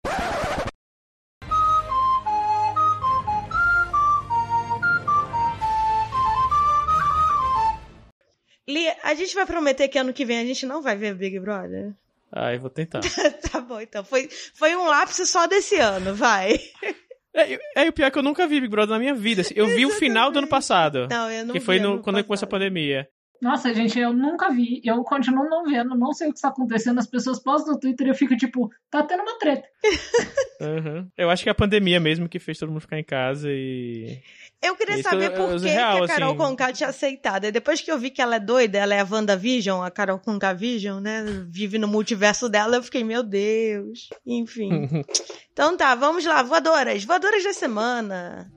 Li, 8.70 8.88
a 9.02 9.16
gente 9.16 9.34
vai 9.34 9.46
prometer 9.46 9.88
que 9.88 9.98
ano 9.98 10.14
que 10.14 10.26
vem 10.26 10.40
a 10.40 10.46
gente 10.46 10.66
não 10.66 10.82
vai 10.82 10.96
ver 10.96 11.16
Big 11.16 11.40
Brother. 11.40 11.94
Ah, 12.32 12.54
eu 12.54 12.60
vou 12.60 12.70
tentar. 12.70 13.00
tá 13.52 13.62
bom, 13.62 13.80
então 13.80 14.04
foi 14.04 14.30
foi 14.54 14.76
um 14.76 14.86
lapso 14.86 15.26
só 15.26 15.48
desse 15.48 15.78
ano, 15.78 16.14
vai. 16.14 16.60
É, 17.38 17.54
eu- 17.56 17.60
é, 17.76 17.90
o 17.90 17.94
pior 17.94 18.08
é 18.08 18.12
que 18.12 18.18
eu 18.18 18.24
nunca 18.24 18.48
vi 18.48 18.60
Big 18.60 18.70
Brother 18.72 18.94
na 18.94 19.00
minha 19.00 19.14
vida. 19.14 19.42
assim. 19.42 19.54
Eu 19.56 19.68
vi 19.68 19.86
o 19.86 19.92
final 19.92 20.32
do 20.32 20.40
ano 20.40 20.48
passado. 20.48 21.08
Não, 21.10 21.30
eu 21.32 21.46
não 21.46 21.54
que 21.54 21.60
vi 21.60 21.66
foi 21.66 21.80
no, 21.80 21.94
ano 21.94 22.02
quando 22.02 22.24
começou 22.24 22.46
a 22.46 22.50
pandemia. 22.50 23.08
Nossa, 23.40 23.72
gente, 23.74 24.00
eu 24.00 24.12
nunca 24.12 24.50
vi. 24.50 24.82
Eu 24.84 25.04
continuo 25.04 25.48
não 25.48 25.64
vendo, 25.66 25.96
não 25.96 26.12
sei 26.12 26.28
o 26.28 26.32
que 26.32 26.38
está 26.40 26.48
acontecendo. 26.48 26.98
As 26.98 27.06
pessoas 27.06 27.40
postam 27.40 27.74
no 27.76 27.80
Twitter 27.80 28.08
e 28.08 28.10
eu 28.10 28.16
fico 28.16 28.36
tipo, 28.36 28.70
tá 28.90 29.04
tendo 29.04 29.22
uma 29.22 29.38
treta. 29.38 29.68
Uhum. 30.60 31.08
Eu 31.16 31.30
acho 31.30 31.44
que 31.44 31.50
é 31.50 31.52
a 31.52 31.56
pandemia 31.56 32.00
mesmo 32.00 32.28
que 32.28 32.40
fez 32.40 32.58
todo 32.58 32.70
mundo 32.72 32.82
ficar 32.82 33.00
em 33.00 33.04
casa 33.04 33.48
e. 33.52 34.20
Eu 34.62 34.76
queria 34.76 34.96
Isso 34.96 35.10
saber 35.10 35.26
é- 35.26 35.30
por 35.30 35.56
é 35.56 35.60
que, 35.60 35.66
real, 35.68 35.98
que 35.98 36.04
a 36.04 36.08
Carol 36.08 36.30
assim. 36.30 36.38
Conká 36.38 36.74
tinha 36.74 36.90
aceitado. 36.90 37.46
E 37.46 37.52
depois 37.52 37.80
que 37.80 37.92
eu 37.92 37.98
vi 37.98 38.10
que 38.10 38.22
ela 38.22 38.38
é 38.38 38.40
doida, 38.40 38.80
ela 38.80 38.96
é 38.96 39.02
a 39.02 39.08
WandaVision, 39.10 39.84
a 39.84 39.92
Carol 39.92 40.20
Conká 40.20 40.52
Vision, 40.52 41.00
né? 41.00 41.24
Vive 41.48 41.78
no 41.78 41.88
multiverso 41.88 42.50
dela, 42.50 42.78
eu 42.78 42.84
fiquei, 42.84 43.04
meu 43.04 43.22
Deus. 43.22 44.10
Enfim. 44.26 44.70
então 45.54 45.78
tá, 45.78 45.94
vamos 45.94 46.26
lá, 46.26 46.42
voadoras. 46.42 47.04
Voadoras 47.04 47.44
da 47.44 47.54
semana. 47.54 48.52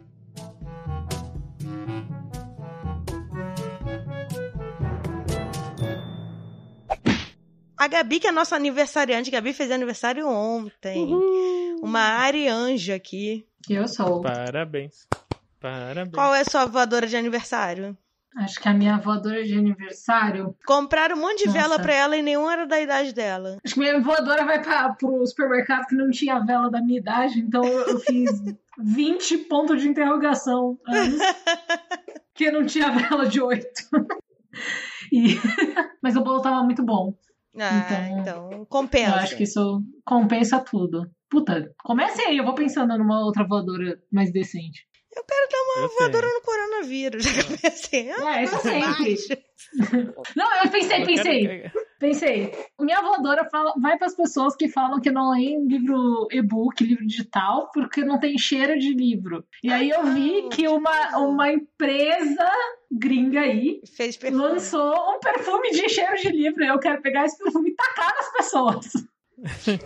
A 7.76 7.88
Gabi, 7.88 8.20
que 8.20 8.26
é 8.26 8.32
nossa 8.32 8.56
aniversariante, 8.56 9.30
Gabi 9.30 9.52
fez 9.54 9.70
aniversário 9.70 10.28
ontem. 10.28 11.08
Uma 11.82 12.00
arianja 12.00 12.94
aqui. 12.94 13.46
Que 13.62 13.74
eu 13.74 13.88
sou. 13.88 14.20
Parabéns. 14.20 15.06
Parabéns. 15.60 16.14
Qual 16.14 16.34
é 16.34 16.40
a 16.40 16.44
sua 16.44 16.64
voadora 16.66 17.06
de 17.06 17.16
aniversário? 17.16 17.96
Acho 18.36 18.60
que 18.60 18.68
a 18.68 18.72
minha 18.72 18.96
voadora 18.96 19.42
de 19.44 19.54
aniversário. 19.58 20.56
Compraram 20.64 21.16
um 21.16 21.20
monte 21.20 21.40
de 21.40 21.46
Nossa. 21.46 21.58
vela 21.58 21.78
pra 21.80 21.92
ela 21.92 22.16
e 22.16 22.22
nenhuma 22.22 22.52
era 22.52 22.66
da 22.66 22.80
idade 22.80 23.12
dela. 23.12 23.58
Acho 23.64 23.74
que 23.74 23.80
minha 23.80 24.00
voadora 24.00 24.44
vai 24.44 24.62
pra, 24.62 24.90
pro 24.90 25.26
supermercado 25.26 25.86
que 25.86 25.96
não 25.96 26.10
tinha 26.10 26.38
vela 26.38 26.70
da 26.70 26.80
minha 26.80 26.98
idade, 26.98 27.40
então 27.40 27.64
eu 27.64 27.98
fiz 27.98 28.30
20 28.78 29.38
pontos 29.38 29.82
de 29.82 29.88
interrogação 29.88 30.78
anos, 30.86 31.18
que 32.34 32.50
não 32.52 32.64
tinha 32.64 32.90
vela 32.92 33.26
de 33.26 33.40
8. 33.40 33.66
E... 35.12 35.34
Mas 36.00 36.16
o 36.16 36.22
bolo 36.22 36.40
tava 36.40 36.62
muito 36.62 36.84
bom. 36.84 37.12
Ah, 37.58 37.84
Então, 37.84 38.20
então, 38.20 38.64
compensa. 38.66 39.10
Eu 39.10 39.16
acho 39.16 39.36
que 39.36 39.42
isso 39.42 39.82
compensa 40.04 40.60
tudo. 40.60 41.10
Puta, 41.28 41.72
comece 41.82 42.22
aí, 42.22 42.38
eu 42.38 42.44
vou 42.44 42.54
pensando 42.54 42.96
numa 42.96 43.24
outra 43.24 43.44
voadora 43.44 43.98
mais 44.10 44.32
decente. 44.32 44.88
Eu 45.14 45.24
quero 45.24 45.48
dar 45.50 45.80
uma, 45.80 45.88
voadora 45.88 46.26
no 46.26 46.40
coronavírus. 46.42 47.24
Já 47.26 47.42
pensei, 47.42 48.10
É, 48.10 48.44
isso 48.44 48.58
sempre. 48.58 49.16
Não, 50.36 50.64
eu 50.64 50.70
pensei, 50.70 51.04
pensei. 51.04 51.70
Pensei, 51.98 52.52
minha 52.80 53.00
voadora 53.02 53.48
fala, 53.50 53.74
vai 53.80 53.98
para 53.98 54.06
as 54.06 54.14
pessoas 54.14 54.56
que 54.56 54.68
falam 54.68 55.00
que 55.00 55.10
não 55.10 55.32
leem 55.32 55.66
livro 55.66 56.28
e-book, 56.32 56.82
livro 56.82 57.06
digital, 57.06 57.70
porque 57.74 58.02
não 58.02 58.18
tem 58.18 58.38
cheiro 58.38 58.78
de 58.78 58.94
livro. 58.94 59.44
E 59.62 59.70
aí 59.70 59.90
eu 59.90 60.06
vi 60.06 60.48
que 60.48 60.66
uma, 60.66 61.18
uma 61.18 61.52
empresa 61.52 62.50
gringa 62.90 63.40
aí 63.40 63.82
lançou 64.32 64.94
um 65.14 65.20
perfume 65.20 65.70
de 65.72 65.88
cheiro 65.90 66.16
de 66.16 66.30
livro. 66.30 66.64
E 66.64 66.68
eu 66.68 66.78
quero 66.78 67.02
pegar 67.02 67.26
esse 67.26 67.36
perfume 67.36 67.70
e 67.70 67.74
tacar 67.74 68.14
nas 68.14 68.32
pessoas. 68.32 68.86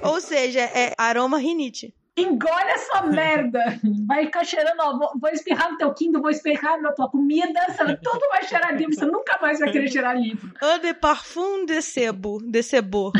Ou 0.02 0.20
seja, 0.20 0.60
é 0.60 0.94
aroma 0.96 1.38
rinite. 1.38 1.92
Engole 2.16 2.70
essa 2.70 3.02
merda. 3.02 3.60
Vai 4.06 4.26
ficar 4.26 4.44
cheirando, 4.44 4.78
ó, 4.80 4.96
vou, 4.98 5.10
vou 5.20 5.30
espirrar 5.30 5.70
no 5.72 5.76
teu 5.78 5.92
Kindle, 5.94 6.22
vou 6.22 6.30
espirrar 6.30 6.80
na 6.80 6.92
tua 6.92 7.10
comida, 7.10 7.60
você- 7.68 7.96
tudo 7.96 8.20
vai 8.30 8.44
cheirar 8.44 8.76
livro, 8.76 8.94
você 8.94 9.04
nunca 9.06 9.36
mais 9.42 9.58
vai 9.58 9.72
querer 9.72 9.88
cheirar 9.90 10.16
livro. 10.16 10.52
Eau 10.62 10.78
de 10.78 10.94
parfum 10.94 11.66
de 11.66 11.82
sebo. 11.82 12.38
De 12.42 12.62
sebo. 12.62 13.10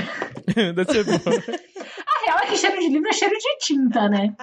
Deve 0.55 0.84
ser 0.92 1.05
bom. 1.05 1.30
A 1.30 2.24
real 2.26 2.38
é 2.42 2.47
que 2.47 2.57
cheiro 2.57 2.78
de 2.78 2.88
livro 2.88 3.09
é 3.09 3.12
cheiro 3.12 3.34
de 3.36 3.59
tinta, 3.59 4.09
né? 4.09 4.34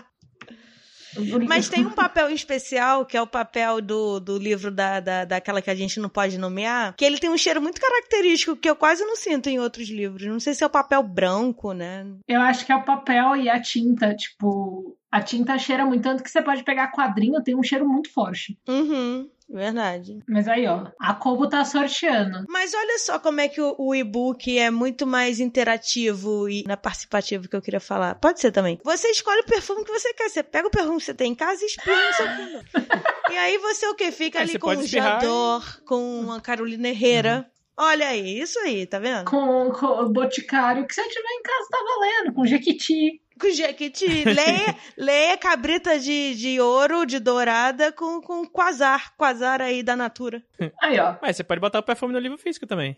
Mas 1.48 1.70
tem 1.70 1.86
um 1.86 1.92
papel 1.92 2.30
especial, 2.30 3.06
que 3.06 3.18
é 3.18 3.22
o 3.22 3.28
papel 3.28 3.82
do, 3.82 4.20
do 4.20 4.38
livro 4.38 4.72
da, 4.72 5.00
da, 5.00 5.26
daquela 5.26 5.62
que 5.62 5.70
a 5.70 5.76
gente 5.76 6.00
não 6.00 6.10
pode 6.10 6.38
nomear, 6.38 6.96
que 6.96 7.06
ele 7.06 7.20
tem 7.20 7.30
um 7.30 7.38
cheiro 7.38 7.62
muito 7.62 7.80
característico 7.80 8.56
que 8.56 8.70
eu 8.70 8.76
quase 8.76 9.04
não 9.04 9.16
sinto 9.16 9.48
em 9.48 9.60
outros 9.60 9.90
livros. 9.90 10.26
Não 10.28 10.40
sei 10.40 10.54
se 10.54 10.64
é 10.64 10.68
o 10.68 10.70
papel 10.70 11.04
branco, 11.04 11.74
né? 11.74 12.06
Eu 12.28 12.42
acho 12.42 12.66
que 12.66 12.72
é 12.72 12.76
o 12.76 12.84
papel 12.84 13.36
e 13.36 13.50
a 13.50 13.62
tinta, 13.62 14.16
tipo, 14.16 14.98
a 15.12 15.22
tinta 15.22 15.58
cheira 15.58 15.86
muito, 15.86 16.04
tanto 16.04 16.24
que 16.24 16.30
você 16.30 16.42
pode 16.42 16.64
pegar 16.64 16.92
quadrinho, 16.92 17.44
tem 17.44 17.56
um 17.56 17.64
cheiro 17.64 17.88
muito 17.88 18.12
forte. 18.12 18.58
Uhum, 18.68 19.30
verdade. 19.52 20.20
Mas 20.28 20.48
aí, 20.48 20.66
ó, 20.68 20.88
a 21.00 21.14
Kobo 21.14 21.48
tá 21.50 21.64
sorteando. 21.66 22.46
Mas 22.48 22.74
olha 22.74 22.98
só 23.00 23.20
como 23.20 23.42
é 23.42 23.48
que 23.48 23.62
o, 23.62 23.76
o 23.78 23.94
e-book 23.94 24.58
é 24.58 24.70
muito 24.72 25.06
mais 25.06 25.40
interativo 25.40 26.48
e 26.50 26.64
na 26.68 26.78
participativo 26.78 27.48
que 27.50 27.56
eu 27.56 27.62
queria 27.62 27.80
falar. 27.80 28.16
Pode 28.16 28.40
ser 28.40 28.52
também. 28.52 28.80
Você 28.84 29.08
escolhe 29.10 29.42
o 29.42 29.46
perfume 29.46 29.84
que 29.84 29.92
você 29.92 30.14
quer. 30.14 30.30
Você 30.30 30.42
pega 30.44 30.68
o 30.68 30.72
perfume 30.72 30.98
que 30.98 31.06
você 31.06 31.14
tem 31.14 31.32
em 31.32 31.36
casa 31.36 31.64
e 31.64 31.68
espirra 31.68 31.96
no 32.08 32.14
seu. 32.14 32.82
E 33.32 33.38
aí 33.38 33.58
você 33.60 33.88
o 33.88 33.96
quê? 33.96 34.12
Fica 34.12 34.40
É, 34.40 34.42
ali 34.42 34.60
com 34.60 34.72
um 34.72 34.82
e- 34.82 34.86
Jador, 34.88 35.82
com 35.86 36.20
uma 36.20 36.42
Carolina 36.42 36.90
Herrera. 36.90 37.50
Olha 37.78 38.10
aí, 38.10 38.42
isso 38.42 38.60
aí, 38.60 38.86
tá 38.86 39.00
vendo? 39.00 39.24
Com, 39.24 39.72
com 39.72 39.86
o 39.86 40.10
boticário, 40.10 40.86
que 40.86 40.94
você 40.94 41.02
tiver 41.08 41.30
em 41.30 41.42
casa 41.42 41.68
tá 41.72 41.78
valendo, 41.98 42.36
com 42.36 42.46
jequiti. 42.46 43.21
Com 43.42 43.50
Jequiti. 43.50 44.24
Leia, 44.24 44.76
leia 44.96 45.38
cabrita 45.40 46.00
de, 46.00 46.36
de 46.36 46.62
ouro, 46.62 47.06
de 47.08 47.20
dourada, 47.20 47.92
com, 47.92 48.22
com 48.22 48.46
quasar. 48.46 49.16
Quasar 49.18 49.62
aí 49.62 49.82
da 49.82 49.96
Natura. 49.96 50.44
Aí, 50.80 51.00
ó. 51.00 51.16
Mas 51.20 51.36
você 51.38 51.44
pode 51.44 51.60
botar 51.60 51.80
o 51.80 51.84
perfume 51.84 52.14
no 52.14 52.20
livro 52.20 52.38
físico 52.38 52.68
também. 52.68 52.96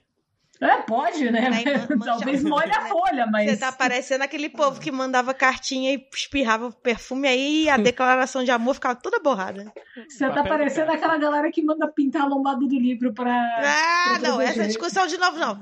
É, 0.61 0.77
pode, 0.83 1.29
né? 1.31 1.49
Aí, 1.51 1.63
Talvez 2.05 2.43
molhe 2.43 2.71
a 2.71 2.81
folha, 2.87 3.25
mas. 3.25 3.49
Você 3.49 3.57
tá 3.57 3.71
parecendo 3.71 4.23
aquele 4.23 4.49
povo 4.49 4.79
que 4.79 4.91
mandava 4.91 5.33
cartinha 5.33 5.93
e 5.93 6.07
espirrava 6.13 6.71
perfume 6.71 7.27
aí 7.27 7.63
e 7.63 7.69
a 7.69 7.77
declaração 7.77 8.43
de 8.43 8.51
amor 8.51 8.75
ficava 8.75 8.95
toda 8.95 9.19
borrada. 9.19 9.73
Você 10.07 10.29
tá 10.29 10.43
parecendo 10.43 10.91
aquela 10.91 11.17
galera 11.17 11.51
que 11.51 11.61
manda 11.63 11.87
pintar 11.87 12.23
a 12.23 12.27
lombada 12.27 12.59
do 12.59 12.79
livro 12.79 13.13
pra. 13.13 13.33
Ah, 13.33 14.19
pra 14.19 14.29
não, 14.29 14.41
essa 14.41 14.65
discussão 14.65 15.07
de 15.07 15.17
novo 15.17 15.37
não. 15.37 15.59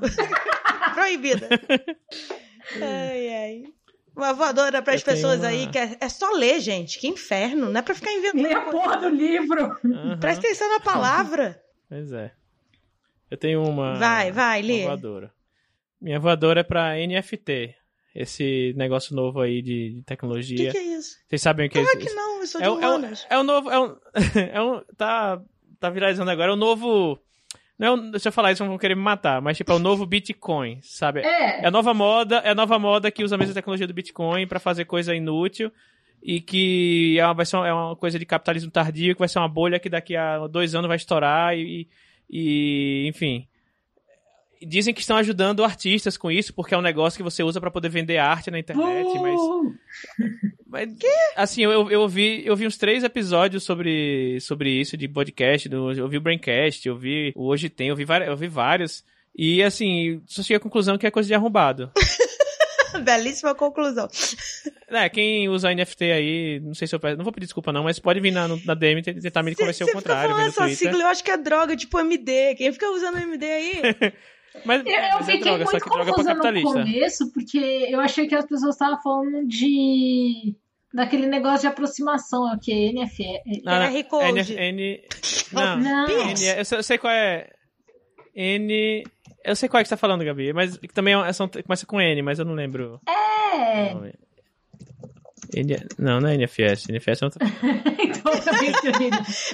Proibida. 0.93 1.49
Ai, 2.75 3.27
ai. 3.33 3.63
Uma 4.15 4.33
voadora 4.33 4.81
para 4.81 4.93
as 4.93 5.01
pessoas 5.03 5.39
uma- 5.39 5.47
aí 5.47 5.67
que 5.67 5.77
é, 5.77 5.97
é 6.01 6.09
só 6.09 6.29
ler, 6.31 6.59
gente. 6.59 6.99
Que 6.99 7.07
inferno. 7.07 7.69
Não 7.69 7.79
é 7.79 7.81
pra 7.81 7.95
ficar 7.95 8.11
inventando. 8.11 8.41
Lê 8.43 8.53
a 8.53 8.61
porra 8.61 8.97
do 8.97 9.09
livro. 9.09 9.63
Aham, 9.85 10.17
Presta 10.19 10.45
atenção 10.45 10.69
na 10.69 10.79
palavra. 10.79 11.61
Pois 11.89 12.11
é. 12.13 12.31
Eu 13.29 13.35
tenho 13.37 13.61
uma. 13.63 13.95
Vai, 13.95 14.31
vai, 14.31 14.61
lê. 14.61 14.83
voadora. 14.83 15.33
Minha 15.99 16.19
voadora 16.21 16.61
é 16.61 16.63
pra 16.63 16.95
NFT. 16.97 17.75
Esse 18.15 18.73
negócio 18.77 19.13
novo 19.15 19.39
aí 19.41 19.61
de, 19.61 19.89
de 19.95 19.99
O 19.99 20.03
tecnologia. 20.03 20.71
que, 20.71 20.71
que 20.71 20.77
é 20.77 20.83
isso? 20.97 21.17
Vocês 21.27 21.41
sabem 21.41 21.67
o 21.67 21.69
que 21.69 21.79
Claro 21.81 21.97
é 21.97 21.99
que 22.01 22.07
isso? 22.07 22.15
não, 22.15 22.39
eu 22.41 22.47
sou 22.47 22.61
de 22.61 22.65
É, 22.65 22.69
é, 22.69 22.71
um, 22.71 22.77
humanas. 22.77 23.27
é 23.29 23.39
um 23.39 23.43
novo. 23.43 23.69
É 23.71 23.79
um, 23.79 23.97
é 24.53 24.61
um. 24.61 24.81
Tá. 24.97 25.41
Tá 25.79 25.89
viralizando 25.89 26.29
agora. 26.31 26.51
É 26.51 26.53
o 26.53 26.57
novo. 26.57 27.19
Não 27.81 28.11
deixa 28.11 28.27
eu 28.29 28.31
falar 28.31 28.51
isso, 28.51 28.63
vão 28.65 28.77
querer 28.77 28.95
me 28.95 29.01
matar. 29.01 29.41
Mas, 29.41 29.57
tipo, 29.57 29.71
é 29.71 29.75
o 29.75 29.79
novo 29.79 30.05
Bitcoin, 30.05 30.79
sabe? 30.83 31.21
É 31.21 31.61
É. 31.61 31.65
a 31.65 31.71
nova 31.71 31.93
moda, 31.93 32.37
é 32.45 32.51
a 32.51 32.55
nova 32.55 32.77
moda 32.77 33.09
que 33.09 33.23
usa 33.23 33.33
a 33.35 33.37
mesma 33.37 33.53
tecnologia 33.55 33.87
do 33.87 33.93
Bitcoin 33.93 34.45
pra 34.45 34.59
fazer 34.59 34.85
coisa 34.85 35.15
inútil 35.15 35.71
e 36.21 36.39
que 36.39 37.17
é 37.19 37.25
uma, 37.25 37.33
vai 37.33 37.45
ser 37.45 37.55
uma, 37.57 37.67
é 37.67 37.73
uma 37.73 37.95
coisa 37.95 38.19
de 38.19 38.25
capitalismo 38.25 38.69
tardio, 38.69 39.15
que 39.15 39.19
vai 39.19 39.27
ser 39.27 39.39
uma 39.39 39.49
bolha 39.49 39.79
que 39.79 39.89
daqui 39.89 40.15
a 40.15 40.45
dois 40.47 40.75
anos 40.75 40.87
vai 40.87 40.95
estourar 40.97 41.57
e, 41.57 41.87
e 42.29 43.05
enfim. 43.07 43.47
Dizem 44.61 44.93
que 44.93 45.01
estão 45.01 45.17
ajudando 45.17 45.63
artistas 45.63 46.17
com 46.17 46.31
isso, 46.31 46.53
porque 46.53 46.73
é 46.73 46.77
um 46.77 46.81
negócio 46.81 47.17
que 47.17 47.23
você 47.23 47.43
usa 47.43 47.59
pra 47.59 47.71
poder 47.71 47.89
vender 47.89 48.17
arte 48.17 48.51
na 48.51 48.59
internet, 48.59 49.19
mas 49.19 49.39
Uh, 49.39 49.75
mas, 50.67 50.89
assim, 51.35 51.63
eu, 51.63 51.91
eu, 51.91 52.01
ouvi, 52.01 52.45
eu 52.45 52.55
vi 52.55 52.65
uns 52.65 52.77
três 52.77 53.03
episódios 53.03 53.63
sobre, 53.63 54.39
sobre 54.39 54.69
isso 54.71 54.95
de 54.95 55.07
podcast. 55.07 55.67
Do, 55.67 55.91
eu 55.91 56.07
vi 56.07 56.17
o 56.17 56.21
Braincast, 56.21 56.87
eu 56.87 56.97
vi 56.97 57.33
o 57.35 57.47
Hoje 57.47 57.69
Tem, 57.69 57.89
eu 57.89 57.95
vi, 57.95 58.05
eu 58.25 58.37
vi 58.37 58.47
vários. 58.47 59.03
E, 59.35 59.61
assim, 59.61 60.21
só 60.25 60.41
cheguei 60.41 60.57
à 60.57 60.59
conclusão 60.59 60.97
que 60.97 61.05
é 61.05 61.11
coisa 61.11 61.27
de 61.27 61.33
arrombado. 61.33 61.91
Belíssima 63.03 63.55
conclusão. 63.55 64.07
é, 64.89 65.09
quem 65.09 65.49
usa 65.49 65.73
NFT 65.73 66.03
aí, 66.11 66.59
não 66.61 66.73
sei 66.73 66.87
se 66.87 66.95
eu 66.95 66.99
peço, 66.99 67.17
não 67.17 67.23
vou 67.23 67.33
pedir 67.33 67.45
desculpa 67.45 67.71
não, 67.71 67.83
mas 67.83 67.99
pode 67.99 68.19
vir 68.19 68.31
na, 68.31 68.47
na 68.65 68.73
DM 68.73 68.99
e 68.99 69.03
tentar 69.03 69.43
me 69.43 69.55
convencer 69.55 69.85
Cê 69.85 69.91
o 69.91 69.95
contrário, 69.95 70.35
fica 70.35 70.51
falando 70.51 70.71
essa 70.71 70.75
sigla, 70.75 71.03
eu 71.03 71.07
acho 71.07 71.23
que 71.23 71.31
é 71.31 71.37
droga, 71.37 71.75
tipo 71.75 71.99
MD. 71.99 72.55
Quem 72.55 72.71
fica 72.71 72.89
usando 72.91 73.17
MD 73.17 73.45
aí? 73.45 73.81
Mas, 74.65 74.85
Eu, 74.85 74.91
é, 74.91 75.11
eu 75.11 75.19
mas 75.19 75.29
é 75.29 75.31
fiquei 75.31 75.39
droga, 75.39 75.65
só 75.65 75.79
que 75.79 75.89
droga 75.89 76.13
pra 76.13 76.23
confusa 76.23 76.51
no 76.51 76.63
começo, 76.63 77.31
porque 77.33 77.57
eu 77.89 77.99
achei 77.99 78.27
que 78.27 78.35
as 78.35 78.45
pessoas 78.45 78.75
estavam 78.75 79.01
falando 79.01 79.47
de. 79.47 80.55
daquele 80.93 81.27
negócio 81.27 81.61
de 81.61 81.67
aproximação, 81.67 82.51
é 82.51 82.55
o 82.55 82.59
que? 82.59 82.93
NFE. 82.93 83.41
Não, 83.63 83.79
não, 83.79 83.91
QR 83.91 84.03
Code. 84.05 84.53
N, 84.53 84.71
N, 84.71 85.01
não, 85.53 85.77
Não. 85.79 86.07
N, 86.07 86.45
eu, 86.57 86.65
sei, 86.65 86.77
eu 86.77 86.83
sei 86.83 86.97
qual 86.97 87.13
é. 87.13 87.49
N. 88.35 89.03
Eu 89.43 89.55
sei 89.55 89.67
qual 89.67 89.79
é 89.79 89.83
que 89.83 89.89
você 89.89 89.95
tá 89.95 89.99
falando, 89.99 90.23
Gabi, 90.23 90.53
mas 90.53 90.77
que 90.77 90.93
também 90.93 91.15
é, 91.15 91.33
são, 91.33 91.47
começa 91.47 91.85
com 91.85 91.99
N, 91.99 92.21
mas 92.21 92.37
eu 92.37 92.45
não 92.45 92.53
lembro. 92.53 92.99
É. 93.07 93.95
o 93.95 94.30
N, 95.55 95.77
não, 95.97 96.19
não 96.21 96.29
é 96.29 96.35
NFS. 96.37 96.87
NFS 96.89 97.21
é 97.21 97.25
outra. 97.25 97.45
então 97.99 98.31
eu 98.33 98.41
também 98.41 98.69
entendi. 98.69 99.09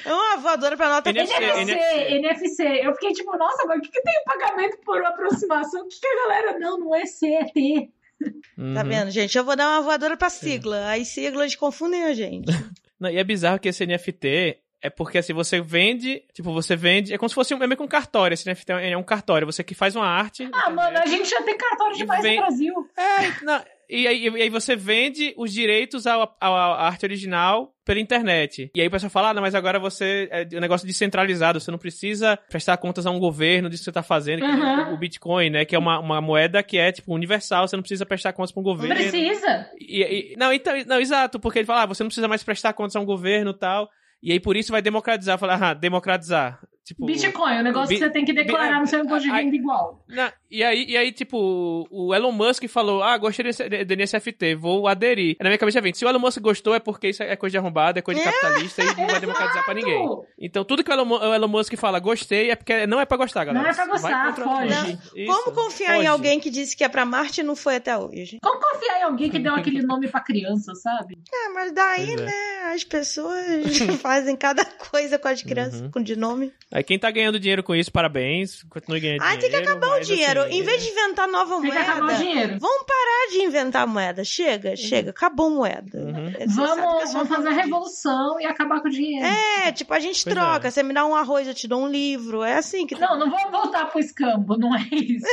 É 0.05 0.13
uma 0.13 0.37
voadora 0.37 0.75
pra 0.77 0.89
nota 0.89 1.09
NFC, 1.09 1.33
NFC, 1.43 2.13
NFC. 2.13 2.63
Eu 2.83 2.93
fiquei 2.93 3.13
tipo, 3.13 3.35
nossa, 3.37 3.65
mas 3.67 3.79
o 3.79 3.81
que, 3.81 3.89
que 3.91 4.01
tem 4.01 4.13
pagamento 4.25 4.77
por 4.85 5.03
aproximação? 5.05 5.81
O 5.81 5.87
que, 5.87 5.99
que 5.99 6.07
a 6.07 6.27
galera. 6.27 6.59
Não, 6.59 6.77
não 6.79 6.95
é 6.95 7.05
CET. 7.05 7.53
Tá 7.53 8.27
Uhum. 8.57 8.83
vendo, 8.89 9.11
gente? 9.11 9.37
Eu 9.37 9.43
vou 9.43 9.55
dar 9.55 9.67
uma 9.69 9.81
voadora 9.81 10.17
pra 10.17 10.29
sigla. 10.29 10.91
As 10.93 11.07
siglas 11.09 11.55
confundem 11.55 12.03
a 12.03 12.13
gente. 12.13 12.47
Não, 12.99 13.11
e 13.11 13.17
é 13.17 13.23
bizarro 13.23 13.59
que 13.59 13.69
esse 13.69 13.85
NFT 13.85 14.57
é 14.81 14.89
porque 14.89 15.19
assim, 15.19 15.33
você 15.33 15.61
vende, 15.61 16.23
tipo, 16.33 16.51
você 16.51 16.75
vende, 16.75 17.13
é 17.13 17.17
como 17.19 17.29
se 17.29 17.35
fosse 17.35 17.53
um, 17.53 17.61
é 17.61 17.67
meio 17.67 17.77
que 17.77 17.83
um 17.83 17.87
cartório, 17.87 18.33
esse 18.33 18.47
NFT 18.49 18.71
é 18.71 18.97
um 18.97 19.03
cartório, 19.03 19.45
você 19.45 19.63
que 19.63 19.75
faz 19.75 19.95
uma 19.95 20.07
arte. 20.07 20.49
Ah, 20.51 20.69
mano, 20.71 20.97
a 20.97 21.05
gente 21.05 21.29
já 21.29 21.41
tem 21.43 21.55
cartório 21.55 21.95
demais 21.95 22.23
vem- 22.23 22.37
no 22.37 22.41
Brasil. 22.41 22.73
É, 22.97 23.43
não, 23.45 23.63
e, 23.89 24.07
aí, 24.07 24.27
e 24.27 24.41
aí 24.43 24.49
você 24.49 24.75
vende 24.75 25.33
os 25.37 25.51
direitos 25.53 26.05
ao- 26.07 26.35
ao- 26.41 26.55
à 26.55 26.87
arte 26.87 27.05
original 27.05 27.73
pela 27.85 27.99
internet. 27.99 28.69
E 28.75 28.81
aí 28.81 28.87
o 28.87 28.91
pessoal 28.91 29.09
fala, 29.09 29.29
ah, 29.29 29.33
não, 29.33 29.41
mas 29.41 29.55
agora 29.55 29.79
você 29.79 30.27
é 30.31 30.47
um 30.57 30.59
negócio 30.59 30.85
descentralizado, 30.85 31.59
você 31.59 31.71
não 31.71 31.77
precisa 31.77 32.37
prestar 32.49 32.75
contas 32.77 33.05
a 33.05 33.11
um 33.11 33.19
governo 33.19 33.69
disso 33.69 33.81
que 33.81 33.85
você 33.85 33.91
tá 33.93 34.03
fazendo, 34.03 34.39
que 34.39 34.45
é 34.45 34.49
Uhum. 34.49 34.93
o, 34.93 34.97
Bitcoin, 34.97 35.49
né, 35.49 35.63
que 35.65 35.75
é 35.75 35.79
uma, 35.79 35.99
uma 35.99 36.19
moeda 36.19 36.61
que 36.61 36.77
é, 36.77 36.91
tipo, 36.91 37.13
universal, 37.13 37.67
você 37.67 37.75
não 37.77 37.83
precisa 37.83 38.05
prestar 38.05 38.33
contas 38.33 38.51
pra 38.51 38.59
um 38.61 38.63
Não 38.65 38.73
governo. 38.73 38.95
precisa. 38.95 39.69
E, 39.79 40.01
e- 40.33 40.35
não, 40.37 40.51
então, 40.51 40.73
não, 40.85 40.99
exato, 40.99 41.39
porque 41.39 41.59
ele 41.59 41.65
fala, 41.65 41.83
ah, 41.83 41.85
você 41.85 42.03
não 42.03 42.09
precisa 42.09 42.27
mais 42.27 42.43
prestar 42.43 42.73
contas 42.73 42.95
a 42.95 42.99
um 42.99 43.05
governo 43.05 43.51
e 43.51 43.57
tal. 43.57 43.89
E 44.21 44.31
aí 44.31 44.39
por 44.39 44.57
isso 44.57 44.71
vai 44.71 44.81
democratizar. 44.81 45.37
Fala, 45.37 45.53
ah, 45.61 45.73
democratizar. 45.73 46.59
Tipo, 46.87 47.05
Bitcoin, 47.05 47.59
o 47.59 47.63
negócio 47.63 47.89
Bi- 47.89 47.95
que 47.95 47.99
você 48.05 48.09
tem 48.09 48.23
que 48.23 48.31
declarar 48.31 48.75
Bi- 48.75 48.79
no 48.79 48.87
seu 48.87 48.99
imposto 49.01 49.27
de 49.27 49.31
renda 49.33 49.55
igual. 49.55 50.03
na- 50.07 50.31
e, 50.49 50.63
aí, 50.63 50.85
e 50.87 50.95
aí, 50.95 51.11
tipo, 51.11 51.85
o 51.91 52.15
Elon 52.15 52.31
Musk 52.31 52.65
falou: 52.69 53.03
Ah, 53.03 53.17
gostei 53.17 53.43
desse, 53.43 53.67
de- 53.67 53.95
NFT, 53.97 54.55
vou 54.55 54.87
aderir. 54.87 55.35
Na 55.41 55.49
minha 55.49 55.57
cabeça 55.57 55.81
vem: 55.81 55.93
se 55.93 56.05
o 56.05 56.09
Elon 56.09 56.19
Musk 56.19 56.39
gostou, 56.39 56.73
é 56.73 56.79
porque 56.79 57.09
isso 57.09 57.21
é 57.21 57.35
coisa 57.35 57.51
de 57.51 57.57
arrombado, 57.57 57.99
é 57.99 58.01
coisa 58.01 58.21
de 58.21 58.25
capitalista 58.25 58.81
e 58.83 58.85
não 58.95 59.07
vai 59.07 59.19
democratizar 59.19 59.65
pra 59.65 59.73
ninguém. 59.73 60.07
Então, 60.39 60.63
tudo 60.63 60.83
que 60.83 60.89
o 60.89 60.93
Elon, 60.93 61.07
o 61.09 61.33
Elon 61.33 61.47
Musk 61.49 61.75
fala 61.75 61.99
gostei 61.99 62.51
é 62.51 62.55
porque 62.55 62.87
não 62.87 63.01
é 63.01 63.05
pra 63.05 63.17
gostar, 63.17 63.43
galera. 63.43 63.63
Não 63.65 63.69
é 63.71 63.73
pra 63.75 63.85
gostar, 63.87 64.33
foge. 64.35 64.97
Isso, 65.15 65.25
Vamos 65.27 65.53
confiar 65.53 65.93
em 65.95 65.97
foge. 65.97 66.07
alguém 66.07 66.39
que 66.39 66.49
disse 66.49 66.77
que 66.77 66.83
é 66.83 66.89
pra 66.89 67.03
Marte 67.05 67.41
e 67.41 67.43
não 67.43 67.55
foi 67.55 67.75
até 67.75 67.97
hoje. 67.97 68.37
Como 68.41 68.59
confiar 68.59 68.99
em 69.01 69.03
alguém 69.03 69.29
que 69.29 69.39
deu 69.39 69.53
aquele 69.55 69.81
nome 69.81 70.07
pra 70.07 70.21
criança, 70.21 70.73
sabe? 70.75 71.17
É, 71.33 71.49
mas 71.49 71.71
daí, 71.73 72.11
é. 72.13 72.15
né, 72.15 72.71
as 72.73 72.83
pessoas 72.85 73.55
fazem 74.01 74.35
cada 74.35 74.63
coisa 74.65 75.17
com 75.19 75.27
as 75.27 75.41
crianças, 75.41 75.81
Uhum. 75.81 75.91
com 75.91 76.01
de 76.01 76.15
nome. 76.15 76.53
Aí 76.77 76.83
quem 76.83 76.99
tá 76.99 77.09
ganhando 77.09 77.39
dinheiro 77.39 77.63
com 77.63 77.73
isso, 77.73 77.91
parabéns. 77.91 78.61
Continue 78.69 78.99
ganhando 78.99 79.23
Ah, 79.23 79.35
dinheiro. 79.35 79.41
tem 79.41 79.49
que 79.49 79.55
acabar 79.67 79.87
o 79.87 79.89
mas, 79.97 80.05
dinheiro. 80.07 80.41
assim, 80.43 80.57
em 80.59 80.61
vez 80.61 80.83
de 80.83 80.89
inventar 80.91 81.27
nova 81.27 81.53
Tem 81.59 81.61
que 81.71 81.75
moeda. 81.75 81.91
acabar 81.91 82.13
o 82.13 82.17
dinheiro. 82.17 82.57
Vamos 82.59 82.85
parar 82.85 83.31
de 83.31 83.37
inventar 83.41 83.87
moeda. 83.87 84.23
Chega, 84.23 84.75
chega. 84.75 85.09
Acabou 85.09 85.49
moeda. 85.49 85.97
Uhum. 85.97 86.27
É, 86.27 86.31
que 86.33 86.43
é 86.43 86.45
Vamos, 86.45 87.13
vamos 87.13 87.29
fazer 87.29 87.47
a 87.47 87.51
revolução 87.51 88.39
e 88.39 88.45
acabar 88.45 88.79
com 88.81 88.89
o 88.89 88.91
dinheiro. 88.91 89.25
É, 89.25 89.71
tipo, 89.71 89.91
a 89.91 89.99
gente 89.99 90.23
Pois 90.23 90.35
troca. 90.35 90.67
é. 90.67 90.69
Você 90.71 90.83
me 90.83 90.93
dá 90.93 91.03
um 91.03 91.15
arroz, 91.15 91.47
eu 91.47 91.55
te 91.55 91.67
dou 91.67 91.81
um 91.81 91.87
livro. 91.89 92.43
É 92.43 92.57
assim 92.57 92.85
que. 92.85 92.93
Não, 92.93 93.17
não 93.17 93.31
vamos 93.31 93.49
voltar 93.49 93.85
pro 93.87 93.99
escambo, 93.99 94.55
não 94.55 94.75
é 94.75 94.87
isso. 94.91 95.25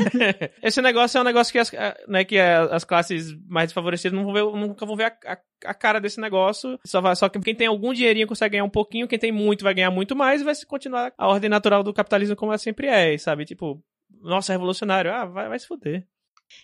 Esse 0.62 0.80
negócio 0.80 1.18
é 1.18 1.20
um 1.20 1.24
negócio 1.24 1.52
que 1.52 1.58
as, 1.58 1.70
né, 2.08 2.24
que 2.24 2.38
as 2.38 2.84
classes 2.84 3.34
mais 3.46 3.66
desfavorecidas 3.68 4.16
não 4.16 4.24
vão 4.24 4.32
ver, 4.32 4.44
nunca 4.58 4.86
vão 4.86 4.96
ver 4.96 5.04
a, 5.26 5.32
a- 5.32 5.38
a 5.64 5.74
cara 5.74 6.00
desse 6.00 6.20
negócio. 6.20 6.78
Só, 6.84 7.00
vai, 7.00 7.14
só 7.16 7.28
que 7.28 7.38
quem 7.40 7.54
tem 7.54 7.66
algum 7.66 7.92
dinheirinho 7.92 8.26
consegue 8.26 8.52
ganhar 8.52 8.64
um 8.64 8.68
pouquinho, 8.70 9.08
quem 9.08 9.18
tem 9.18 9.32
muito 9.32 9.64
vai 9.64 9.74
ganhar 9.74 9.90
muito 9.90 10.14
mais 10.14 10.40
e 10.40 10.44
vai 10.44 10.54
se 10.54 10.66
continuar 10.66 10.85
a 10.94 11.28
ordem 11.28 11.50
natural 11.50 11.82
do 11.82 11.92
capitalismo 11.92 12.36
como 12.36 12.52
ela 12.52 12.58
sempre 12.58 12.86
é, 12.86 13.16
sabe? 13.18 13.44
Tipo, 13.44 13.82
nossa, 14.20 14.52
revolucionário, 14.52 15.12
ah, 15.12 15.24
vai, 15.24 15.48
vai 15.48 15.58
se 15.58 15.66
fuder. 15.66 16.06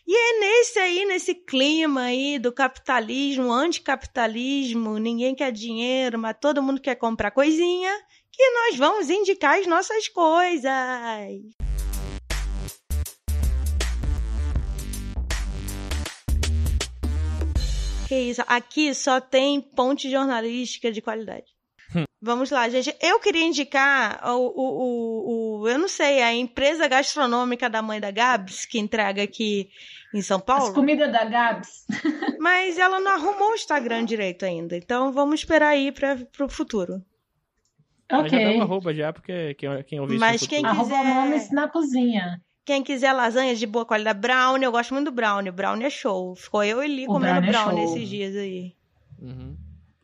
E 0.06 0.14
é 0.14 0.40
nesse 0.40 0.78
aí, 0.78 1.04
nesse 1.04 1.34
clima 1.34 2.02
aí 2.02 2.38
do 2.38 2.52
capitalismo, 2.52 3.52
anticapitalismo, 3.52 4.98
ninguém 4.98 5.34
quer 5.34 5.50
dinheiro, 5.52 6.18
mas 6.18 6.36
todo 6.40 6.62
mundo 6.62 6.80
quer 6.80 6.94
comprar 6.94 7.30
coisinha, 7.30 7.90
que 8.30 8.50
nós 8.50 8.76
vamos 8.76 9.10
indicar 9.10 9.58
as 9.58 9.66
nossas 9.66 10.08
coisas. 10.08 10.70
Que 18.08 18.18
isso, 18.18 18.42
aqui 18.46 18.94
só 18.94 19.20
tem 19.20 19.60
ponte 19.60 20.10
jornalística 20.10 20.92
de 20.92 21.00
qualidade. 21.00 21.46
Vamos 22.20 22.50
lá, 22.50 22.68
gente. 22.68 22.94
Eu 23.00 23.18
queria 23.18 23.44
indicar 23.44 24.20
o, 24.30 24.36
o, 24.36 24.62
o, 24.62 25.60
o- 25.62 25.68
eu 25.68 25.78
não 25.78 25.88
sei, 25.88 26.22
a 26.22 26.32
empresa 26.32 26.86
gastronômica 26.86 27.68
da 27.68 27.82
mãe 27.82 28.00
da 28.00 28.10
Gabs, 28.10 28.64
que 28.64 28.78
entrega 28.78 29.22
aqui 29.22 29.68
em 30.14 30.22
São 30.22 30.38
As 30.38 30.44
Paulo, 30.44 30.72
comidas 30.74 31.10
da 31.12 31.24
Gabs. 31.24 31.84
mas 32.38 32.78
ela 32.78 33.00
não 33.00 33.10
arrumou 33.12 33.50
o 33.50 33.54
Instagram 33.54 34.04
direito 34.04 34.44
ainda. 34.44 34.76
Então 34.76 35.10
vamos 35.12 35.40
esperar 35.40 35.68
aí 35.70 35.90
para 35.90 36.16
pro 36.16 36.48
futuro. 36.48 37.02
Mas 38.10 38.30
Já 38.30 38.38
dá 38.38 38.44
Ok. 38.44 38.54
uma 38.56 38.64
arroba 38.64 38.94
já, 38.94 39.12
porque 39.12 39.54
quem, 39.54 39.82
quem 39.84 40.00
ouvir 40.00 40.18
Mas 40.18 40.46
quem 40.46 40.58
futuro- 40.60 40.68
Arroba 40.80 40.96
quiser- 40.98 41.14
nomes 41.14 41.50
na 41.50 41.68
cozinha. 41.68 42.40
Quem 42.64 42.82
quiser 42.84 43.12
lasanha 43.12 43.56
de 43.56 43.66
boa 43.66 43.84
qualidade, 43.84 44.20
brownie, 44.20 44.64
eu 44.64 44.70
gosto 44.70 44.94
muito 44.94 45.06
do 45.10 45.12
brownie. 45.12 45.50
Brownie 45.50 45.86
é 45.86 45.90
show. 45.90 46.36
Ficou 46.36 46.62
eu 46.62 46.84
e 46.84 46.86
Li 46.86 47.04
O 47.04 47.08
comendo 47.08 47.40
brownie 47.40 47.48
é 47.48 47.52
brownie 47.52 47.86
show. 47.86 47.96
esses 47.96 48.08
dias 48.08 48.36
aí. 48.36 48.74
Uhum. 49.20 49.56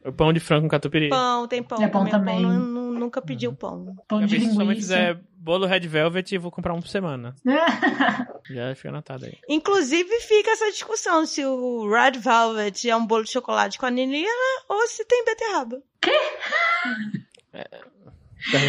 O 0.04 0.12
pão 0.12 0.32
de 0.32 0.40
frango 0.40 0.62
com 0.62 0.68
catupiry. 0.68 1.08
Pão, 1.08 1.46
tem 1.48 1.62
pão. 1.62 1.82
É 1.82 1.88
bom 1.88 2.06
também. 2.06 2.40
Pão, 2.42 2.52
nu- 2.52 2.92
nunca 2.92 3.20
pedi 3.20 3.48
o 3.48 3.52
pão. 3.54 3.96
Pão 4.06 4.24
de 4.24 4.38
se 4.40 4.52
sua 4.54 4.62
linguiça. 4.62 4.80
fizer 4.80 5.20
bolo 5.36 5.66
red 5.66 5.80
velvet, 5.80 6.32
eu 6.34 6.40
vou 6.40 6.50
comprar 6.50 6.72
um 6.74 6.80
por 6.80 6.88
semana. 6.88 7.34
Já 8.48 8.74
fica 8.74 8.88
anotado 8.90 9.24
aí. 9.26 9.36
Inclusive, 9.48 10.08
fica 10.20 10.50
essa 10.52 10.70
discussão 10.70 11.26
se 11.26 11.44
o 11.44 11.88
Red 11.90 12.18
Velvet 12.18 12.88
é 12.88 12.96
um 12.96 13.06
bolo 13.06 13.24
de 13.24 13.30
chocolate 13.32 13.78
com 13.78 13.86
anilina 13.86 14.28
ou 14.68 14.86
se 14.86 15.04
tem 15.04 15.24
beterraba. 15.24 15.82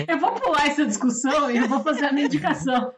eu 0.07 0.17
vou 0.19 0.31
pular 0.33 0.67
essa 0.67 0.85
discussão 0.85 1.49
e 1.51 1.57
eu 1.57 1.67
vou 1.67 1.79
fazer 1.81 2.05
a 2.05 2.11
minha 2.11 2.25
indicação. 2.25 2.93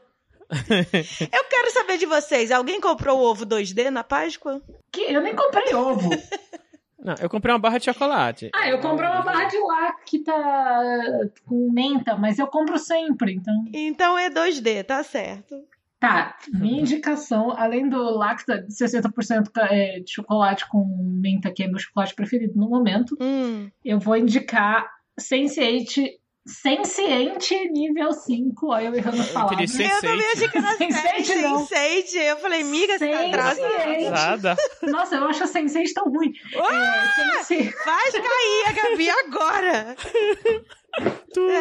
Eu 0.52 1.44
quero 1.50 1.72
saber 1.72 1.98
de 1.98 2.06
vocês. 2.06 2.52
Alguém 2.52 2.82
comprou 2.82 3.18
o 3.20 3.24
ovo 3.24 3.46
2D 3.46 3.90
na 3.90 4.04
Páscoa? 4.04 4.62
Que 4.92 5.02
eu 5.14 5.22
nem 5.22 5.34
comprei 5.34 5.74
ovo. 5.74 6.10
Não, 7.04 7.16
eu 7.20 7.30
comprei 7.30 7.52
uma 7.54 7.60
barra 7.60 7.78
de 7.80 7.86
chocolate. 7.86 8.50
Ah, 8.54 8.70
eu 8.70 8.80
comprei 8.80 9.10
uma 9.10 9.22
barra 9.24 9.46
de 9.46 9.58
lá 9.60 9.94
que 10.06 10.20
tá 10.20 10.82
com 11.46 11.72
menta, 11.72 12.16
mas 12.16 12.38
eu 12.40 12.48
compro 12.48 12.78
sempre, 12.78 13.34
então. 13.34 13.66
Então 13.74 14.18
é 14.18 14.30
2D, 14.30 14.84
tá 14.84 15.04
certo. 15.04 15.56
Tá, 16.00 16.36
minha 16.52 16.82
indicação, 16.82 17.52
além 17.52 17.88
do 17.88 18.02
Lacta 18.18 18.58
de 18.60 18.74
60% 18.74 19.52
ca- 19.52 19.68
é, 19.72 20.00
de 20.00 20.12
chocolate 20.12 20.68
com 20.68 20.84
menta, 21.22 21.52
que 21.52 21.64
é 21.64 21.68
meu 21.68 21.78
chocolate 21.78 22.16
preferido 22.16 22.54
no 22.58 22.68
momento, 22.70 23.16
Hum. 23.22 23.70
eu 23.86 24.00
vou 24.00 24.18
indicar 24.18 24.90
Sense8 25.20 26.04
Sensiente 26.48 27.70
nível 27.70 28.12
5. 28.12 28.68
Olha, 28.68 28.88
eu 28.88 28.96
errando 28.96 29.18
Eu 29.22 29.34
palavras. 29.34 29.80
Eu 29.80 30.02
também 30.02 30.26
achei 30.32 30.48
que 30.50 30.58
era 30.58 30.78
Sense8 30.78 31.02
sete, 31.02 31.36
não. 31.36 31.68
Sense8. 31.68 32.16
Eu 32.16 32.38
falei, 32.38 32.64
miga, 32.64 32.98
você 32.98 33.12
tá 33.12 33.18
Sense8. 33.20 34.08
atrasada. 34.08 34.56
Nossa, 34.84 35.16
eu 35.16 35.26
acho 35.26 35.44
a 35.44 35.48
Sense8 35.48 35.94
tão 35.94 36.06
ruim. 36.06 36.32
Ah! 36.58 37.38
É, 37.40 37.44
sense... 37.44 37.72
Faz 37.84 38.12
cair 38.14 38.66
a 38.68 38.72
Gabi 38.72 39.10
agora. 39.10 39.96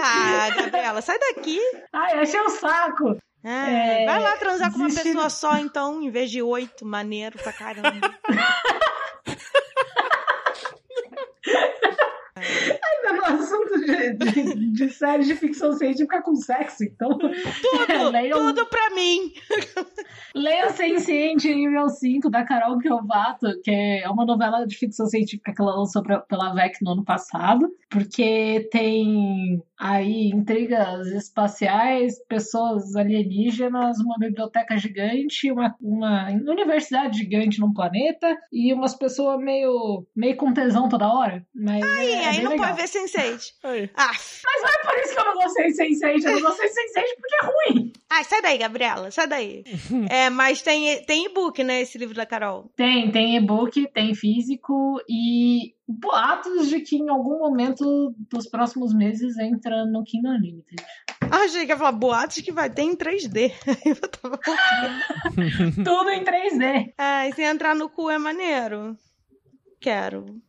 Ah, 0.03 0.51
Gabriela, 0.57 1.03
sai 1.03 1.19
daqui. 1.19 1.61
Ai, 1.93 2.19
achei 2.21 2.41
o 2.41 2.49
saco. 2.49 3.17
Ah, 3.45 3.71
É, 3.71 4.07
vai 4.07 4.21
lá 4.21 4.37
transar 4.37 4.73
com 4.73 4.79
uma 4.79 4.89
pessoa 4.89 5.29
só, 5.31 5.57
então, 5.59 6.03
em 6.03 6.11
vez 6.11 6.31
de 6.31 6.41
oito. 6.43 6.85
Maneiro 6.87 7.39
pra 7.39 7.53
caramba. 7.53 7.93
Ainda 12.41 13.13
no 13.17 13.25
assunto 13.25 13.81
de, 13.81 14.13
de, 14.15 14.73
de 14.73 14.91
séries 14.91 15.27
de 15.27 15.37
ficção 15.37 15.73
científica 15.73 16.23
com 16.23 16.35
sexo, 16.35 16.85
então. 16.85 17.19
Tudo, 17.19 17.31
leiam, 18.11 18.39
tudo 18.39 18.67
pra 18.67 18.91
mim. 18.91 19.33
leiam 20.35 20.71
Sense8 20.71 21.45
nível 21.55 21.89
5 21.89 22.31
da 22.31 22.45
Carol 22.45 22.79
Kiovato, 22.79 23.61
que 23.63 23.71
é 23.71 24.09
uma 24.09 24.25
novela 24.25 24.67
de 24.67 24.77
ficção 24.77 25.07
científica 25.07 25.53
que 25.55 25.61
ela 25.61 25.77
lançou 25.77 26.03
pra, 26.03 26.21
pela 26.21 26.55
VEC 26.55 26.79
no 26.83 26.93
ano 26.93 27.05
passado, 27.05 27.69
porque 27.89 28.69
tem 28.71 29.63
aí 29.81 30.29
intrigas 30.29 31.07
espaciais, 31.09 32.23
pessoas 32.29 32.95
alienígenas, 32.95 33.99
uma 33.99 34.17
biblioteca 34.19 34.77
gigante, 34.77 35.51
uma, 35.51 35.75
uma 35.81 36.29
universidade 36.31 37.17
gigante 37.19 37.59
num 37.59 37.73
planeta 37.73 38.37
e 38.53 38.73
umas 38.75 38.95
pessoas 38.95 39.41
meio, 39.41 40.07
meio 40.15 40.37
com 40.37 40.53
tesão 40.53 40.89
toda 40.89 41.09
hora. 41.13 41.43
Mas 41.55 41.83
é, 41.83 42.05
E 42.05 42.13
é 42.13 42.29
aí 42.29 42.43
não 42.43 42.51
legal. 42.53 42.69
pode 42.69 42.81
ver 42.83 42.89
Sense8. 42.89 43.41
Aí. 43.65 43.91
Ah, 43.97 44.11
É 44.13 44.87
por 44.87 44.99
isso 44.99 45.15
que 45.15 45.21
eu 45.21 45.25
não 45.25 45.35
gostei 45.35 45.67
de 45.69 45.73
Sense8. 45.73 46.25
Eu 46.25 46.33
não 46.35 46.43
gostei 46.43 46.69
de 46.69 46.75
Sense8 46.75 47.17
porque 47.17 47.35
é 47.35 47.47
ruim. 47.47 47.93
ai, 48.11 48.25
sai 48.25 48.43
daí, 48.43 48.59
Gabriela, 48.59 49.11
sai 49.11 49.27
daí. 49.27 49.65
é, 50.11 50.29
mas 50.29 50.61
tem, 50.61 51.03
tem 51.05 51.25
e-book, 51.27 51.65
né, 51.65 51.81
esse 51.81 51.97
livro 51.97 52.15
da 52.15 52.27
Carol. 52.27 52.71
Tem, 52.77 53.11
tem 53.11 53.37
e-book, 53.37 53.89
tem 53.95 54.15
físico 54.15 55.01
e 55.09 55.75
boatos 55.91 56.69
de 56.69 56.81
que 56.81 56.97
em 56.97 57.09
algum 57.09 57.39
momento 57.39 58.15
dos 58.31 58.47
próximos 58.47 58.95
meses 58.95 59.39
entra 59.39 59.85
no 59.85 60.05
Kindle 60.05 60.33
Unlimited. 60.33 60.83
Ah, 61.31 61.45
achei 61.45 61.65
que 61.65 61.73
ia 61.73 61.79
falar 61.79 61.93
boatos 61.93 62.41
que 62.41 62.53
vai 62.53 62.71
ter 62.71 62.83
em 62.83 62.97
3D. 62.97 63.53
Eu 63.85 63.97
tava 64.09 64.39
Tudo 65.85 66.11
em 66.11 66.25
3D. 66.25 66.93
Ah, 66.99 67.29
e 67.29 67.33
se 67.33 67.43
entrar 67.43 67.75
no 67.75 67.89
cu 67.89 68.11
é 68.11 68.19
maneiro. 68.19 68.97
Quero. 69.81 70.41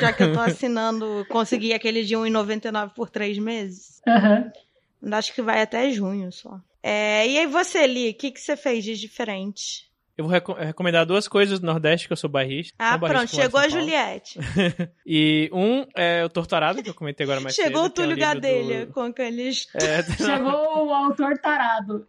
Já 0.00 0.12
que 0.12 0.22
eu 0.22 0.32
tô 0.32 0.40
assinando, 0.40 1.26
consegui 1.28 1.72
aquele 1.74 2.02
de 2.02 2.16
R$1,99 2.16 2.94
por 2.94 3.10
três 3.10 3.38
meses. 3.38 4.00
Aham. 4.08 4.50
Acho 5.12 5.34
que 5.34 5.42
vai 5.42 5.60
até 5.60 5.90
junho 5.90 6.32
só. 6.32 6.60
É, 6.82 7.28
e 7.28 7.38
aí 7.38 7.46
você, 7.46 7.86
Li, 7.86 8.10
o 8.10 8.14
que, 8.14 8.30
que 8.30 8.40
você 8.40 8.56
fez 8.56 8.84
de 8.84 8.96
diferente? 8.96 9.85
Eu 10.18 10.24
vou 10.24 10.32
reco- 10.32 10.54
recomendar 10.54 11.04
duas 11.04 11.28
coisas 11.28 11.60
do 11.60 11.66
Nordeste, 11.66 12.06
que 12.06 12.12
eu 12.12 12.16
sou 12.16 12.30
barrista. 12.30 12.74
Ah, 12.78 12.98
pronto, 12.98 13.28
chegou 13.28 13.60
a. 13.60 13.68
Juliette. 13.68 14.38
E 15.08 15.48
um 15.52 15.84
é 15.94 16.24
o 16.24 16.28
Torturado, 16.28 16.82
que 16.82 16.88
eu 16.90 16.94
comentei 16.94 17.24
agora 17.24 17.40
mais 17.40 17.54
chegou 17.54 17.82
o 17.82 17.84
cedo. 17.84 17.92
que 17.94 18.00
é 18.00 18.04
um 18.04 18.08
Túlio 18.08 18.16
livro 18.16 18.40
do- 18.40 18.40
Gadelha 18.42 18.86
com 18.86 19.00
aqueles. 19.02 19.66
É, 19.74 20.02
Chegou 20.16 20.86
o 20.86 20.92
autor 20.94 21.36
tarado. 21.38 22.06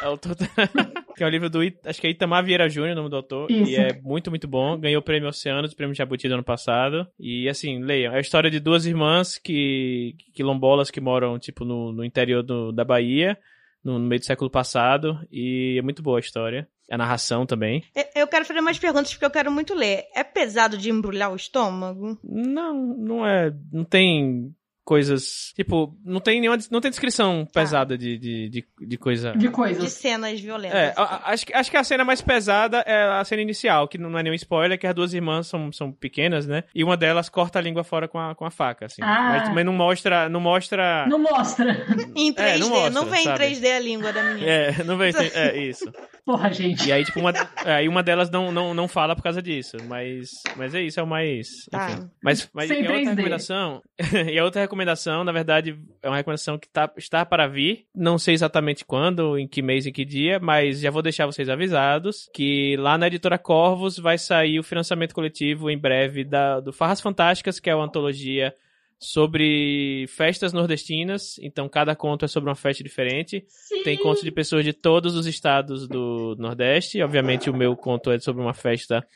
é 0.00 0.08
o 0.08 0.16
Torturado, 0.16 0.92
que 1.16 1.24
é 1.24 1.26
o 1.26 1.28
livro 1.28 1.50
do, 1.50 1.60
It- 1.60 1.78
acho 1.84 2.00
que 2.00 2.06
é 2.06 2.10
Itamar 2.10 2.44
Vieira 2.44 2.68
Júnior, 2.68 2.92
o 2.92 2.96
nome 2.96 3.10
do 3.10 3.16
autor. 3.16 3.50
Isso. 3.50 3.68
E 3.70 3.76
é 3.76 4.00
muito, 4.00 4.30
muito 4.30 4.46
bom. 4.46 4.78
Ganhou 4.78 5.00
o 5.00 5.04
prêmio 5.04 5.28
Oceanos, 5.28 5.72
o 5.72 5.76
prêmio 5.76 5.94
Jabuti 5.94 6.28
do 6.28 6.34
ano 6.34 6.44
passado. 6.44 7.06
E 7.18 7.48
assim, 7.48 7.82
leiam. 7.82 8.14
É 8.14 8.18
a 8.18 8.20
história 8.20 8.50
de 8.50 8.60
duas 8.60 8.86
irmãs 8.86 9.36
que, 9.38 10.14
quilombolas 10.32 10.90
que 10.90 11.00
moram, 11.00 11.38
tipo, 11.38 11.64
no, 11.64 11.90
no 11.92 12.04
interior 12.04 12.42
do- 12.44 12.70
da 12.72 12.84
Bahia, 12.84 13.36
no 13.84 13.98
meio 13.98 14.20
do 14.20 14.24
século 14.24 14.48
passado. 14.50 15.18
E 15.32 15.76
é 15.78 15.82
muito 15.82 16.00
boa 16.02 16.18
a 16.18 16.20
história. 16.20 16.66
A 16.90 16.98
narração 16.98 17.46
também. 17.46 17.84
Eu- 17.94 18.04
Eu 18.22 18.26
quero 18.28 18.44
fazer 18.44 18.60
mais 18.60 18.78
perguntas 18.78 19.12
porque 19.12 19.24
eu 19.24 19.30
quero 19.30 19.50
muito 19.50 19.74
ler. 19.74 20.04
É 20.14 20.24
pesado 20.24 20.76
de 20.76 20.90
embrulhar 20.90 21.32
o 21.32 21.36
estômago? 21.36 22.18
Não, 22.24 22.74
não 22.96 23.26
é. 23.26 23.52
Não 23.72 23.84
tem 23.84 24.52
coisas. 24.90 25.52
Tipo, 25.54 25.96
não 26.04 26.18
tem 26.18 26.40
nenhuma. 26.40 26.58
Não 26.68 26.80
tem 26.80 26.90
descrição 26.90 27.46
pesada 27.54 27.96
de, 27.96 28.18
de, 28.18 28.48
de, 28.48 28.64
de 28.88 28.96
coisa. 28.98 29.30
De 29.32 29.38
De 29.38 29.48
coisas. 29.48 29.92
cenas 29.92 30.40
violentas. 30.40 30.76
É, 30.76 30.92
a- 30.96 31.02
a- 31.02 31.30
acho, 31.32 31.46
que- 31.46 31.54
acho 31.54 31.70
que 31.70 31.76
a 31.76 31.84
cena 31.84 32.04
mais 32.04 32.20
pesada 32.20 32.82
é 32.84 33.04
a 33.04 33.24
cena 33.24 33.40
inicial, 33.40 33.86
que 33.86 33.96
não 33.96 34.18
é 34.18 34.22
nenhum 34.24 34.34
spoiler, 34.34 34.76
que 34.76 34.86
as 34.88 34.94
duas 34.94 35.14
irmãs 35.14 35.46
são, 35.46 35.70
são 35.70 35.92
pequenas, 35.92 36.44
né? 36.44 36.64
E 36.74 36.82
uma 36.82 36.96
delas 36.96 37.28
corta 37.28 37.60
a 37.60 37.62
língua 37.62 37.84
fora 37.84 38.08
com 38.08 38.18
a, 38.18 38.34
com 38.34 38.44
a 38.44 38.50
faca, 38.50 38.86
assim. 38.86 39.00
Ah. 39.00 39.34
Mas 39.36 39.48
também 39.48 39.62
não 39.62 39.72
mostra. 39.72 40.28
Não 40.28 40.40
mostra. 40.40 41.06
Não 41.06 41.20
mostra. 41.20 41.70
Em 42.16 42.32
3D, 42.34 42.40
É, 42.40 42.58
não 42.58 42.68
não, 42.68 42.76
mostra, 42.80 43.04
vem 43.04 43.22
sabe? 43.24 43.44
em 43.44 43.48
3D 43.60 43.76
a 43.76 43.78
língua 43.78 44.12
da 44.12 44.22
menina. 44.24 44.46
É, 44.50 44.82
não 44.84 44.96
vem. 44.98 45.12
É, 45.34 45.56
isso. 45.56 45.84
Porra, 46.26 46.52
gente. 46.52 46.88
E 46.88 46.92
aí, 46.92 47.04
tipo, 47.04 47.20
uma, 47.20 47.32
aí 47.64 47.88
uma 47.88 48.02
delas 48.02 48.28
não, 48.28 48.50
não, 48.50 48.74
não 48.74 48.88
fala 48.88 49.14
por 49.14 49.22
causa 49.22 49.40
disso. 49.40 49.76
Mas, 49.86 50.30
mas 50.56 50.74
é 50.74 50.82
isso, 50.82 50.98
é 50.98 51.02
o 51.02 51.06
mais. 51.06 51.46
Tá. 51.70 51.90
Enfim. 51.90 52.10
Mas, 52.22 52.50
mas 52.52 52.68
Sem 52.68 52.82
e 52.82 52.86
a 52.86 52.90
outra 52.90 53.02
3D. 53.04 53.08
recomendação. 53.10 53.82
e 54.32 54.38
a 54.38 54.44
outra 54.44 54.60
recomendação, 54.60 54.79
na 55.24 55.32
verdade, 55.32 55.78
é 56.02 56.08
uma 56.08 56.16
recomendação 56.16 56.58
que 56.58 56.68
tá, 56.68 56.90
está 56.96 57.24
para 57.24 57.46
vir. 57.46 57.86
Não 57.94 58.18
sei 58.18 58.34
exatamente 58.34 58.84
quando, 58.84 59.38
em 59.38 59.46
que 59.46 59.62
mês, 59.62 59.86
em 59.86 59.92
que 59.92 60.04
dia, 60.04 60.38
mas 60.40 60.80
já 60.80 60.90
vou 60.90 61.02
deixar 61.02 61.26
vocês 61.26 61.48
avisados 61.48 62.28
que 62.34 62.76
lá 62.76 62.96
na 62.96 63.06
editora 63.06 63.38
Corvos 63.38 63.98
vai 63.98 64.18
sair 64.18 64.58
o 64.58 64.62
financiamento 64.62 65.14
coletivo 65.14 65.70
em 65.70 65.78
breve 65.78 66.24
da, 66.24 66.60
do 66.60 66.72
Farras 66.72 67.00
Fantásticas, 67.00 67.60
que 67.60 67.70
é 67.70 67.74
uma 67.74 67.84
antologia 67.84 68.54
sobre 68.98 70.06
festas 70.08 70.52
nordestinas. 70.52 71.38
Então, 71.40 71.68
cada 71.68 71.96
conto 71.96 72.26
é 72.26 72.28
sobre 72.28 72.50
uma 72.50 72.54
festa 72.54 72.84
diferente. 72.84 73.44
Sim. 73.48 73.82
Tem 73.82 73.96
contos 73.96 74.22
de 74.22 74.30
pessoas 74.30 74.62
de 74.62 74.74
todos 74.74 75.16
os 75.16 75.26
estados 75.26 75.88
do 75.88 76.36
Nordeste. 76.38 77.02
Obviamente, 77.02 77.48
o 77.48 77.56
meu 77.56 77.74
conto 77.74 78.10
é 78.10 78.18
sobre 78.18 78.42
uma 78.42 78.52
festa 78.52 79.06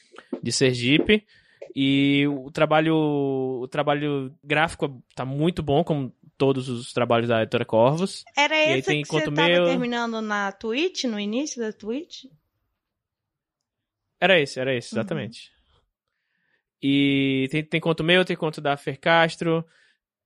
de 0.43 0.51
Sergipe. 0.51 1.25
E 1.75 2.25
o 2.29 2.51
trabalho, 2.53 2.95
o 2.95 3.67
trabalho 3.69 4.33
gráfico 4.45 5.03
tá 5.15 5.25
muito 5.25 5.63
bom, 5.63 5.83
como 5.83 6.15
todos 6.39 6.69
os 6.69 6.93
trabalhos 6.93 7.29
da 7.29 7.43
editora 7.43 7.65
Corvos. 7.65 8.25
Era 8.37 8.55
aí 8.55 8.79
esse 8.79 8.89
tem 8.89 9.03
que 9.03 9.09
você 9.09 9.31
tava 9.31 9.49
meu. 9.49 9.65
terminando 9.65 10.21
na 10.21 10.53
Twitch, 10.53 11.05
no 11.05 11.19
início 11.19 11.61
da 11.61 11.73
Twitch? 11.73 12.27
Era 14.21 14.41
esse, 14.41 14.61
era 14.61 14.75
esse, 14.75 14.95
exatamente. 14.95 15.53
E 16.81 17.49
tem, 17.51 17.65
tem 17.65 17.81
conto 17.81 18.05
meu, 18.05 18.25
tem 18.25 18.37
conto 18.37 18.61
da 18.61 18.77
Fer 18.77 19.01
Castro, 19.01 19.65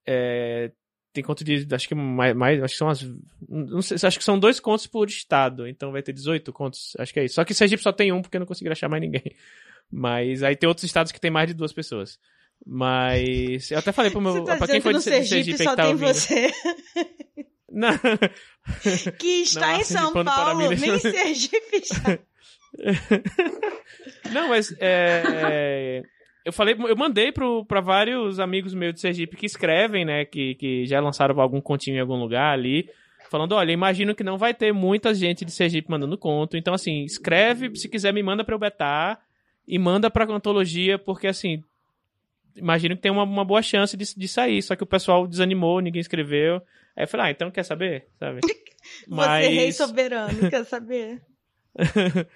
é, 0.07 0.71
tem 1.13 1.25
conto 1.25 1.45
de, 1.45 1.67
acho 1.73 1.89
que 1.89 1.95
mais, 1.95 2.35
mais 2.37 2.63
acho 2.63 2.75
que 2.75 2.79
são 2.79 2.89
as, 2.89 3.03
não 3.49 3.81
sei, 3.81 3.97
acho 4.03 4.19
que 4.19 4.25
são 4.25 4.39
dois 4.39 4.61
contos 4.61 4.87
por 4.87 5.09
estado, 5.09 5.67
então 5.67 5.93
vai 5.93 6.03
ter 6.03 6.13
18 6.13 6.53
contos, 6.53 6.95
acho 6.99 7.13
que 7.13 7.21
é 7.21 7.25
isso. 7.25 7.37
Só 7.37 7.45
que 7.45 7.55
Sergipe 7.55 7.83
só 7.83 7.93
tem 7.93 8.13
um, 8.13 8.21
porque 8.21 8.37
eu 8.37 8.41
não 8.41 8.47
consegui 8.47 8.71
achar 8.71 8.89
mais 8.89 9.01
ninguém. 9.01 9.35
Mas 9.91 10.43
aí 10.43 10.55
tem 10.57 10.69
outros 10.69 10.85
estados 10.85 11.13
que 11.13 11.21
tem 11.21 11.31
mais 11.31 11.49
de 11.49 11.55
duas 11.55 11.73
pessoas. 11.73 12.19
Mas 12.67 13.71
eu 13.71 13.79
até 13.79 13.93
falei 13.93 14.11
pro 14.11 14.21
meu, 14.21 14.45
tá 14.45 14.57
pra 14.57 14.67
quem 14.67 14.81
foi 14.81 14.93
que 14.93 14.99
de, 14.99 15.05
Sergipe 15.05 15.29
Sergipe 15.29 15.65
só 15.65 15.71
que 15.71 15.77
tá 15.77 15.83
tem 15.83 15.93
ouvindo. 15.93 16.07
você, 16.09 16.53
Não. 17.71 17.91
que 19.19 19.43
está 19.43 19.73
Não, 19.73 19.81
em 19.81 19.85
São 19.85 20.13
para 20.13 20.25
Paulo, 20.25 20.69
nem? 20.69 20.99
Sergipe 20.99 21.77
está. 21.77 22.19
Não, 24.33 24.49
mas 24.49 24.73
é, 24.81 25.23
é, 25.27 26.03
eu 26.45 26.53
falei, 26.53 26.75
eu 26.79 26.97
mandei 26.97 27.31
pro, 27.33 27.65
pra 27.65 27.81
vários 27.81 28.41
amigos 28.41 28.75
meus 28.75 28.95
de 28.95 29.01
Sergipe 29.01 29.37
que 29.37 29.47
escrevem, 29.47 30.05
né, 30.05 30.25
que, 30.25 30.55
que 30.57 30.87
já 30.87 31.01
lançaram 31.01 31.41
algum 31.41 31.61
continho 31.61 31.97
em 31.97 32.01
algum 32.01 32.17
lugar 32.17 32.53
ali, 32.53 32.89
falando, 33.31 33.53
olha, 33.53 33.73
imagino 33.73 34.15
que 34.15 34.25
não 34.25 34.37
vai 34.37 34.53
ter 34.53 34.73
muita 34.73 35.15
gente 35.15 35.45
de 35.45 35.53
Sergipe 35.53 35.91
mandando 35.91 36.19
conto, 36.19 36.57
então 36.57 36.75
assim, 36.75 37.05
escreve, 37.05 37.75
se 37.77 37.89
quiser 37.89 38.13
me 38.13 38.23
manda 38.23 38.45
pra 38.45 38.55
eu 38.55 38.59
betar 38.59 39.21
e 39.69 39.79
manda 39.79 40.11
pra 40.11 40.25
antologia, 40.25 40.99
porque 40.99 41.27
assim, 41.27 41.63
imagino 42.57 42.97
que 42.97 43.03
tem 43.03 43.13
uma, 43.13 43.23
uma 43.23 43.45
boa 43.45 43.61
chance 43.61 43.95
de, 43.99 44.15
de 44.17 44.27
sair, 44.27 44.63
só 44.63 44.75
que 44.75 44.83
o 44.83 44.87
pessoal 44.87 45.27
desanimou, 45.27 45.81
ninguém 45.81 46.01
escreveu. 46.01 46.57
Aí 46.97 47.05
eu 47.05 47.09
falei, 47.09 47.27
ah, 47.27 47.31
então 47.31 47.51
quer 47.51 47.65
saber, 47.65 48.07
sabe? 48.19 48.41
Você, 49.07 49.49
rei 49.49 49.71
soberano, 49.71 50.49
quer 50.49 50.65
saber? 50.65 51.21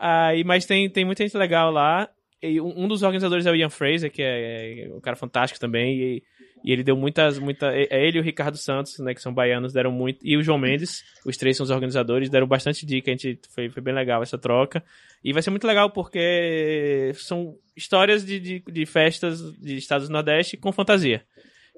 Aí, 0.00 0.42
mas 0.42 0.66
tem, 0.66 0.90
tem 0.90 1.04
muita 1.04 1.22
gente 1.22 1.36
legal 1.36 1.70
lá. 1.70 2.10
E 2.42 2.60
um 2.60 2.82
um 2.82 2.88
dos 2.88 3.04
organizadores 3.04 3.46
é 3.46 3.52
o 3.52 3.54
Ian 3.54 3.70
Fraser, 3.70 4.10
que 4.10 4.20
é, 4.20 4.86
é 4.86 4.92
um 4.92 5.00
cara 5.00 5.14
fantástico 5.14 5.60
também. 5.60 5.96
E, 5.96 6.22
e 6.64 6.72
ele 6.72 6.82
deu 6.82 6.96
muitas. 6.96 7.38
Muita, 7.38 7.72
é 7.74 8.06
ele 8.06 8.18
e 8.18 8.20
o 8.20 8.24
Ricardo 8.24 8.56
Santos, 8.56 8.98
né, 8.98 9.14
que 9.14 9.22
são 9.22 9.32
baianos, 9.32 9.72
deram 9.72 9.90
muito. 9.90 10.18
E 10.22 10.36
o 10.36 10.42
João 10.42 10.58
Mendes, 10.58 11.02
os 11.24 11.36
três 11.36 11.56
são 11.56 11.64
os 11.64 11.70
organizadores, 11.70 12.30
deram 12.30 12.46
bastante 12.46 12.86
dica. 12.86 13.10
A 13.10 13.14
gente, 13.16 13.40
foi, 13.54 13.68
foi 13.68 13.82
bem 13.82 13.94
legal 13.94 14.22
essa 14.22 14.38
troca. 14.38 14.82
E 15.24 15.32
vai 15.32 15.42
ser 15.42 15.50
muito 15.50 15.66
legal 15.66 15.90
porque 15.90 17.12
são 17.14 17.56
histórias 17.76 18.24
de, 18.24 18.38
de, 18.40 18.60
de 18.60 18.86
festas 18.86 19.40
de 19.58 19.76
estados 19.76 20.08
do 20.08 20.12
Nordeste 20.12 20.56
com 20.56 20.72
fantasia. 20.72 21.24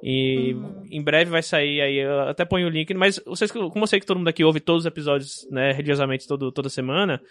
E 0.03 0.55
em 0.91 1.03
breve 1.03 1.31
vai 1.31 1.43
sair 1.43 1.81
aí, 1.81 1.97
eu 1.97 2.21
até 2.21 2.45
ponho 2.45 2.67
o 2.67 2.71
link, 2.71 2.93
mas 2.93 3.21
vocês, 3.25 3.51
como 3.51 3.85
eu 3.85 3.87
sei 3.87 4.01
que 4.01 4.07
todo 4.07 4.19
mundo 4.19 4.29
aqui 4.29 4.45
ouve 4.45 4.61
todos 4.61 4.83
os 4.83 4.87
episódios, 4.87 5.47
né, 5.51 5.73
religiosamente 5.73 6.27
todo, 6.27 6.53
toda 6.53 6.69
semana, 6.69 7.23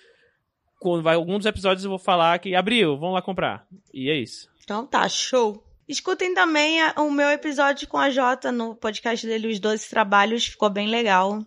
quando 0.79 1.03
vai 1.03 1.15
alguns 1.15 1.39
dos 1.39 1.45
episódios 1.45 1.83
eu 1.83 1.89
vou 1.89 1.99
falar 1.99 2.39
que 2.39 2.55
abriu, 2.55 2.97
vão 2.97 3.11
lá 3.11 3.21
comprar. 3.21 3.67
E 3.93 4.09
é 4.09 4.15
isso. 4.15 4.47
Então 4.63 4.87
tá, 4.87 5.07
show. 5.07 5.63
Escutem 5.87 6.33
também 6.33 6.79
o 6.97 7.11
meu 7.11 7.29
episódio 7.29 7.87
com 7.87 7.97
a 7.97 8.09
Jota 8.09 8.51
no 8.51 8.75
podcast 8.75 9.25
dele, 9.27 9.47
Os 9.49 9.59
Doze 9.59 9.89
Trabalhos, 9.89 10.45
ficou 10.47 10.69
bem 10.69 10.87
legal. 10.87 11.39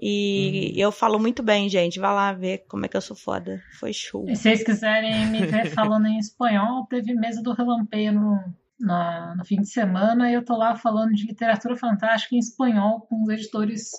E 0.00 0.72
eu 0.76 0.92
falo 0.92 1.18
muito 1.18 1.42
bem, 1.42 1.68
gente. 1.68 1.98
Vai 1.98 2.12
lá 2.14 2.32
ver 2.32 2.64
como 2.68 2.86
é 2.86 2.88
que 2.88 2.96
eu 2.96 3.00
sou 3.00 3.16
foda. 3.16 3.60
Foi 3.80 3.92
show. 3.92 4.28
E 4.28 4.36
se 4.36 4.42
vocês 4.42 4.62
quiserem 4.62 5.26
me 5.26 5.44
ver 5.46 5.70
falando 5.74 6.06
em 6.06 6.18
espanhol, 6.18 6.86
teve 6.86 7.14
mesa 7.14 7.42
do 7.42 7.52
relampeio 7.52 8.12
no, 8.12 8.38
na- 8.78 9.34
no 9.36 9.44
fim 9.44 9.60
de 9.60 9.68
semana 9.68 10.30
e 10.30 10.34
eu 10.34 10.44
tô 10.44 10.56
lá 10.56 10.76
falando 10.76 11.12
de 11.14 11.26
literatura 11.26 11.76
fantástica 11.76 12.34
em 12.36 12.38
espanhol 12.38 13.00
com 13.08 13.22
os 13.24 13.28
editores 13.28 13.90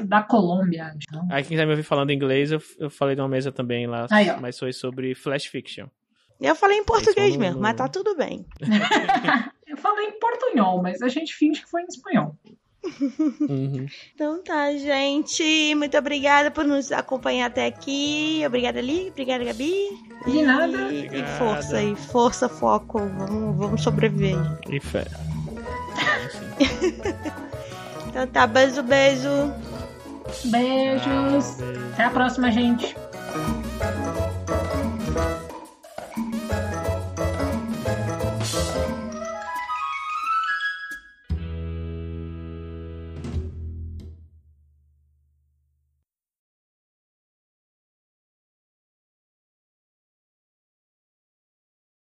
da 0.00 0.22
Colômbia. 0.22 0.92
Então, 1.08 1.26
Aí 1.30 1.42
quem 1.42 1.50
quiser 1.50 1.64
me 1.66 1.70
ouvir 1.70 1.84
falando 1.84 2.10
inglês, 2.10 2.50
eu, 2.50 2.60
eu 2.80 2.90
falei 2.90 3.14
de 3.14 3.20
uma 3.20 3.28
mesa 3.28 3.52
também 3.52 3.86
lá, 3.86 4.06
Aí, 4.10 4.26
mas 4.40 4.58
foi 4.58 4.72
sobre 4.72 5.14
flash 5.14 5.44
fiction. 5.46 5.86
Eu 6.40 6.54
falei 6.54 6.78
em 6.78 6.84
português 6.84 7.36
mesmo, 7.36 7.60
mas 7.60 7.76
tá 7.76 7.88
tudo 7.88 8.14
bem. 8.16 8.46
eu 9.66 9.76
falei 9.76 10.06
em 10.06 10.18
portunhol, 10.18 10.80
mas 10.82 11.02
a 11.02 11.08
gente 11.08 11.34
finge 11.34 11.62
que 11.62 11.68
foi 11.70 11.82
em 11.82 11.86
espanhol. 11.86 12.36
Uhum. 13.40 13.86
Então 14.14 14.42
tá, 14.42 14.70
gente. 14.72 15.74
Muito 15.74 15.98
obrigada 15.98 16.50
por 16.50 16.64
nos 16.64 16.92
acompanhar 16.92 17.46
até 17.46 17.66
aqui. 17.66 18.42
Obrigada, 18.46 18.80
Li. 18.80 19.08
Obrigada, 19.10 19.44
Gabi. 19.44 19.88
De 20.24 20.38
E- 20.38 20.42
nada. 20.42 20.92
E 20.92 21.06
Obrigada. 21.06 21.38
força, 21.38 21.82
e 21.82 21.96
força, 21.96 22.48
foco. 22.48 22.98
Vamos, 23.00 23.56
vamos 23.56 23.82
sobreviver. 23.82 24.36
E 24.70 24.80
fé. 24.80 25.04
Então 28.08 28.26
tá, 28.26 28.46
beijo, 28.46 28.82
beijo. 28.82 29.28
Beijos. 30.46 31.56
Beijo. 31.56 31.92
Até 31.92 32.04
a 32.04 32.10
próxima, 32.10 32.50
gente. 32.50 32.96